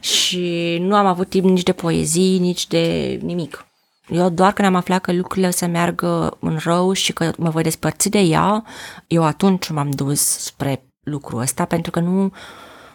Și 0.00 0.78
nu 0.80 0.94
am 0.94 1.06
avut 1.06 1.28
timp 1.28 1.44
nici 1.44 1.62
de 1.62 1.72
poezii, 1.72 2.38
nici 2.38 2.66
de 2.66 3.18
nimic. 3.22 3.66
Eu 4.08 4.28
doar 4.28 4.52
când 4.52 4.68
am 4.68 4.74
aflat 4.74 5.00
că 5.00 5.12
lucrurile 5.12 5.46
o 5.46 5.50
să 5.50 5.66
meargă 5.66 6.36
în 6.40 6.58
rău 6.62 6.92
și 6.92 7.12
că 7.12 7.32
mă 7.38 7.50
voi 7.50 7.62
despărți 7.62 8.08
de 8.08 8.18
ea, 8.18 8.64
eu 9.06 9.24
atunci 9.24 9.70
m-am 9.70 9.90
dus 9.90 10.20
spre 10.20 10.84
lucrul 11.02 11.40
ăsta, 11.40 11.64
pentru 11.64 11.90
că 11.90 12.00
nu, 12.00 12.32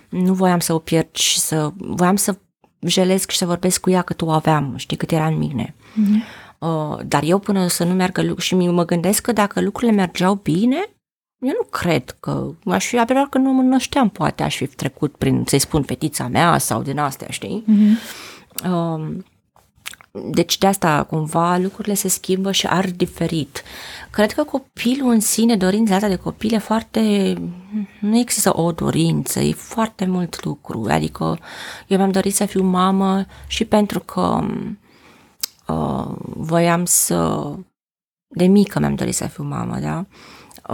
nu 0.10 0.34
voiam 0.34 0.60
să 0.60 0.74
o 0.74 0.80
pierd 0.80 1.16
și 1.16 1.40
să... 1.40 1.72
voiam 1.78 2.16
să 2.16 2.36
jelesc 2.88 3.30
și 3.30 3.38
să 3.38 3.46
vorbesc 3.46 3.82
cu 3.82 3.90
ea 3.90 4.02
cât 4.02 4.22
o 4.22 4.30
aveam, 4.30 4.74
știi, 4.76 4.98
cât 4.98 5.12
era 5.12 5.26
în 5.26 5.38
mine. 5.38 5.76
Mm-hmm. 5.76 6.44
Uh, 6.58 7.00
dar 7.06 7.24
eu 7.24 7.40
până 7.40 7.68
să 7.68 7.84
nu 7.84 7.94
meargă 7.94 8.22
lucruri 8.22 8.46
și 8.46 8.56
mă 8.56 8.86
gândesc 8.86 9.22
că 9.22 9.32
dacă 9.32 9.62
lucrurile 9.62 9.98
mergeau 9.98 10.34
bine, 10.36 10.90
eu 11.40 11.54
nu 11.60 11.68
cred 11.70 12.16
că 12.20 12.52
aș 12.66 12.86
fi, 12.86 13.00
abia 13.00 13.28
că 13.30 13.38
nu 13.38 13.52
mă 13.52 13.62
nășteam, 13.62 14.10
poate 14.10 14.44
aș 14.44 14.56
fi 14.56 14.68
trecut 14.68 15.16
prin, 15.16 15.44
să-i 15.46 15.60
spun, 15.60 15.84
fetița 15.84 16.28
mea 16.28 16.58
sau 16.58 16.82
din 16.82 17.00
astea, 17.00 17.28
știi? 17.30 17.64
Mm-hmm. 17.68 17.98
Uh, 18.66 19.18
deci 20.24 20.58
de 20.58 20.68
asta 20.68 21.04
cumva 21.04 21.58
lucrurile 21.58 21.94
se 21.94 22.08
schimbă 22.08 22.52
și 22.52 22.68
ar 22.68 22.90
diferit. 22.90 23.64
Cred 24.12 24.32
că 24.32 24.44
copilul 24.44 25.12
în 25.12 25.20
sine, 25.20 25.56
dorința 25.56 25.96
asta 25.96 26.08
de 26.08 26.16
copil 26.16 26.54
e 26.54 26.58
foarte... 26.58 27.34
Nu 28.00 28.18
există 28.18 28.58
o 28.58 28.72
dorință, 28.72 29.40
e 29.40 29.54
foarte 29.54 30.06
mult 30.06 30.44
lucru. 30.44 30.86
Adică 30.90 31.40
eu 31.88 31.98
mi-am 31.98 32.12
dorit 32.12 32.36
să 32.36 32.46
fiu 32.46 32.64
mamă 32.64 33.26
și 33.48 33.66
pentru 33.66 34.00
că 34.00 34.46
uh, 35.68 36.16
voiam 36.24 36.86
să... 36.86 37.50
De 38.28 38.46
mică 38.46 38.80
mi-am 38.80 38.96
dorit 38.96 39.16
să 39.16 39.28
fiu 39.28 39.44
mamă, 39.44 39.78
da? 39.80 40.06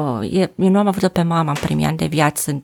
Uh, 0.01 0.29
eu 0.31 0.69
nu 0.69 0.79
am 0.79 0.87
avut 0.87 1.07
pe 1.07 1.21
mama 1.21 1.49
în 1.49 1.57
primii 1.61 1.85
ani 1.85 1.97
de 1.97 2.05
viață 2.05 2.63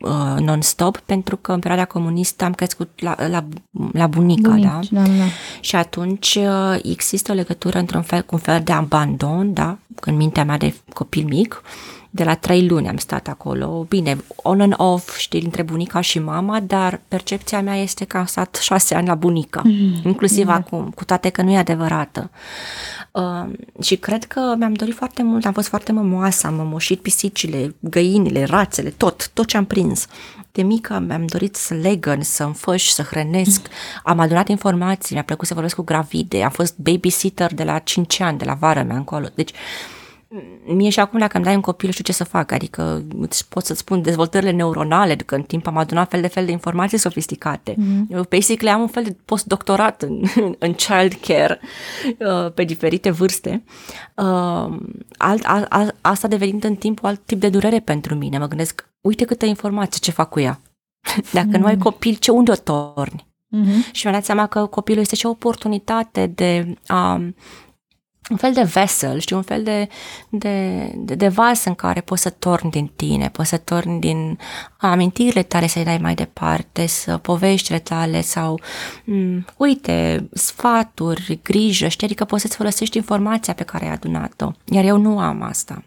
uh, 0.00 0.36
non-stop 0.38 0.98
pentru 0.98 1.36
că 1.36 1.52
în 1.52 1.58
perioada 1.58 1.84
comunistă 1.84 2.44
am 2.44 2.52
crescut 2.52 2.90
la, 2.96 3.14
la, 3.28 3.44
la 3.92 4.06
bunica, 4.06 4.48
Bunici, 4.50 4.64
da? 4.64 4.80
da, 4.90 5.02
da? 5.02 5.24
Și 5.60 5.76
atunci 5.76 6.34
uh, 6.34 6.78
există 6.82 7.32
o 7.32 7.34
legătură 7.34 7.78
într-un 7.78 8.02
fel 8.02 8.22
cu 8.22 8.34
un 8.34 8.40
fel 8.40 8.60
de 8.64 8.72
abandon, 8.72 9.52
da? 9.52 9.78
În 10.00 10.16
mintea 10.16 10.44
mea 10.44 10.56
de 10.56 10.74
copil 10.92 11.24
mic, 11.24 11.62
de 12.10 12.24
la 12.24 12.34
trei 12.34 12.68
luni 12.68 12.88
am 12.88 12.96
stat 12.96 13.28
acolo. 13.28 13.86
Bine, 13.88 14.24
on 14.36 14.60
and 14.60 14.74
off, 14.76 15.16
știi, 15.18 15.42
între 15.42 15.62
bunica 15.62 16.00
și 16.00 16.18
mama, 16.18 16.60
dar 16.60 17.00
percepția 17.08 17.60
mea 17.60 17.76
este 17.76 18.04
că 18.04 18.16
am 18.16 18.24
stat 18.24 18.58
șase 18.62 18.94
ani 18.94 19.06
la 19.06 19.14
bunica, 19.14 19.62
mm, 19.64 20.00
inclusiv 20.04 20.46
da. 20.46 20.54
acum, 20.54 20.92
cu 20.94 21.04
toate 21.04 21.28
că 21.28 21.42
nu 21.42 21.50
e 21.50 21.56
adevărată. 21.56 22.30
Uh, 23.10 23.46
și 23.82 23.96
cred 23.96 24.24
că 24.24 24.54
mi-am 24.58 24.72
dorit 24.72 24.94
foarte 24.94 25.22
mult, 25.22 25.46
am 25.46 25.52
fost 25.52 25.68
foarte 25.68 25.92
mămoasă, 25.92 26.46
am 26.46 26.54
mămoșit 26.54 27.00
pisicile, 27.00 27.74
găinile, 27.80 28.44
rațele, 28.44 28.90
tot, 28.90 29.30
tot 29.34 29.46
ce 29.46 29.56
am 29.56 29.64
prins. 29.64 30.06
De 30.52 30.62
mică 30.62 31.04
mi-am 31.06 31.26
dorit 31.26 31.56
să 31.56 31.74
legăn, 31.74 32.22
să 32.22 32.42
înfăș, 32.42 32.88
să 32.88 33.02
hrănesc. 33.02 33.66
Am 34.04 34.18
adunat 34.18 34.48
informații, 34.48 35.14
mi-a 35.14 35.24
plăcut 35.24 35.46
să 35.46 35.54
vorbesc 35.54 35.74
cu 35.74 35.82
gravide, 35.82 36.42
am 36.42 36.50
fost 36.50 36.74
babysitter 36.78 37.54
de 37.54 37.64
la 37.64 37.78
5 37.78 38.20
ani, 38.20 38.38
de 38.38 38.44
la 38.44 38.54
vară 38.54 38.82
mea 38.82 38.96
încolo. 38.96 39.26
Deci 39.34 39.50
mie 40.64 40.90
și 40.90 41.00
acum 41.00 41.18
dacă 41.18 41.36
îmi 41.36 41.44
dai 41.44 41.54
un 41.54 41.60
copil 41.60 41.90
știu 41.90 42.04
ce 42.04 42.12
să 42.12 42.24
fac, 42.24 42.52
adică 42.52 43.04
pot 43.48 43.64
să-ți 43.64 43.80
spun 43.80 44.02
dezvoltările 44.02 44.50
neuronale, 44.50 45.16
că 45.16 45.34
în 45.34 45.42
timp 45.42 45.66
am 45.66 45.76
adunat 45.76 46.10
fel 46.10 46.20
de 46.20 46.26
fel 46.26 46.44
de 46.44 46.50
informații 46.50 46.98
sofisticate. 46.98 47.72
Mm-hmm. 47.72 48.08
Eu 48.08 48.26
basically 48.28 48.74
am 48.74 48.80
un 48.80 48.88
fel 48.88 49.02
de 49.02 49.16
postdoctorat 49.24 50.02
în, 50.02 50.22
în 50.58 50.72
child 50.72 51.12
care 51.12 51.60
uh, 52.18 52.52
pe 52.52 52.64
diferite 52.64 53.10
vârste. 53.10 53.62
Uh, 54.16 54.76
alt, 55.16 55.44
a, 55.44 55.66
a, 55.68 55.86
asta 56.00 56.28
devenind 56.28 56.64
în 56.64 56.74
timp 56.74 57.02
un 57.02 57.08
alt 57.08 57.20
tip 57.24 57.40
de 57.40 57.48
durere 57.48 57.80
pentru 57.80 58.14
mine. 58.14 58.38
Mă 58.38 58.46
gândesc, 58.46 58.88
uite 59.00 59.24
câtă 59.24 59.46
informație, 59.46 60.00
ce 60.02 60.10
fac 60.10 60.28
cu 60.28 60.40
ea. 60.40 60.60
Dacă 61.32 61.48
mm-hmm. 61.48 61.60
nu 61.60 61.66
ai 61.66 61.78
copil, 61.78 62.14
ce 62.14 62.30
unde 62.30 62.50
o 62.50 62.54
torni? 62.54 63.26
Mm-hmm. 63.56 63.92
Și 63.92 64.06
mi-am 64.06 64.16
dat 64.16 64.24
seama 64.24 64.46
că 64.46 64.66
copilul 64.66 65.00
este 65.00 65.16
și 65.16 65.26
o 65.26 65.30
oportunitate 65.30 66.26
de 66.26 66.74
a 66.86 67.20
un 68.30 68.36
fel 68.36 68.52
de 68.52 68.62
vessel, 68.62 69.18
știi, 69.18 69.36
un 69.36 69.42
fel 69.42 69.62
de, 69.62 69.88
de, 70.28 70.84
de, 70.96 71.14
de 71.14 71.28
vas 71.28 71.64
în 71.64 71.74
care 71.74 72.00
poți 72.00 72.22
să 72.22 72.30
torni 72.30 72.70
din 72.70 72.90
tine, 72.96 73.28
poți 73.28 73.48
să 73.48 73.56
torni 73.56 74.00
din 74.00 74.38
amintirile 74.78 75.42
tale 75.42 75.66
să-i 75.66 75.84
dai 75.84 75.98
mai 75.98 76.14
departe, 76.14 76.86
să 76.86 77.16
poveștile 77.16 77.78
tale 77.78 78.20
sau, 78.20 78.60
m- 78.60 79.04
mm, 79.04 79.44
uite, 79.56 80.28
sfaturi, 80.32 81.40
grijă, 81.42 81.88
știi, 81.88 82.06
adică 82.06 82.24
poți 82.24 82.42
să-ți 82.42 82.56
folosești 82.56 82.96
informația 82.96 83.54
pe 83.54 83.62
care 83.64 83.84
ai 83.86 83.92
adunat-o. 83.92 84.50
Iar 84.64 84.84
eu 84.84 84.96
nu 84.96 85.18
am 85.18 85.42
asta. 85.42 85.84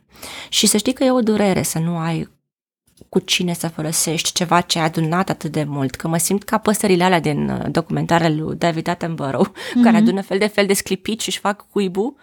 Și 0.50 0.68
să 0.68 0.78
știi 0.78 0.94
că 0.94 1.04
e 1.04 1.12
o 1.12 1.22
durere 1.22 1.64
să 1.64 1.80
nu 1.80 1.98
ai 1.98 2.30
cu 3.10 3.20
cine 3.20 3.54
să 3.54 3.68
folosești 3.68 4.32
ceva 4.32 4.62
ce 4.62 4.80
ai 4.80 4.86
adunat 4.86 5.30
atât 5.30 5.52
de 5.52 5.64
mult, 5.64 5.96
că 5.96 6.08
mă 6.08 6.18
simt 6.18 6.44
ca 6.44 6.58
păsările 6.58 7.04
alea 7.04 7.20
din 7.20 7.50
uh, 7.50 7.66
documentarele 7.72 8.36
lui 8.36 8.56
David 8.56 8.88
Attenborough, 8.88 9.50
mm-hmm. 9.50 9.82
care 9.84 9.98
adună 9.98 10.22
fel 10.22 10.38
de 10.38 10.48
fel 10.48 10.66
de 10.66 10.74
sclipici 10.74 11.22
și 11.22 11.30
își 11.30 11.40
fac 11.40 11.66
cuibu 11.72 12.16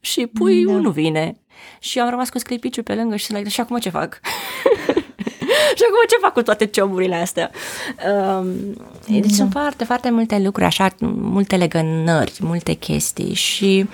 și 0.00 0.26
puiul 0.26 0.74
da. 0.74 0.80
nu 0.80 0.90
vine. 0.90 1.36
Și 1.78 1.98
eu 1.98 2.04
am 2.04 2.10
rămas 2.10 2.30
cu 2.30 2.38
sclipiciul 2.38 2.82
pe 2.82 2.94
lângă 2.94 3.16
și 3.16 3.32
like, 3.32 3.48
și 3.48 3.60
acum 3.60 3.78
ce 3.78 3.90
fac? 3.90 4.20
și 5.76 5.84
acum 5.88 6.02
ce 6.08 6.16
fac 6.20 6.32
cu 6.32 6.42
toate 6.42 6.66
cioburile 6.66 7.14
astea? 7.14 7.50
Um, 8.38 8.46
deci 9.08 9.26
da. 9.26 9.34
sunt 9.34 9.50
foarte, 9.50 9.84
foarte 9.84 10.10
multe 10.10 10.38
lucruri, 10.38 10.66
așa, 10.66 10.94
multe 11.00 11.56
legănări, 11.56 12.38
multe 12.40 12.72
chestii 12.72 13.34
și 13.34 13.88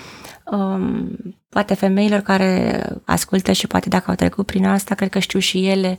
um, 0.51 1.11
poate 1.49 1.75
femeilor 1.75 2.21
care 2.21 2.85
ascultă 3.05 3.53
și 3.53 3.67
poate 3.67 3.89
dacă 3.89 4.11
au 4.11 4.17
trecut 4.17 4.47
prin 4.47 4.67
asta, 4.67 4.95
cred 4.95 5.09
că 5.09 5.19
știu 5.19 5.39
și 5.39 5.67
ele, 5.67 5.99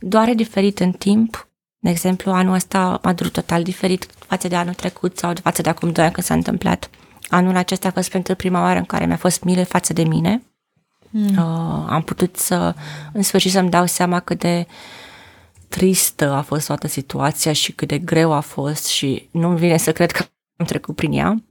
doare 0.00 0.34
diferit 0.34 0.80
în 0.80 0.92
timp. 0.92 1.48
De 1.80 1.90
exemplu, 1.90 2.32
anul 2.32 2.54
ăsta 2.54 3.00
m-a 3.02 3.12
durut 3.12 3.32
total 3.32 3.62
diferit 3.62 4.06
față 4.26 4.48
de 4.48 4.56
anul 4.56 4.74
trecut 4.74 5.18
sau 5.18 5.32
față 5.42 5.62
de 5.62 5.68
acum 5.68 5.92
doi 5.92 6.04
ani 6.04 6.12
când 6.12 6.26
s-a 6.26 6.34
întâmplat. 6.34 6.90
Anul 7.28 7.56
acesta 7.56 7.88
a 7.88 7.90
fost 7.90 8.10
pentru 8.10 8.34
prima 8.34 8.60
oară 8.60 8.78
în 8.78 8.84
care 8.84 9.06
mi-a 9.06 9.16
fost 9.16 9.42
milă 9.42 9.64
față 9.64 9.92
de 9.92 10.02
mine. 10.02 10.42
Mm. 11.10 11.26
Uh, 11.26 11.84
am 11.88 12.02
putut 12.04 12.36
să, 12.36 12.74
în 13.12 13.22
sfârșit, 13.22 13.50
să-mi 13.50 13.70
dau 13.70 13.86
seama 13.86 14.20
cât 14.20 14.38
de 14.38 14.66
tristă 15.68 16.32
a 16.32 16.42
fost 16.42 16.66
toată 16.66 16.86
situația 16.86 17.52
și 17.52 17.72
cât 17.72 17.88
de 17.88 17.98
greu 17.98 18.32
a 18.32 18.40
fost 18.40 18.86
și 18.86 19.28
nu-mi 19.32 19.58
vine 19.58 19.76
să 19.76 19.92
cred 19.92 20.10
că 20.10 20.24
am 20.56 20.66
trecut 20.66 20.94
prin 20.94 21.12
ea. 21.12 21.42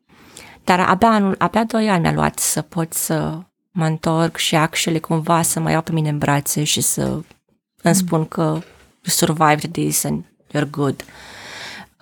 Dar 0.67 0.79
abia, 0.79 1.09
anul, 1.09 1.35
abia 1.37 1.63
doi 1.63 1.89
ani 1.89 2.01
mi-a 2.01 2.11
luat 2.11 2.39
să 2.39 2.61
pot 2.61 2.93
să 2.93 3.39
mă 3.71 3.85
întorc 3.85 4.35
și 4.35 4.55
actually 4.55 4.99
cumva 4.99 5.41
să 5.41 5.59
mă 5.59 5.71
iau 5.71 5.81
pe 5.81 5.91
mine 5.91 6.09
în 6.09 6.17
brațe 6.17 6.63
și 6.63 6.81
să 6.81 7.05
mm. 7.05 7.25
îmi 7.81 7.95
spun 7.95 8.25
că 8.25 8.41
you 8.41 8.63
survived 9.03 9.71
this 9.71 10.03
and 10.03 10.23
you're 10.53 10.69
good. 10.69 11.03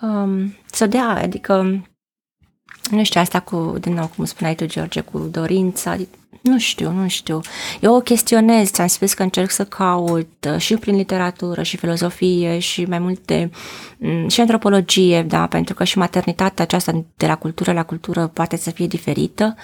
Um, 0.00 0.56
so, 0.70 0.86
da, 0.86 1.14
adică 1.14 1.84
nu 2.90 3.04
știu, 3.04 3.20
asta 3.20 3.40
cu, 3.40 3.76
din 3.80 3.92
nou, 3.92 4.06
cum 4.16 4.24
spuneai 4.24 4.54
tu, 4.54 4.66
George, 4.66 5.00
cu 5.00 5.18
dorința, 5.18 5.96
nu 6.46 6.58
știu, 6.58 6.90
nu 6.90 7.08
știu. 7.08 7.40
Eu 7.80 7.94
o 7.94 8.00
chestionez, 8.00 8.70
ți-am 8.70 8.86
spus 8.86 9.14
că 9.14 9.22
încerc 9.22 9.50
să 9.50 9.64
caut 9.64 10.46
uh, 10.52 10.58
și 10.58 10.76
prin 10.76 10.96
literatură 10.96 11.62
și 11.62 11.76
filozofie 11.76 12.58
și 12.58 12.84
mai 12.84 12.98
multe 12.98 13.50
mm, 13.98 14.28
și 14.28 14.40
antropologie, 14.40 15.22
da, 15.22 15.46
pentru 15.46 15.74
că 15.74 15.84
și 15.84 15.98
maternitatea 15.98 16.64
aceasta 16.64 17.04
de 17.16 17.26
la 17.26 17.36
cultură 17.36 17.72
la 17.72 17.82
cultură 17.82 18.26
poate 18.26 18.56
să 18.56 18.70
fie 18.70 18.86
diferită. 18.86 19.54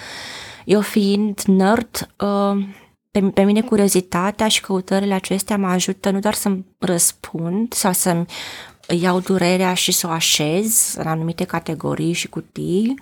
Eu 0.64 0.80
fiind 0.80 1.40
nerd, 1.40 2.08
uh, 2.18 2.64
pe, 3.10 3.20
pe 3.20 3.42
mine 3.42 3.62
curiozitatea 3.62 4.48
și 4.48 4.60
căutările 4.60 5.14
acestea 5.14 5.56
mă 5.56 5.66
ajută 5.66 6.10
nu 6.10 6.18
doar 6.18 6.34
să-mi 6.34 6.64
răspund 6.78 7.72
sau 7.72 7.92
să-mi 7.92 8.26
iau 8.88 9.20
durerea 9.20 9.74
și 9.74 9.92
să 9.92 10.06
o 10.06 10.10
așez 10.10 10.94
în 10.98 11.06
anumite 11.06 11.44
categorii 11.44 12.12
și 12.12 12.28
cutii 12.28 12.94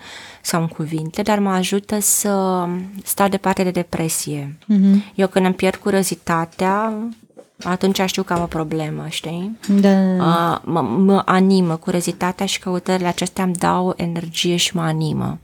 sau 0.42 0.60
în 0.60 0.68
cuvinte, 0.68 1.22
dar 1.22 1.38
mă 1.38 1.50
ajută 1.50 2.00
să 2.00 2.64
stau 3.04 3.28
departe 3.28 3.62
de 3.62 3.70
depresie. 3.70 4.58
Mm-hmm. 4.62 5.14
Eu 5.14 5.26
când 5.26 5.44
îmi 5.44 5.54
pierd 5.54 5.76
curiozitatea, 5.76 6.92
atunci 7.62 8.00
știu 8.06 8.22
că 8.22 8.32
am 8.32 8.42
o 8.42 8.46
problemă, 8.46 9.06
știi? 9.08 9.58
Da. 9.68 9.98
Uh, 9.98 10.58
mă, 10.64 10.80
mă 10.80 11.22
animă, 11.24 11.76
curiozitatea 11.76 12.46
și 12.46 12.58
căutările 12.58 13.08
acestea 13.08 13.44
îmi 13.44 13.54
dau 13.54 13.94
energie 13.96 14.56
și 14.56 14.76
mă 14.76 14.82
animă. 14.82 15.38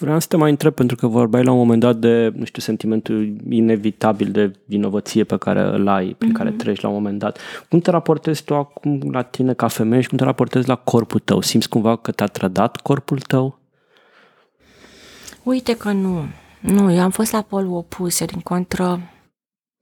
Vreau 0.00 0.18
să 0.18 0.26
te 0.26 0.36
mai 0.36 0.50
întreb, 0.50 0.74
pentru 0.74 0.96
că 0.96 1.06
vorbeai 1.06 1.44
la 1.44 1.50
un 1.52 1.58
moment 1.58 1.80
dat 1.80 1.96
de, 1.96 2.32
nu 2.36 2.44
știu, 2.44 2.62
sentimentul 2.62 3.36
inevitabil 3.48 4.30
de 4.30 4.52
vinovăție 4.66 5.24
pe 5.24 5.36
care 5.36 5.60
îl 5.60 5.88
ai, 5.88 6.14
prin 6.18 6.30
mm-hmm. 6.30 6.36
care 6.36 6.50
treci 6.50 6.80
la 6.80 6.88
un 6.88 6.94
moment 6.94 7.18
dat. 7.18 7.38
Cum 7.68 7.80
te 7.80 7.90
raportezi 7.90 8.44
tu 8.44 8.54
acum 8.54 9.10
la 9.12 9.22
tine 9.22 9.54
ca 9.54 9.68
femeie 9.68 10.02
și 10.02 10.08
cum 10.08 10.18
te 10.18 10.24
raportezi 10.24 10.68
la 10.68 10.74
corpul 10.74 11.20
tău? 11.20 11.40
Simți 11.40 11.68
cumva 11.68 11.96
că 11.96 12.10
te-a 12.10 12.26
trădat 12.26 12.76
corpul 12.76 13.18
tău? 13.18 13.58
Uite 15.42 15.76
că 15.76 15.92
nu. 15.92 16.24
Nu, 16.60 16.92
eu 16.92 17.02
am 17.02 17.10
fost 17.10 17.32
la 17.32 17.42
polul 17.42 17.76
opus, 17.76 18.24
din 18.24 18.40
contră 18.40 19.00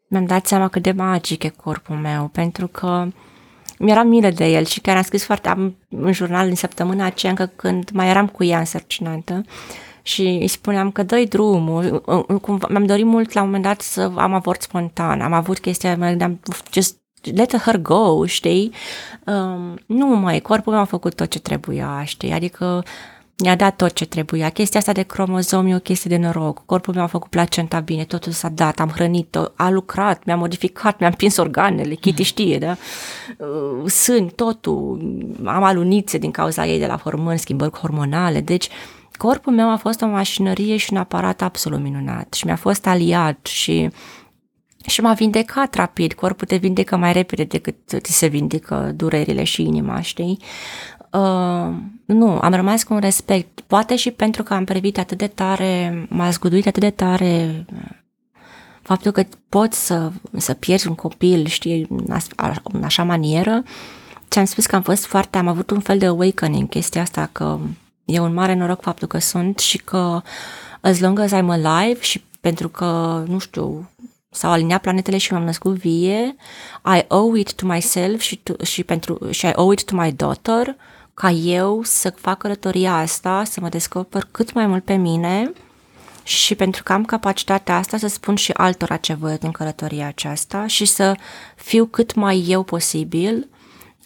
mi-am 0.08 0.24
dat 0.24 0.46
seama 0.46 0.68
cât 0.68 0.82
de 0.82 0.92
magic 0.92 1.42
e 1.42 1.48
corpul 1.48 1.96
meu, 1.96 2.28
pentru 2.32 2.66
că 2.66 3.06
mi-era 3.78 4.02
milă 4.02 4.30
de 4.30 4.46
el 4.46 4.64
și 4.64 4.80
chiar 4.80 4.96
am 4.96 5.02
scris 5.02 5.24
foarte 5.24 5.48
am 5.48 5.76
în 5.88 6.12
jurnal 6.12 6.46
din 6.46 6.56
săptămâna 6.56 7.04
aceea 7.04 7.32
încă 7.32 7.52
când 7.56 7.90
mai 7.90 8.08
eram 8.08 8.26
cu 8.26 8.44
ea 8.44 8.58
însărcinată 8.58 9.42
și 10.08 10.22
îi 10.22 10.48
spuneam 10.48 10.90
că 10.90 11.02
dă 11.02 11.24
drumul. 11.28 12.02
mi-am 12.68 12.86
dorit 12.86 13.04
mult 13.04 13.32
la 13.32 13.40
un 13.40 13.46
moment 13.46 13.64
dat 13.64 13.80
să 13.80 14.12
am 14.14 14.32
avort 14.32 14.62
spontan. 14.62 15.20
Am 15.20 15.32
avut 15.32 15.58
chestia, 15.58 15.96
mă 15.96 16.06
gândeam, 16.06 16.40
just 16.72 16.96
let 17.34 17.56
her 17.56 17.76
go, 17.76 18.26
știi? 18.26 18.72
Um, 19.26 19.78
nu 19.86 20.06
mai, 20.06 20.40
corpul 20.40 20.72
meu 20.72 20.82
a 20.82 20.84
făcut 20.84 21.14
tot 21.14 21.30
ce 21.30 21.38
trebuia, 21.38 22.04
știi? 22.04 22.32
Adică 22.32 22.84
i-a 23.36 23.56
dat 23.56 23.76
tot 23.76 23.92
ce 23.92 24.06
trebuia. 24.06 24.48
Chestia 24.48 24.80
asta 24.80 24.92
de 24.92 25.02
cromozom 25.02 25.66
e 25.66 25.74
o 25.74 25.78
chestie 25.78 26.16
de 26.16 26.24
noroc. 26.24 26.62
Corpul 26.66 26.94
meu 26.94 27.02
a 27.02 27.06
făcut 27.06 27.30
placenta 27.30 27.80
bine, 27.80 28.04
totul 28.04 28.32
s-a 28.32 28.48
dat, 28.48 28.80
am 28.80 28.88
hrănit-o, 28.88 29.44
a 29.56 29.70
lucrat, 29.70 30.24
mi-a 30.24 30.36
modificat, 30.36 30.98
mi-am 30.98 31.12
pins 31.12 31.36
organele, 31.36 31.94
Kitty 31.94 32.22
știe, 32.22 32.58
da? 32.58 32.76
Uh, 33.36 33.90
Sân, 33.90 34.26
totul, 34.26 35.00
am 35.44 35.62
alunițe 35.62 36.18
din 36.18 36.30
cauza 36.30 36.66
ei 36.66 36.78
de 36.78 36.86
la 36.86 36.96
hormoni, 36.96 37.38
schimbări 37.38 37.70
hormonale, 37.70 38.40
deci 38.40 38.68
corpul 39.18 39.52
meu 39.52 39.70
a 39.70 39.76
fost 39.76 40.02
o 40.02 40.06
mașinărie 40.06 40.76
și 40.76 40.92
un 40.92 40.98
aparat 40.98 41.42
absolut 41.42 41.80
minunat 41.80 42.32
și 42.32 42.46
mi-a 42.46 42.56
fost 42.56 42.86
aliat 42.86 43.46
și 43.46 43.90
și 44.86 45.00
m-a 45.00 45.12
vindecat 45.12 45.74
rapid, 45.74 46.12
corpul 46.12 46.46
te 46.46 46.56
vindecă 46.56 46.96
mai 46.96 47.12
repede 47.12 47.44
decât 47.44 47.76
ți 47.86 48.12
se 48.12 48.26
vindecă 48.26 48.92
durerile 48.96 49.44
și 49.44 49.62
inima, 49.62 50.00
știi? 50.00 50.38
Uh, 51.12 51.74
nu, 52.04 52.38
am 52.40 52.52
rămas 52.54 52.82
cu 52.82 52.94
un 52.94 53.00
respect, 53.00 53.60
poate 53.60 53.96
și 53.96 54.10
pentru 54.10 54.42
că 54.42 54.54
am 54.54 54.64
privit 54.64 54.98
atât 54.98 55.18
de 55.18 55.26
tare, 55.26 56.06
m-a 56.08 56.30
zguduit 56.30 56.66
atât 56.66 56.82
de 56.82 56.90
tare 56.90 57.64
faptul 58.82 59.10
că 59.10 59.24
poți 59.48 59.86
să, 59.86 60.10
să 60.36 60.54
pierzi 60.54 60.88
un 60.88 60.94
copil, 60.94 61.46
știi, 61.46 61.86
în 62.72 62.82
așa 62.82 63.04
manieră, 63.04 63.62
ți-am 64.28 64.44
spus 64.44 64.66
că 64.66 64.76
am 64.76 64.82
fost 64.82 65.04
foarte, 65.04 65.38
am 65.38 65.48
avut 65.48 65.70
un 65.70 65.80
fel 65.80 65.98
de 65.98 66.06
awakening, 66.06 66.68
chestia 66.68 67.02
asta, 67.02 67.28
că 67.32 67.58
e 68.10 68.18
un 68.18 68.34
mare 68.34 68.54
noroc 68.54 68.82
faptul 68.82 69.08
că 69.08 69.18
sunt 69.18 69.58
și 69.58 69.78
că 69.78 70.22
as 70.80 71.00
long 71.00 71.18
as 71.18 71.32
I'm 71.32 71.48
alive 71.48 72.00
și 72.00 72.24
pentru 72.40 72.68
că, 72.68 73.22
nu 73.26 73.38
știu, 73.38 73.90
s-au 74.30 74.50
aliniat 74.50 74.80
planetele 74.80 75.18
și 75.18 75.32
m-am 75.32 75.42
născut 75.42 75.76
vie, 75.76 76.36
I 76.96 77.04
owe 77.08 77.38
it 77.38 77.54
to 77.54 77.66
myself 77.66 78.20
și, 78.20 78.36
to, 78.36 78.64
și, 78.64 78.84
pentru, 78.84 79.30
și 79.30 79.46
I 79.46 79.52
owe 79.54 79.72
it 79.72 79.84
to 79.84 79.96
my 79.96 80.12
daughter 80.12 80.76
ca 81.14 81.30
eu 81.30 81.80
să 81.82 82.10
fac 82.10 82.38
călătoria 82.38 82.96
asta, 82.96 83.42
să 83.44 83.60
mă 83.60 83.68
descoper 83.68 84.28
cât 84.30 84.52
mai 84.52 84.66
mult 84.66 84.84
pe 84.84 84.94
mine 84.94 85.52
și 86.22 86.54
pentru 86.54 86.82
că 86.82 86.92
am 86.92 87.04
capacitatea 87.04 87.76
asta 87.76 87.96
să 87.96 88.06
spun 88.06 88.34
și 88.34 88.52
altora 88.52 88.96
ce 88.96 89.14
văd 89.14 89.42
în 89.42 89.50
călătoria 89.50 90.06
aceasta 90.06 90.66
și 90.66 90.84
să 90.84 91.16
fiu 91.56 91.84
cât 91.84 92.14
mai 92.14 92.44
eu 92.48 92.62
posibil, 92.62 93.48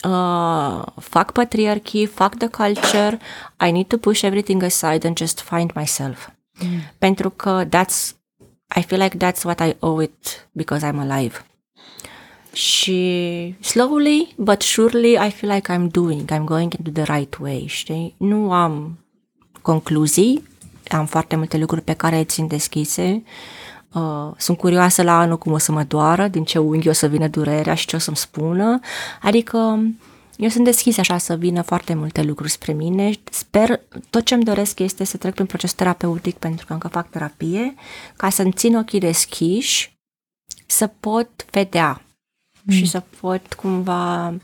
uh, 0.04 0.82
fac 1.00 1.32
patriarchy, 1.32 2.06
fac 2.06 2.36
the 2.36 2.48
culture, 2.48 3.18
I 3.60 3.70
need 3.70 3.86
to 3.86 3.96
push 3.96 4.22
everything 4.22 4.62
aside 4.62 5.04
and 5.06 5.16
just 5.16 5.40
find 5.40 5.70
myself. 5.74 6.28
Mm. 6.60 6.80
Pentru 6.98 7.30
că 7.30 7.64
that's, 7.68 8.14
I 8.76 8.82
feel 8.82 9.00
like 9.00 9.16
that's 9.16 9.42
what 9.44 9.60
I 9.60 9.76
owe 9.78 10.02
it 10.02 10.48
because 10.52 10.86
I'm 10.86 10.98
alive. 11.10 11.46
Și 12.52 13.54
slowly 13.60 14.34
but 14.36 14.62
surely 14.62 15.26
I 15.26 15.30
feel 15.30 15.52
like 15.52 15.72
I'm 15.72 15.90
doing, 15.90 16.30
I'm 16.30 16.44
going 16.44 16.74
into 16.78 17.02
the 17.02 17.12
right 17.14 17.38
way, 17.40 17.66
știi? 17.66 18.14
Nu 18.16 18.52
am 18.52 18.98
concluzii, 19.62 20.48
am 20.88 21.06
foarte 21.06 21.36
multe 21.36 21.56
lucruri 21.56 21.82
pe 21.82 21.92
care 21.92 22.24
țin 22.24 22.46
deschise. 22.46 23.22
Uh, 23.24 23.30
sunt 24.36 24.58
curioasă 24.58 25.02
la 25.02 25.18
anul 25.18 25.38
cum 25.38 25.52
o 25.52 25.58
să 25.58 25.72
mă 25.72 25.82
doară, 25.82 26.28
din 26.28 26.44
ce 26.44 26.58
unghi 26.58 26.88
o 26.88 26.92
să 26.92 27.06
vină 27.06 27.28
durerea 27.28 27.74
și 27.74 27.86
ce 27.86 27.96
o 27.96 27.98
să-mi 27.98 28.16
spună. 28.16 28.80
Adică 29.22 29.78
eu 30.36 30.48
sunt 30.48 30.64
deschis 30.64 30.98
așa 30.98 31.18
să 31.18 31.36
vină 31.36 31.62
foarte 31.62 31.94
multe 31.94 32.22
lucruri 32.22 32.50
spre 32.50 32.72
mine. 32.72 33.12
Sper, 33.30 33.80
tot 34.10 34.24
ce 34.24 34.34
îmi 34.34 34.44
doresc 34.44 34.78
este 34.78 35.04
să 35.04 35.16
trec 35.16 35.34
prin 35.34 35.46
proces 35.46 35.72
terapeutic 35.72 36.36
pentru 36.36 36.66
că 36.66 36.72
încă 36.72 36.88
fac 36.88 37.10
terapie, 37.10 37.74
ca 38.16 38.30
să-mi 38.30 38.52
țin 38.52 38.76
ochii 38.76 39.00
deschiși, 39.00 39.96
să 40.66 40.86
pot 40.86 41.46
vedea 41.50 42.02
mm. 42.62 42.74
și 42.74 42.86
să 42.86 43.02
pot 43.20 43.54
cumva 43.54 44.28
mm, 44.28 44.42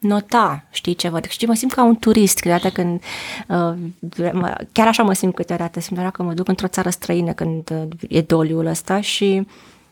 nota, 0.00 0.68
știi 0.70 0.94
ce 0.94 1.08
văd. 1.08 1.26
Știi, 1.28 1.46
mă 1.46 1.54
simt 1.54 1.72
ca 1.72 1.82
un 1.82 1.96
turist 1.96 2.40
câteodată 2.40 2.70
când, 2.70 3.02
uh, 3.48 4.54
chiar 4.72 4.86
așa 4.86 5.02
mă 5.02 5.12
simt 5.12 5.34
câteodată, 5.34 5.80
simt 5.80 6.10
că 6.12 6.22
mă 6.22 6.34
duc 6.34 6.48
într-o 6.48 6.68
țară 6.68 6.90
străină 6.90 7.32
când 7.32 7.70
uh, 7.70 7.88
e 8.08 8.20
doliul 8.20 8.66
ăsta 8.66 9.00
și 9.00 9.46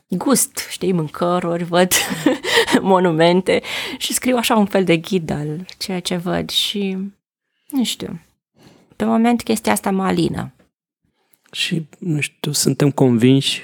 gust, 0.07 0.67
știi, 0.69 0.91
mâncăruri, 0.91 1.63
văd 1.63 1.91
monumente 2.81 3.61
și 3.97 4.13
scriu 4.13 4.37
așa 4.37 4.55
un 4.55 4.65
fel 4.65 4.83
de 4.83 4.97
ghid 4.97 5.31
al 5.31 5.65
ceea 5.77 5.99
ce 5.99 6.15
văd 6.15 6.49
și 6.49 6.97
nu 7.69 7.83
știu. 7.83 8.19
Pe 8.95 9.05
moment 9.05 9.43
chestia 9.43 9.71
asta 9.71 9.91
mă 9.91 10.03
alină. 10.03 10.51
Și, 11.51 11.87
nu 11.99 12.19
știu, 12.19 12.51
suntem 12.51 12.91
convinși, 12.91 13.61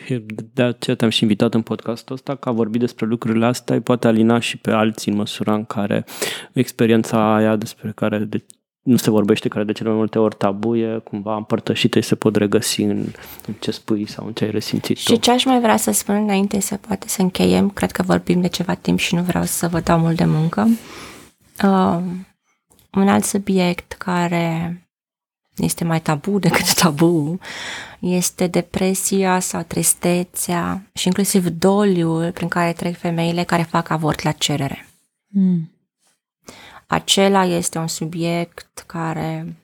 de 0.53 0.63
aceea 0.63 0.95
te-am 0.95 1.09
și 1.09 1.23
invitat 1.23 1.53
în 1.53 1.61
podcastul 1.61 2.15
ăsta, 2.15 2.35
că 2.35 2.49
a 2.49 2.51
vorbit 2.51 2.79
despre 2.79 3.05
lucrurile 3.05 3.45
astea 3.45 3.75
îi 3.75 3.81
poate 3.81 4.07
alina 4.07 4.39
și 4.39 4.57
pe 4.57 4.71
alții 4.71 5.11
în 5.11 5.17
măsura 5.17 5.53
în 5.53 5.65
care 5.65 6.05
experiența 6.53 7.35
aia 7.35 7.55
despre 7.55 7.91
care 7.95 8.17
de, 8.17 8.45
nu 8.81 8.95
se 8.95 9.09
vorbește, 9.09 9.47
care 9.47 9.63
de 9.63 9.71
cele 9.71 9.89
mai 9.89 9.97
multe 9.97 10.19
ori 10.19 10.35
tabuie, 10.35 10.97
cumva 10.97 11.35
împărtășită 11.35 11.99
și 11.99 12.07
se 12.07 12.15
pot 12.15 12.35
regăsi 12.35 12.81
în, 12.81 13.05
în 13.47 13.53
ce 13.59 13.71
spui 13.71 14.09
sau 14.09 14.25
în 14.25 14.33
ce 14.33 14.43
ai 14.43 14.51
resimțit 14.51 14.97
Și 14.97 15.05
tu. 15.05 15.15
ce 15.15 15.31
aș 15.31 15.45
mai 15.45 15.59
vrea 15.59 15.77
să 15.77 15.91
spun 15.91 16.15
înainte 16.15 16.59
să 16.59 16.77
poate 16.87 17.07
să 17.07 17.21
încheiem, 17.21 17.69
cred 17.69 17.91
că 17.91 18.03
vorbim 18.03 18.41
de 18.41 18.47
ceva 18.47 18.73
timp 18.73 18.99
și 18.99 19.15
nu 19.15 19.21
vreau 19.21 19.43
să 19.43 19.67
vă 19.67 19.79
dau 19.79 19.99
mult 19.99 20.15
de 20.15 20.25
muncă. 20.25 20.67
Uh, 21.63 21.99
un 22.91 23.07
alt 23.07 23.23
subiect 23.23 23.91
care 23.93 24.79
este 25.57 25.83
mai 25.83 26.01
tabu 26.01 26.39
decât 26.45 26.73
tabu, 26.73 27.39
este 27.99 28.47
depresia 28.47 29.39
sau 29.39 29.61
tristețea 29.61 30.81
și 30.93 31.07
inclusiv 31.07 31.47
doliul 31.47 32.31
prin 32.31 32.47
care 32.47 32.73
trec 32.73 32.97
femeile 32.97 33.43
care 33.43 33.63
fac 33.63 33.89
avort 33.89 34.21
la 34.21 34.31
cerere. 34.31 34.87
Mm. 35.27 35.69
Acela 36.87 37.45
este 37.45 37.77
un 37.77 37.87
subiect 37.87 38.83
care 38.87 39.55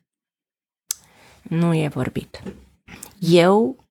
nu 1.41 1.73
e 1.73 1.87
vorbit. 1.87 2.43
Eu 3.19 3.85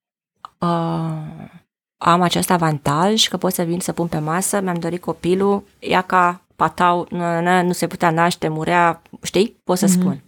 uh, 0.59 1.49
am 1.97 2.21
acest 2.23 2.51
avantaj 2.51 3.29
că 3.29 3.37
pot 3.37 3.53
să 3.53 3.63
vin 3.63 3.81
să 3.81 3.93
pun 3.93 4.07
pe 4.07 4.19
masă, 4.19 4.61
mi-am 4.61 4.79
dorit 4.79 5.01
copilul, 5.01 5.65
ia 5.79 6.03
ca 6.03 6.43
patau, 6.57 7.07
nu, 7.11 7.41
nu, 7.41 7.63
nu 7.63 7.73
se 7.73 7.87
putea 7.87 8.11
naște, 8.11 8.49
murea, 8.49 9.03
știi? 9.23 9.61
Pot 9.65 9.79
să 9.79 9.87
mm-hmm. 9.87 10.01
spun. 10.01 10.23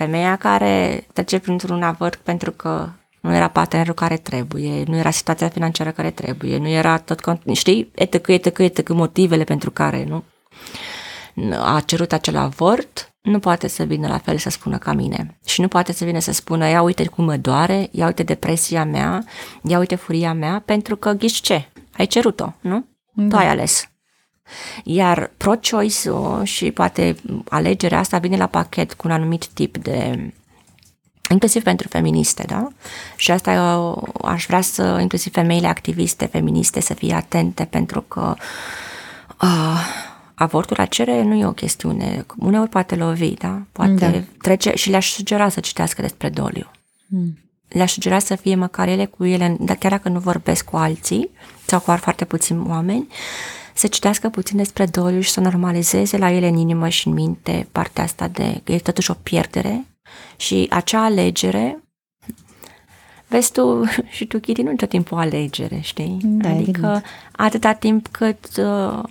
Femeia 0.00 0.36
care 0.36 1.06
trece 1.12 1.38
printr-un 1.38 1.82
avort 1.82 2.14
pentru 2.14 2.50
că 2.50 2.88
nu 3.20 3.34
era 3.34 3.48
partenerul 3.48 3.94
care 3.94 4.16
trebuie, 4.16 4.84
nu 4.86 4.96
era 4.96 5.10
situația 5.10 5.48
financiară 5.48 5.90
care 5.90 6.10
trebuie, 6.10 6.58
nu 6.58 6.68
era 6.68 6.98
tot, 6.98 7.20
știi, 7.52 7.90
etc, 7.94 8.26
etc, 8.26 8.58
etc, 8.58 8.88
motivele 8.88 9.44
pentru 9.44 9.70
care 9.70 10.04
nu 10.04 10.24
a 11.52 11.80
cerut 11.86 12.12
acel 12.12 12.36
avort, 12.36 13.14
nu 13.22 13.38
poate 13.38 13.68
să 13.68 13.82
vină 13.82 14.08
la 14.08 14.18
fel 14.18 14.38
să 14.38 14.50
spună 14.50 14.78
ca 14.78 14.92
mine. 14.92 15.38
Și 15.46 15.60
nu 15.60 15.68
poate 15.68 15.92
să 15.92 16.04
vină 16.04 16.18
să 16.18 16.32
spună, 16.32 16.68
ia 16.68 16.82
uite 16.82 17.06
cum 17.06 17.24
mă 17.24 17.36
doare, 17.36 17.88
ia 17.90 18.06
uite 18.06 18.22
depresia 18.22 18.84
mea, 18.84 19.24
ia 19.62 19.78
uite 19.78 19.94
furia 19.94 20.32
mea, 20.32 20.62
pentru 20.64 20.96
că 20.96 21.10
ghiși 21.10 21.42
ce? 21.42 21.68
Ai 21.92 22.06
cerut-o, 22.06 22.52
nu? 22.60 22.84
Da. 23.12 23.28
Tu 23.28 23.36
ai 23.36 23.48
ales. 23.48 23.90
Iar 24.84 25.30
pro-choice-ul 25.36 26.44
și 26.44 26.70
poate 26.70 27.16
alegerea 27.48 27.98
asta 27.98 28.18
vine 28.18 28.36
la 28.36 28.46
pachet 28.46 28.92
cu 28.92 29.06
un 29.06 29.12
anumit 29.12 29.46
tip 29.46 29.76
de 29.76 30.30
inclusiv 31.30 31.62
pentru 31.62 31.88
feministe, 31.88 32.44
da? 32.46 32.68
Și 33.16 33.30
asta 33.30 33.52
eu 33.52 34.08
aș 34.24 34.46
vrea 34.46 34.60
să, 34.60 34.98
inclusiv 35.00 35.32
femeile 35.32 35.66
activiste, 35.66 36.26
feministe, 36.26 36.80
să 36.80 36.94
fie 36.94 37.14
atente 37.14 37.64
pentru 37.64 38.00
că 38.00 38.34
uh, 39.42 39.80
avortul 40.34 40.76
la 40.78 40.84
cerere 40.84 41.22
nu 41.22 41.34
e 41.34 41.46
o 41.46 41.52
chestiune, 41.52 42.26
uneori 42.38 42.68
poate 42.68 42.94
lovi, 42.94 43.34
da? 43.34 43.62
Poate 43.72 43.92
da. 43.92 44.22
trece 44.42 44.72
și 44.74 44.90
le-aș 44.90 45.10
sugera 45.10 45.48
să 45.48 45.60
citească 45.60 46.02
despre 46.02 46.28
doliu. 46.28 46.70
Mm. 47.06 47.38
Le-aș 47.68 47.92
sugera 47.92 48.18
să 48.18 48.34
fie 48.34 48.54
măcar 48.54 48.88
ele 48.88 49.04
cu 49.04 49.24
ele, 49.24 49.56
chiar 49.78 49.90
dacă 49.90 50.08
nu 50.08 50.18
vorbesc 50.18 50.64
cu 50.64 50.76
alții 50.76 51.30
sau 51.66 51.80
cu 51.80 51.96
foarte 51.96 52.24
puțini 52.24 52.64
oameni, 52.68 53.06
să 53.80 53.86
citească 53.86 54.28
puțin 54.28 54.56
despre 54.56 54.86
doliu 54.86 55.20
și 55.20 55.30
să 55.30 55.40
normalizeze 55.40 56.16
la 56.16 56.30
ele 56.30 56.48
în 56.48 56.56
inimă 56.56 56.88
și 56.88 57.08
în 57.08 57.14
minte 57.14 57.68
partea 57.72 58.04
asta 58.04 58.28
de 58.28 58.60
că 58.64 58.72
e 58.72 58.78
totuși 58.78 59.10
o 59.10 59.14
pierdere 59.14 59.86
și 60.36 60.66
acea 60.70 61.04
alegere 61.04 61.82
Vezi 63.28 63.52
tu 63.52 63.84
și 64.16 64.26
tu, 64.26 64.38
Kitty, 64.38 64.62
nu 64.62 64.74
tot 64.74 64.88
timpul 64.88 65.16
o 65.16 65.20
alegere, 65.20 65.78
știi? 65.82 66.18
Da, 66.22 66.48
adică 66.48 66.68
evident. 66.70 67.04
atâta 67.32 67.72
timp 67.72 68.08
cât 68.08 68.56
uh, 68.56 69.02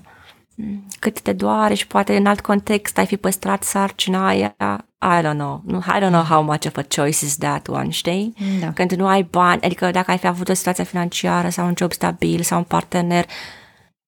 cât 0.99 1.21
te 1.21 1.33
doare 1.33 1.73
și 1.73 1.87
poate 1.87 2.17
în 2.17 2.25
alt 2.25 2.41
context 2.41 2.97
ai 2.97 3.05
fi 3.05 3.17
păstrat 3.17 3.63
sarcina 3.63 4.27
aia, 4.27 4.55
I 5.01 5.21
don't 5.21 5.33
know. 5.33 5.63
I 5.67 5.99
don't 5.99 6.11
know 6.11 6.23
how 6.23 6.43
much 6.43 6.65
of 6.65 6.77
a 6.77 6.85
choice 6.95 7.25
is 7.25 7.37
that 7.37 7.67
one, 7.67 7.89
știi? 7.89 8.33
Da. 8.59 8.71
Când 8.71 8.91
nu 8.91 9.07
ai 9.07 9.23
bani, 9.23 9.61
adică 9.61 9.91
dacă 9.91 10.11
ai 10.11 10.17
fi 10.17 10.27
avut 10.27 10.49
o 10.49 10.53
situație 10.53 10.83
financiară 10.83 11.49
sau 11.49 11.65
un 11.65 11.73
job 11.77 11.91
stabil 11.91 12.41
sau 12.41 12.57
un 12.57 12.63
partener, 12.63 13.25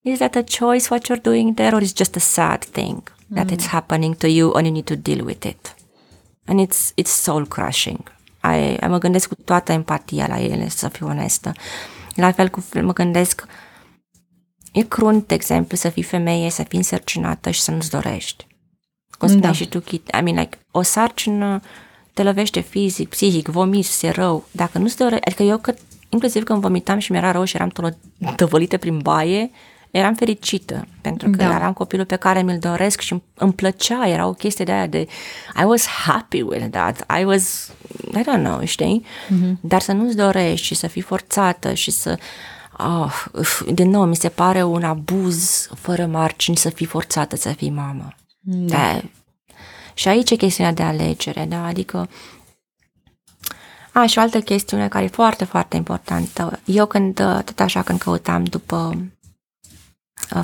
Is 0.03 0.17
that 0.17 0.35
a 0.35 0.43
choice 0.43 0.89
what 0.89 1.07
you're 1.07 1.21
doing 1.21 1.55
there, 1.55 1.75
or 1.75 1.81
is 1.81 1.93
just 1.93 2.15
a 2.15 2.19
sad 2.19 2.63
thing 2.63 3.01
that 3.29 3.47
mm. 3.47 3.53
it's 3.53 3.65
happening 3.65 4.15
to 4.15 4.27
you 4.27 4.53
and 4.53 4.65
you 4.65 4.73
need 4.73 4.87
to 4.87 4.95
deal 4.95 5.23
with 5.25 5.45
it? 5.45 5.75
And 6.47 6.59
it's 6.59 6.93
it's 6.95 7.11
soul 7.11 7.45
crushing. 7.45 8.03
I, 8.43 8.77
I 8.83 8.87
mă 8.87 8.97
gândesc 8.97 9.27
cu 9.27 9.35
toată 9.35 9.71
empatia 9.71 10.27
la 10.27 10.39
ele, 10.39 10.69
să 10.69 10.87
fiu 10.87 11.07
onestă. 11.07 11.51
La 12.15 12.31
fel 12.31 12.49
cu 12.49 12.63
mă 12.81 12.93
gândesc 12.93 13.45
e 14.71 14.81
crunt, 14.81 15.27
de 15.27 15.33
exemplu, 15.33 15.77
să 15.77 15.89
fii 15.89 16.03
femeie, 16.03 16.49
să 16.49 16.63
fii 16.63 16.77
însărcinată 16.77 17.49
și 17.49 17.61
să 17.61 17.71
nu-ți 17.71 17.89
dorești. 17.89 18.47
Cum 19.17 19.27
spuneai 19.27 19.51
da. 19.51 19.57
și 19.57 19.67
tu, 19.67 19.83
I 19.91 20.21
mean, 20.23 20.37
like, 20.37 20.57
o 20.71 20.81
sarcină 20.81 21.61
te 22.13 22.23
lovește 22.23 22.59
fizic, 22.59 23.09
psihic, 23.09 23.47
vomiți, 23.47 24.05
e 24.05 24.09
rău, 24.09 24.45
dacă 24.51 24.77
nu-ți 24.77 24.97
dă 24.97 25.17
adică 25.25 25.43
eu 25.43 25.57
că, 25.57 25.73
inclusiv 26.09 26.43
când 26.43 26.61
vomitam 26.61 26.99
și 26.99 27.11
mi-era 27.11 27.31
rău 27.31 27.43
și 27.43 27.55
eram 27.55 27.71
tăvălită 28.35 28.77
prin 28.77 28.97
baie, 28.97 29.51
eram 29.91 30.13
fericită 30.13 30.87
pentru 31.01 31.29
că 31.29 31.35
da. 31.35 31.55
eram 31.55 31.73
copilul 31.73 32.05
pe 32.05 32.15
care 32.15 32.41
mi-l 32.41 32.59
doresc 32.59 32.99
și 32.99 33.21
îmi 33.33 33.53
plăcea, 33.53 34.07
era 34.07 34.27
o 34.27 34.33
chestie 34.33 34.65
de 34.65 34.71
aia 34.71 34.87
de 34.87 35.07
I 35.61 35.63
was 35.63 35.85
happy 35.85 36.41
with 36.41 36.67
that, 36.71 37.05
I 37.19 37.23
was, 37.23 37.71
I 38.17 38.21
don't 38.21 38.43
know, 38.43 38.65
știi? 38.65 39.05
Mm-hmm. 39.05 39.53
Dar 39.61 39.81
să 39.81 39.91
nu-ți 39.91 40.15
dorești 40.15 40.65
și 40.65 40.75
să 40.75 40.87
fii 40.87 41.01
forțată 41.01 41.73
și 41.73 41.91
să 41.91 42.17
oh, 42.77 43.25
din 43.73 43.89
nou, 43.89 44.05
mi 44.05 44.15
se 44.15 44.29
pare 44.29 44.63
un 44.63 44.83
abuz 44.83 45.67
fără 45.75 46.05
margini 46.05 46.57
să 46.57 46.69
fii 46.69 46.85
forțată 46.85 47.35
să 47.35 47.49
fii 47.49 47.69
mamă. 47.69 48.15
Da. 48.39 48.75
da. 48.75 49.01
Și 49.93 50.07
aici 50.07 50.31
e 50.31 50.35
chestiunea 50.35 50.73
de 50.73 50.83
alegere, 50.83 51.45
da? 51.49 51.65
Adică 51.65 52.09
a, 53.91 54.05
și 54.05 54.17
o 54.17 54.21
altă 54.21 54.41
chestiune 54.41 54.87
care 54.87 55.03
e 55.03 55.07
foarte, 55.07 55.43
foarte 55.43 55.75
importantă. 55.75 56.59
Eu 56.65 56.85
când, 56.85 57.13
tot 57.45 57.59
așa, 57.59 57.81
când 57.81 57.99
căutam 57.99 58.43
după 58.43 58.95
Uh, 58.95 59.20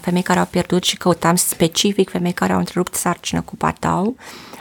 femei 0.01 0.21
care 0.21 0.39
au 0.39 0.45
pierdut 0.45 0.83
și 0.83 0.97
căutam 0.97 1.35
specific 1.35 2.09
femei 2.09 2.31
care 2.31 2.53
au 2.53 2.59
întrerupt 2.59 2.93
sarcină 2.93 3.41
cu 3.41 3.55
patau. 3.55 4.15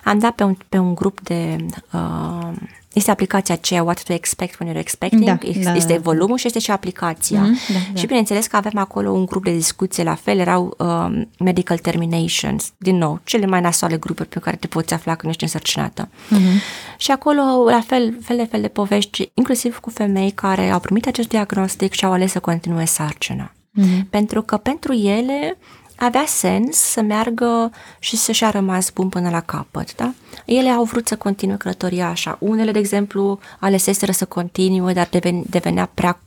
Am 0.04 0.18
dat 0.18 0.32
pe 0.32 0.42
un, 0.42 0.56
pe 0.68 0.78
un 0.78 0.94
grup 0.94 1.20
de... 1.20 1.56
Uh, 1.92 2.52
este 2.98 3.10
aplicația 3.10 3.54
aceea 3.54 3.82
What 3.82 4.02
to 4.02 4.12
Expect 4.12 4.58
When 4.60 4.72
You're 4.72 4.78
Expecting, 4.78 5.24
da, 5.24 5.38
este, 5.74 5.92
da, 5.92 5.94
da. 5.94 6.00
volumul 6.00 6.36
și 6.36 6.46
este 6.46 6.58
și 6.58 6.70
aplicația. 6.70 7.40
Mm, 7.40 7.56
da, 7.68 7.78
da. 7.92 7.98
Și 7.98 8.06
bineînțeles 8.06 8.46
că 8.46 8.56
avem 8.56 8.78
acolo 8.78 9.10
un 9.10 9.24
grup 9.24 9.44
de 9.44 9.52
discuție 9.52 10.02
la 10.02 10.14
fel, 10.14 10.38
erau 10.38 10.74
uh, 10.78 11.22
medical 11.38 11.78
terminations, 11.78 12.72
din 12.76 12.96
nou, 12.96 13.20
cele 13.24 13.46
mai 13.46 13.60
nasoale 13.60 13.96
grupuri 13.96 14.28
pe 14.28 14.38
care 14.38 14.56
te 14.56 14.66
poți 14.66 14.94
afla 14.94 15.14
când 15.14 15.32
ești 15.32 15.42
însărcinată. 15.42 16.08
Mm-hmm. 16.08 16.96
Și 16.96 17.10
acolo, 17.10 17.70
la 17.70 17.80
fel, 17.80 18.18
fel 18.22 18.36
de 18.36 18.44
fel 18.44 18.60
de 18.60 18.68
povești, 18.68 19.30
inclusiv 19.34 19.78
cu 19.78 19.90
femei 19.90 20.30
care 20.30 20.70
au 20.70 20.80
primit 20.80 21.06
acest 21.06 21.28
diagnostic 21.28 21.92
și 21.92 22.04
au 22.04 22.12
ales 22.12 22.30
să 22.30 22.40
continue 22.40 22.84
sarcina. 22.84 23.52
Mm-hmm. 23.76 24.10
Pentru 24.10 24.42
că 24.42 24.56
pentru 24.56 24.92
ele 24.92 25.58
avea 25.96 26.24
sens 26.26 26.76
să 26.76 27.00
meargă 27.00 27.70
și 27.98 28.16
să 28.16 28.32
și-a 28.32 28.50
rămas 28.50 28.90
bun 28.90 29.08
până 29.08 29.30
la 29.30 29.40
capăt, 29.40 29.94
da? 29.94 30.12
Ele 30.44 30.68
au 30.68 30.84
vrut 30.84 31.08
să 31.08 31.16
continue 31.16 31.56
călătoria 31.56 32.08
așa. 32.08 32.36
Unele, 32.40 32.72
de 32.72 32.78
exemplu, 32.78 33.38
aleseseră 33.58 34.12
să 34.12 34.24
continue, 34.24 34.92
dar 34.92 35.08
deven, 35.10 35.42
devenea 35.46 35.90
prea 35.94 36.20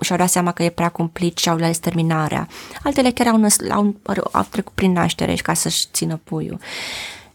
și-au 0.00 0.18
dat 0.18 0.28
seama 0.28 0.52
că 0.52 0.62
e 0.62 0.70
prea 0.70 0.88
cumplit 0.88 1.38
și 1.38 1.48
au 1.48 1.54
ales 1.54 1.78
terminarea. 1.78 2.48
Altele 2.82 3.10
chiar 3.10 3.26
au, 3.26 3.36
năs, 3.36 3.56
au, 3.70 3.94
au 4.32 4.46
trecut 4.50 4.72
prin 4.74 4.92
naștere 4.92 5.34
și 5.34 5.42
ca 5.42 5.54
să-și 5.54 5.86
țină 5.92 6.20
puiul 6.24 6.58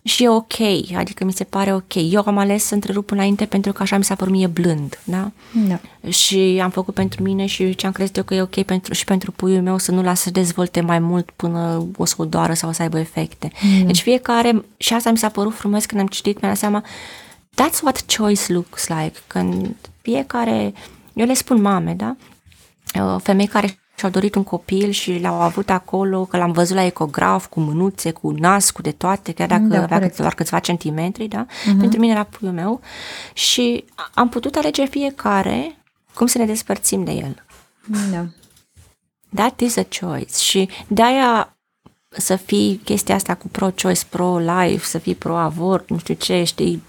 și 0.04 0.24
e 0.24 0.30
ok, 0.30 0.60
adică 0.96 1.24
mi 1.24 1.32
se 1.32 1.44
pare 1.44 1.74
ok. 1.74 1.94
Eu 1.96 2.24
am 2.26 2.38
ales 2.38 2.64
să 2.64 2.74
întrerup 2.74 3.12
înainte 3.12 3.46
pentru 3.46 3.74
că 3.74 3.82
așa 3.82 3.98
mi 3.98 4.04
s-a 4.04 4.16
părut 4.16 4.34
mie 4.34 4.48
blând, 4.48 5.00
da? 5.04 5.32
da. 5.68 6.10
Și 6.10 6.60
am 6.64 6.70
făcut 6.70 6.94
pentru 6.94 7.24
mine 7.24 7.46
și 7.46 7.76
ce 7.76 7.86
am 7.86 7.92
crezut 7.92 8.18
eu 8.18 8.24
că 8.24 8.34
e 8.34 8.42
ok 8.42 8.64
pentru, 8.64 8.94
și 8.94 9.04
pentru 9.04 9.32
puiul 9.32 9.62
meu 9.62 9.78
să 9.78 9.92
nu 9.92 10.02
lasă 10.02 10.24
să 10.24 10.32
dezvolte 10.32 10.82
mai 10.82 11.00
mult 11.00 11.32
până 11.36 11.88
o 11.98 12.06
să 12.06 12.16
o 12.18 12.26
doară 12.26 12.54
sau 12.54 12.72
să 12.72 12.82
aibă 12.82 13.00
efecte. 13.00 13.52
Da. 13.80 13.86
Deci 13.86 14.02
fiecare, 14.02 14.66
și 14.78 14.94
asta 14.94 15.12
mi 15.12 15.18
s-a 15.18 15.30
părut 15.30 15.54
frumos 15.54 15.86
când 15.86 16.02
am 16.02 16.08
citit, 16.08 16.42
mi-am 16.42 16.54
dat 16.54 16.62
seama, 16.62 16.84
that's 17.62 17.82
what 17.84 18.16
choice 18.18 18.54
looks 18.54 18.88
like, 18.88 19.20
când 19.28 19.76
fiecare, 20.02 20.74
eu 21.14 21.26
le 21.26 21.34
spun 21.34 21.62
mame, 21.62 21.94
da? 21.94 22.16
Femei 23.18 23.48
care 23.48 23.81
și-au 24.02 24.14
dorit 24.14 24.36
un 24.36 24.44
copil 24.44 24.90
și 24.90 25.20
l-au 25.20 25.42
avut 25.42 25.70
acolo, 25.70 26.26
că 26.26 26.38
l-am 26.38 26.52
văzut 26.52 26.76
la 26.76 26.84
ecograf, 26.84 27.48
cu 27.48 27.60
mânuțe, 27.60 28.12
cu 28.12 28.32
nas, 28.32 28.72
cu 28.72 28.82
de 28.82 28.92
toate, 28.92 29.32
chiar 29.32 29.48
dacă 29.48 29.64
da, 29.64 29.82
avea 29.82 30.12
doar 30.18 30.34
câțiva 30.34 30.60
centimetri, 30.60 31.28
da? 31.28 31.46
Uh-huh. 31.46 31.80
Pentru 31.80 32.00
mine 32.00 32.12
era 32.12 32.24
puiul 32.24 32.54
meu 32.54 32.82
și 33.34 33.86
am 34.14 34.30
putut 34.30 34.56
alege 34.56 34.86
fiecare 34.86 35.78
cum 36.14 36.28
să 36.28 36.38
ne 36.38 36.46
despărțim 36.46 37.04
de 37.04 37.12
el. 37.12 37.44
Da. 38.12 38.26
That 39.36 39.60
is 39.60 39.78
a 39.78 39.86
choice 40.00 40.38
și 40.38 40.70
de-aia 40.88 41.58
să 42.10 42.36
fii 42.36 42.82
chestia 42.84 43.16
asta 43.16 43.36
cu 43.36 43.48
pro-choice, 43.48 44.02
pro-life, 44.10 44.86
să 44.86 44.98
fii 44.98 45.16
pro-avort, 45.16 45.90
nu 45.90 45.98
știu 45.98 46.14
ce, 46.14 46.44
știi, 46.44 46.84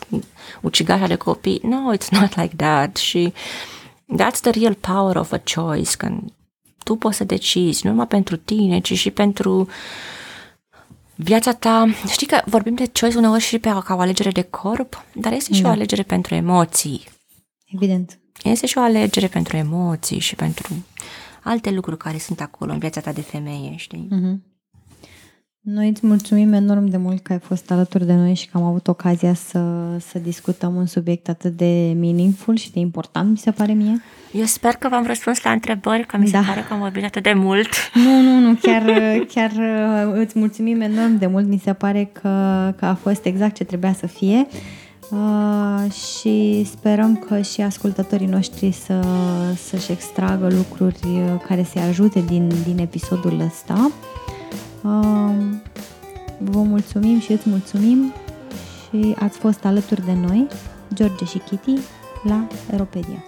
ucigașa 0.60 1.06
de 1.06 1.14
copii. 1.14 1.60
No, 1.62 1.94
it's 1.96 2.08
not 2.10 2.36
like 2.36 2.56
that 2.56 2.96
și 2.96 3.32
that's 4.22 4.40
the 4.40 4.50
real 4.50 4.74
power 4.74 5.16
of 5.16 5.32
a 5.32 5.40
choice, 5.54 5.96
când 5.96 6.32
tu 6.82 6.94
poți 6.96 7.16
să 7.16 7.24
decizi, 7.24 7.84
nu 7.84 7.90
numai 7.90 8.06
pentru 8.06 8.36
tine, 8.36 8.80
ci 8.80 8.98
și 8.98 9.10
pentru 9.10 9.68
viața 11.14 11.52
ta. 11.52 11.86
Știi 12.10 12.26
că 12.26 12.42
vorbim 12.46 12.74
de 12.74 12.90
choice 13.00 13.16
uneori 13.16 13.42
și 13.42 13.58
pe 13.58 13.68
ca 13.84 13.94
o 13.94 14.00
alegere 14.00 14.30
de 14.30 14.42
corp, 14.42 15.04
dar 15.14 15.32
este 15.32 15.54
și 15.54 15.62
da. 15.62 15.68
o 15.68 15.70
alegere 15.70 16.02
pentru 16.02 16.34
emoții. 16.34 17.04
Evident. 17.66 18.18
Este 18.42 18.66
și 18.66 18.78
o 18.78 18.80
alegere 18.80 19.26
pentru 19.26 19.56
emoții 19.56 20.18
și 20.18 20.34
pentru 20.34 20.74
alte 21.42 21.70
lucruri 21.70 21.96
care 21.96 22.18
sunt 22.18 22.40
acolo 22.40 22.72
în 22.72 22.78
viața 22.78 23.00
ta 23.00 23.12
de 23.12 23.20
femeie, 23.20 23.76
știi? 23.76 24.08
Mm-hmm. 24.12 24.51
Noi 25.64 25.88
îți 25.88 26.06
mulțumim 26.06 26.52
enorm 26.52 26.86
de 26.86 26.96
mult 26.96 27.22
că 27.22 27.32
ai 27.32 27.38
fost 27.38 27.70
alături 27.70 28.06
de 28.06 28.14
noi 28.14 28.34
și 28.34 28.48
că 28.48 28.56
am 28.56 28.62
avut 28.62 28.88
ocazia 28.88 29.34
să, 29.34 29.60
să 29.98 30.18
discutăm 30.18 30.74
un 30.74 30.86
subiect 30.86 31.28
atât 31.28 31.56
de 31.56 31.96
meaningful 31.98 32.56
și 32.56 32.72
de 32.72 32.78
important, 32.78 33.30
mi 33.30 33.36
se 33.36 33.50
pare 33.50 33.72
mie. 33.72 34.02
Eu 34.32 34.44
sper 34.44 34.74
că 34.74 34.88
v-am 34.88 35.06
răspuns 35.06 35.42
la 35.42 35.50
întrebări, 35.50 36.06
că 36.06 36.16
mi 36.16 36.26
se 36.26 36.32
da. 36.32 36.42
pare 36.46 36.60
că 36.68 36.72
am 36.72 36.78
vorbit 36.78 37.04
atât 37.04 37.22
de 37.22 37.32
mult. 37.32 37.68
Nu, 37.94 38.20
nu, 38.20 38.38
nu, 38.38 38.54
chiar, 38.62 38.82
chiar 39.34 39.50
uh, 39.50 40.12
îți 40.14 40.38
mulțumim 40.38 40.80
enorm 40.80 41.18
de 41.18 41.26
mult, 41.26 41.46
mi 41.46 41.60
se 41.64 41.72
pare 41.72 42.10
că, 42.12 42.28
că 42.76 42.84
a 42.84 42.94
fost 42.94 43.24
exact 43.24 43.54
ce 43.54 43.64
trebuia 43.64 43.92
să 43.92 44.06
fie. 44.06 44.46
Uh, 45.10 45.92
și 45.92 46.64
sperăm 46.64 47.16
că 47.16 47.40
și 47.40 47.60
ascultătorii 47.60 48.26
noștri 48.26 48.72
să, 48.72 49.04
să-și 49.56 49.92
extragă 49.92 50.48
lucruri 50.56 51.00
uh, 51.04 51.40
care 51.46 51.62
să 51.72 51.78
ajute 51.78 52.20
din, 52.20 52.52
din 52.66 52.78
episodul 52.78 53.40
ăsta. 53.40 53.90
Vă 56.38 56.62
mulțumim 56.62 57.20
și 57.20 57.32
îți 57.32 57.48
mulțumim 57.48 58.12
și 58.88 59.14
ați 59.18 59.38
fost 59.38 59.64
alături 59.64 60.04
de 60.04 60.12
noi, 60.12 60.46
George 60.94 61.24
și 61.24 61.38
Kitty, 61.38 61.74
la 62.22 62.46
Aeropedia. 62.70 63.24